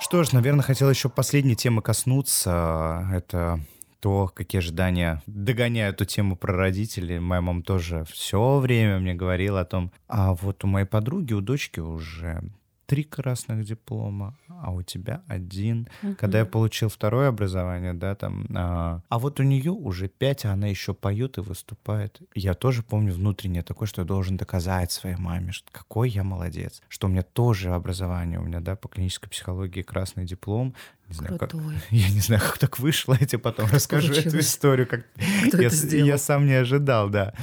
Что 0.01 0.23
ж, 0.23 0.33
наверное, 0.33 0.63
хотел 0.63 0.89
еще 0.89 1.09
последней 1.09 1.57
темы 1.57 1.83
коснуться. 1.83 3.07
Это 3.13 3.61
то, 4.01 4.31
какие 4.33 4.61
ожидания 4.61 5.23
догоняют 5.27 5.97
эту 5.97 6.05
тему 6.05 6.37
про 6.37 6.55
родителей. 6.55 7.19
Моя 7.19 7.41
мама 7.41 7.63
тоже 7.63 8.05
все 8.11 8.59
время 8.59 9.01
мне 9.01 9.15
говорила 9.15 9.61
о 9.61 9.65
том, 9.65 9.93
а 10.07 10.35
вот 10.35 10.65
у 10.65 10.67
моей 10.67 10.87
подруги, 10.87 11.33
у 11.33 11.41
дочки 11.41 11.81
уже 11.81 12.43
три 12.89 13.05
красных 13.05 13.65
диплома, 13.65 14.35
а 14.49 14.73
у 14.73 14.83
тебя 14.83 15.23
один. 15.29 15.89
Uh-huh. 16.03 16.15
Когда 16.15 16.39
я 16.39 16.47
получил 16.47 16.89
второе 16.89 17.29
образование, 17.29 17.93
да, 17.93 18.15
там, 18.15 18.47
а, 18.55 19.03
а 19.11 19.19
вот 19.19 19.41
у 19.41 19.43
нее 19.43 19.73
уже 19.73 20.09
пять, 20.09 20.47
а 20.47 20.53
она 20.53 20.69
еще 20.69 20.95
поет 20.95 21.37
и 21.37 21.43
выступает. 21.43 22.19
Я 22.35 22.55
тоже 22.55 22.83
помню 22.83 23.13
внутреннее 23.13 23.63
такое, 23.63 23.87
что 23.87 24.01
я 24.01 24.07
должен 24.07 24.39
доказать 24.39 24.91
своей 24.91 25.17
маме, 25.17 25.53
что 25.53 25.71
какой 25.71 26.09
я 26.09 26.25
молодец, 26.25 26.81
что 26.89 27.09
у 27.09 27.11
меня 27.11 27.23
тоже 27.23 27.75
образование, 27.75 28.41
у 28.41 28.45
меня, 28.45 28.61
да, 28.61 28.75
по 28.75 28.89
клинической 28.89 29.29
психологии 29.29 29.83
красный 29.83 30.25
диплом. 30.25 30.75
Не 31.09 31.15
знаю, 31.15 31.39
как, 31.39 31.53
я 31.91 32.09
не 32.09 32.21
знаю, 32.21 32.41
как 32.41 32.57
так 32.57 32.79
вышло, 32.79 33.19
я 33.21 33.27
тебе 33.27 33.39
потом 33.39 33.69
расскажу 33.71 34.09
Получилось. 34.09 34.35
эту 34.35 34.39
историю, 34.39 34.87
как 34.87 35.05
Кто 35.49 35.61
я, 35.61 35.69
я 36.05 36.17
сам 36.17 36.47
не 36.47 36.55
ожидал, 36.55 37.11
да. 37.11 37.35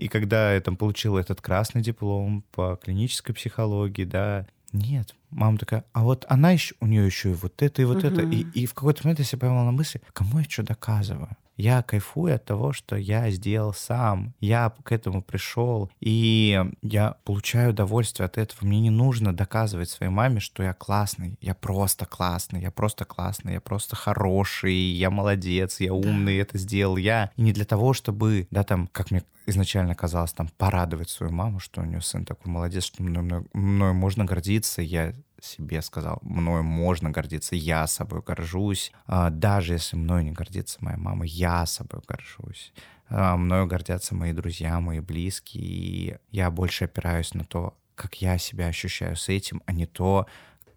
И 0.00 0.08
когда 0.08 0.54
я 0.54 0.60
там 0.62 0.76
получил 0.76 1.16
этот 1.18 1.42
красный 1.42 1.82
диплом 1.82 2.42
по 2.52 2.76
клинической 2.82 3.34
психологии, 3.34 4.04
да, 4.04 4.46
нет. 4.72 5.14
Мама 5.30 5.58
такая, 5.58 5.84
а 5.92 6.02
вот 6.02 6.24
она 6.28 6.50
еще, 6.50 6.74
у 6.80 6.86
нее 6.86 7.06
еще 7.06 7.30
и 7.30 7.34
вот 7.34 7.62
это, 7.62 7.82
и 7.82 7.84
вот 7.84 8.04
uh-huh. 8.04 8.12
это. 8.12 8.22
И, 8.22 8.40
и 8.62 8.66
в 8.66 8.74
какой-то 8.74 9.02
момент 9.04 9.18
я 9.18 9.24
себя 9.24 9.40
поймал 9.40 9.64
на 9.64 9.72
мысли, 9.72 10.00
кому 10.12 10.38
я 10.38 10.44
что 10.44 10.62
доказываю? 10.62 11.36
Я 11.60 11.82
кайфую 11.82 12.36
от 12.36 12.46
того, 12.46 12.72
что 12.72 12.96
я 12.96 13.30
сделал 13.30 13.74
сам. 13.74 14.32
Я 14.40 14.72
к 14.82 14.92
этому 14.92 15.22
пришел, 15.22 15.90
и 16.00 16.58
я 16.80 17.16
получаю 17.24 17.72
удовольствие 17.72 18.24
от 18.24 18.38
этого. 18.38 18.66
Мне 18.66 18.80
не 18.80 18.88
нужно 18.88 19.36
доказывать 19.36 19.90
своей 19.90 20.10
маме, 20.10 20.40
что 20.40 20.62
я 20.62 20.72
классный. 20.72 21.36
Я 21.42 21.54
просто 21.54 22.06
классный, 22.06 22.62
я 22.62 22.70
просто 22.70 23.04
классный, 23.04 23.52
я 23.52 23.60
просто 23.60 23.94
хороший, 23.94 24.72
я 24.72 25.10
молодец, 25.10 25.80
я 25.80 25.92
умный, 25.92 26.38
это 26.38 26.56
сделал 26.56 26.96
я. 26.96 27.30
И 27.36 27.42
не 27.42 27.52
для 27.52 27.66
того, 27.66 27.92
чтобы, 27.92 28.48
да, 28.50 28.64
там, 28.64 28.86
как 28.86 29.10
мне 29.10 29.22
изначально 29.44 29.94
казалось, 29.94 30.32
там, 30.32 30.48
порадовать 30.56 31.10
свою 31.10 31.30
маму, 31.30 31.60
что 31.60 31.82
у 31.82 31.84
нее 31.84 32.00
сын 32.00 32.24
такой 32.24 32.50
молодец, 32.50 32.84
что 32.84 33.02
мной, 33.02 33.22
мной, 33.22 33.44
мной 33.52 33.92
можно 33.92 34.24
гордиться, 34.24 34.80
я 34.80 35.12
себе 35.44 35.82
сказал, 35.82 36.18
мною 36.22 36.62
можно 36.62 37.10
гордиться, 37.10 37.56
я 37.56 37.86
собой 37.86 38.22
горжусь. 38.22 38.92
А, 39.06 39.30
даже 39.30 39.74
если 39.74 39.96
мною 39.96 40.24
не 40.24 40.32
гордится 40.32 40.78
моя 40.80 40.96
мама, 40.96 41.24
я 41.24 41.66
собой 41.66 42.00
горжусь. 42.06 42.72
А, 43.08 43.36
мною 43.36 43.66
гордятся 43.66 44.14
мои 44.14 44.32
друзья, 44.32 44.80
мои 44.80 45.00
близкие. 45.00 45.62
И 45.62 46.16
я 46.30 46.50
больше 46.50 46.84
опираюсь 46.84 47.34
на 47.34 47.44
то, 47.44 47.76
как 47.94 48.22
я 48.22 48.38
себя 48.38 48.66
ощущаю 48.66 49.16
с 49.16 49.28
этим, 49.28 49.62
а 49.66 49.72
не 49.72 49.86
то, 49.86 50.26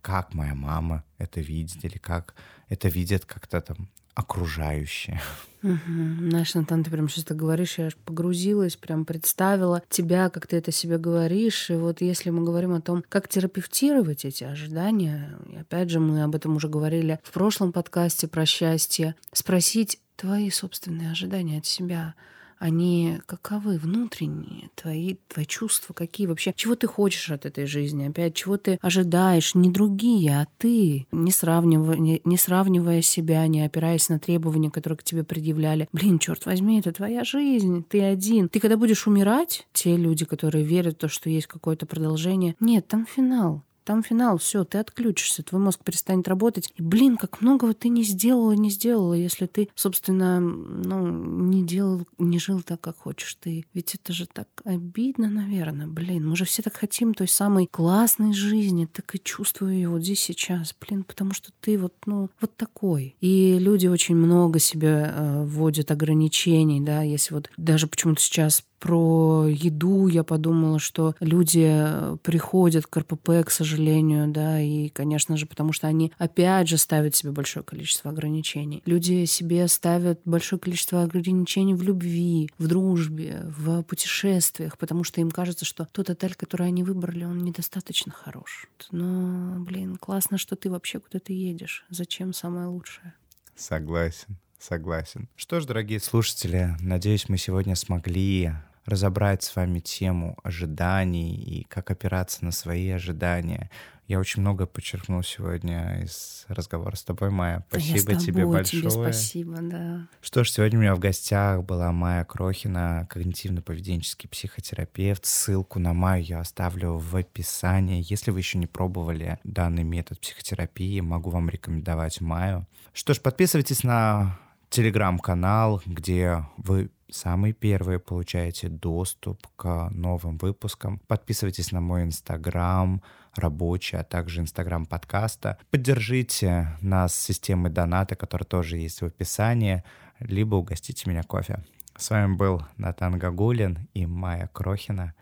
как 0.01 0.33
моя 0.33 0.53
мама 0.53 1.03
это 1.17 1.39
видит 1.39 1.83
или 1.85 1.97
как 1.97 2.35
это 2.67 2.89
видят 2.89 3.25
как-то 3.25 3.61
там 3.61 3.89
окружающие. 4.15 5.19
Угу. 5.63 6.29
Знаешь, 6.29 6.53
Натан, 6.55 6.83
ты 6.83 6.91
прям 6.91 7.07
сейчас 7.07 7.23
так 7.23 7.37
говоришь, 7.37 7.77
я 7.77 7.85
аж 7.87 7.95
погрузилась, 7.95 8.75
прям 8.75 9.05
представила 9.05 9.81
тебя, 9.89 10.29
как 10.29 10.45
ты 10.45 10.57
это 10.57 10.71
себе 10.71 10.97
говоришь. 10.97 11.69
И 11.69 11.73
вот 11.73 12.01
если 12.01 12.29
мы 12.29 12.43
говорим 12.43 12.73
о 12.73 12.81
том, 12.81 13.03
как 13.07 13.29
терапевтировать 13.29 14.25
эти 14.25 14.43
ожидания, 14.43 15.37
и 15.49 15.57
опять 15.57 15.89
же, 15.89 15.99
мы 15.99 16.23
об 16.23 16.35
этом 16.35 16.55
уже 16.57 16.67
говорили 16.67 17.19
в 17.23 17.31
прошлом 17.31 17.71
подкасте 17.71 18.27
про 18.27 18.45
счастье, 18.45 19.15
спросить 19.31 19.99
твои 20.17 20.49
собственные 20.49 21.11
ожидания 21.11 21.59
от 21.59 21.65
себя— 21.65 22.13
они 22.59 23.19
каковы 23.25 23.77
внутренние, 23.77 24.69
твои, 24.75 25.15
твои 25.27 25.45
чувства 25.45 25.93
какие 25.93 26.27
вообще, 26.27 26.53
чего 26.55 26.75
ты 26.75 26.87
хочешь 26.87 27.29
от 27.29 27.45
этой 27.45 27.65
жизни, 27.65 28.07
опять, 28.07 28.35
чего 28.35 28.57
ты 28.57 28.79
ожидаешь, 28.81 29.55
не 29.55 29.69
другие, 29.69 30.41
а 30.41 30.47
ты, 30.57 31.07
не 31.11 31.31
сравнивая, 31.31 31.97
не, 31.97 32.21
не 32.23 32.37
сравнивая 32.37 33.01
себя, 33.01 33.45
не 33.47 33.65
опираясь 33.65 34.09
на 34.09 34.19
требования, 34.19 34.71
которые 34.71 34.97
к 34.97 35.03
тебе 35.03 35.23
предъявляли. 35.23 35.87
Блин, 35.91 36.19
черт 36.19 36.45
возьми, 36.45 36.79
это 36.79 36.91
твоя 36.91 37.23
жизнь, 37.23 37.83
ты 37.87 38.01
один. 38.01 38.49
Ты 38.49 38.59
когда 38.59 38.77
будешь 38.77 39.07
умирать, 39.07 39.67
те 39.73 39.95
люди, 39.95 40.25
которые 40.25 40.63
верят 40.63 40.95
в 40.95 40.99
то, 40.99 41.07
что 41.07 41.29
есть 41.29 41.47
какое-то 41.47 41.85
продолжение, 41.85 42.55
нет, 42.59 42.87
там 42.87 43.05
финал. 43.05 43.63
Там 43.83 44.03
финал, 44.03 44.37
все, 44.37 44.63
ты 44.63 44.77
отключишься, 44.77 45.43
твой 45.43 45.61
мозг 45.61 45.81
перестанет 45.83 46.27
работать. 46.27 46.71
И, 46.75 46.81
блин, 46.81 47.17
как 47.17 47.41
многого 47.41 47.73
ты 47.73 47.89
не 47.89 48.03
сделала, 48.03 48.53
не 48.53 48.69
сделала, 48.69 49.13
если 49.13 49.45
ты, 49.45 49.69
собственно, 49.75 50.39
ну, 50.39 51.07
не 51.07 51.63
делал, 51.63 52.07
не 52.17 52.39
жил 52.39 52.61
так, 52.61 52.81
как 52.81 52.97
хочешь 52.97 53.35
ты. 53.39 53.65
Ведь 53.73 53.95
это 53.95 54.13
же 54.13 54.25
так 54.25 54.47
обидно, 54.63 55.29
наверное. 55.29 55.87
Блин, 55.87 56.27
мы 56.27 56.35
же 56.35 56.45
все 56.45 56.61
так 56.61 56.75
хотим 56.75 57.13
той 57.13 57.27
самой 57.27 57.67
классной 57.67 58.33
жизни, 58.33 58.85
так 58.85 59.13
и 59.15 59.21
чувствую 59.21 59.73
ее 59.73 59.89
вот 59.89 60.03
здесь 60.03 60.21
сейчас. 60.21 60.75
Блин, 60.79 61.03
потому 61.03 61.33
что 61.33 61.51
ты 61.59 61.77
вот, 61.77 61.93
ну, 62.05 62.29
вот 62.39 62.55
такой. 62.55 63.15
И 63.21 63.57
люди 63.59 63.87
очень 63.87 64.15
много 64.15 64.59
себе 64.59 65.11
э, 65.13 65.43
вводят 65.45 65.91
ограничений, 65.91 66.81
да, 66.81 67.01
если 67.01 67.33
вот 67.33 67.49
даже 67.57 67.87
почему-то 67.87 68.21
сейчас 68.21 68.63
про 68.83 69.47
еду 69.47 70.07
я 70.07 70.25
подумала, 70.25 70.77
что 70.77 71.15
люди 71.21 71.69
э, 71.71 72.17
приходят 72.21 72.85
к 72.85 72.97
РПП, 72.97 73.45
к 73.45 73.49
сожалению, 73.49 74.27
да, 74.27 74.59
и, 74.59 74.89
конечно 74.89 75.37
же, 75.37 75.45
потому 75.45 75.71
что 75.71 75.87
они 75.87 76.11
опять 76.17 76.67
же 76.67 76.77
ставят 76.77 77.15
себе 77.15 77.31
большое 77.31 77.63
количество 77.63 78.11
ограничений. 78.11 78.83
Люди 78.85 79.23
себе 79.23 79.69
ставят 79.69 80.19
большое 80.25 80.59
количество 80.59 81.01
ограничений 81.01 81.75
в 81.75 81.81
любви, 81.81 82.49
в 82.57 82.67
дружбе, 82.67 83.45
в 83.57 83.83
путешествиях, 83.83 84.77
потому 84.77 85.05
что 85.05 85.21
им 85.21 85.31
кажется, 85.31 85.63
что 85.63 85.87
тот 85.89 86.09
отель, 86.09 86.35
который 86.35 86.67
они 86.67 86.83
выбрали, 86.83 87.23
он 87.23 87.41
недостаточно 87.41 88.11
хорош. 88.11 88.67
Но, 88.91 89.59
блин, 89.59 89.95
классно, 89.95 90.37
что 90.37 90.57
ты 90.57 90.69
вообще 90.69 90.99
куда-то 90.99 91.31
едешь. 91.31 91.85
Зачем 91.89 92.33
самое 92.33 92.67
лучшее? 92.67 93.13
Согласен. 93.55 94.35
Согласен. 94.59 95.29
Что 95.37 95.61
ж, 95.61 95.65
дорогие 95.65 96.01
слушатели, 96.01 96.75
надеюсь, 96.81 97.29
мы 97.29 97.37
сегодня 97.37 97.75
смогли 97.75 98.51
разобрать 98.85 99.43
с 99.43 99.55
вами 99.55 99.79
тему 99.79 100.37
ожиданий 100.43 101.35
и 101.35 101.63
как 101.63 101.91
опираться 101.91 102.43
на 102.43 102.51
свои 102.51 102.89
ожидания. 102.89 103.69
Я 104.05 104.19
очень 104.19 104.41
много 104.41 104.65
подчеркнул 104.65 105.23
сегодня 105.23 106.01
из 106.03 106.45
разговора 106.49 106.95
с 106.95 107.03
тобой, 107.03 107.29
Майя. 107.29 107.65
Спасибо 107.69 107.95
Я 107.95 107.99
с 107.99 108.05
тобой, 108.05 108.21
тебе 108.21 108.45
большое. 108.45 108.81
Тебе 108.81 108.91
спасибо, 108.91 109.57
да. 109.61 110.07
Что 110.21 110.43
ж, 110.43 110.49
сегодня 110.49 110.77
у 110.77 110.81
меня 110.81 110.95
в 110.95 110.99
гостях 110.99 111.63
была 111.63 111.91
Майя 111.93 112.25
Крохина, 112.25 113.07
когнитивно-поведенческий 113.09 114.27
психотерапевт. 114.27 115.25
Ссылку 115.25 115.79
на 115.79 115.93
Майю 115.93 116.25
я 116.25 116.39
оставлю 116.41 116.97
в 116.97 117.15
описании. 117.15 118.05
Если 118.05 118.31
вы 118.31 118.39
еще 118.39 118.57
не 118.57 118.67
пробовали 118.67 119.39
данный 119.45 119.83
метод 119.83 120.19
психотерапии, 120.19 120.99
могу 120.99 121.29
вам 121.29 121.49
рекомендовать 121.49 122.19
Майю. 122.19 122.67
Что 122.91 123.13
ж, 123.13 123.21
подписывайтесь 123.21 123.83
на 123.83 124.37
телеграм-канал, 124.69 125.81
где 125.85 126.45
вы 126.57 126.89
самые 127.13 127.53
первые 127.53 127.99
получаете 127.99 128.69
доступ 128.69 129.47
к 129.55 129.89
новым 129.91 130.37
выпускам. 130.37 130.99
Подписывайтесь 131.07 131.71
на 131.71 131.81
мой 131.81 132.03
инстаграм 132.03 133.01
рабочий, 133.35 133.97
а 133.97 134.03
также 134.03 134.41
инстаграм 134.41 134.85
подкаста. 134.85 135.57
Поддержите 135.71 136.77
нас 136.81 137.15
системой 137.15 137.71
доната, 137.71 138.15
которая 138.15 138.45
тоже 138.45 138.77
есть 138.77 139.01
в 139.01 139.05
описании, 139.05 139.83
либо 140.19 140.55
угостите 140.55 141.09
меня 141.09 141.23
кофе. 141.23 141.63
С 141.97 142.09
вами 142.09 142.35
был 142.35 142.63
Натан 142.77 143.17
Гагулин 143.17 143.87
и 143.93 144.05
Майя 144.05 144.49
Крохина. 144.51 145.13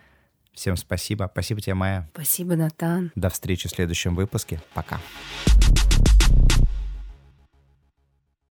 Всем 0.54 0.76
спасибо. 0.76 1.30
Спасибо 1.32 1.62
тебе, 1.62 1.74
Майя. 1.76 2.10
Спасибо, 2.14 2.56
Натан. 2.56 3.12
До 3.16 3.30
встречи 3.30 3.68
в 3.68 3.72
следующем 3.72 4.16
выпуске. 4.16 4.62
Пока. 4.74 5.00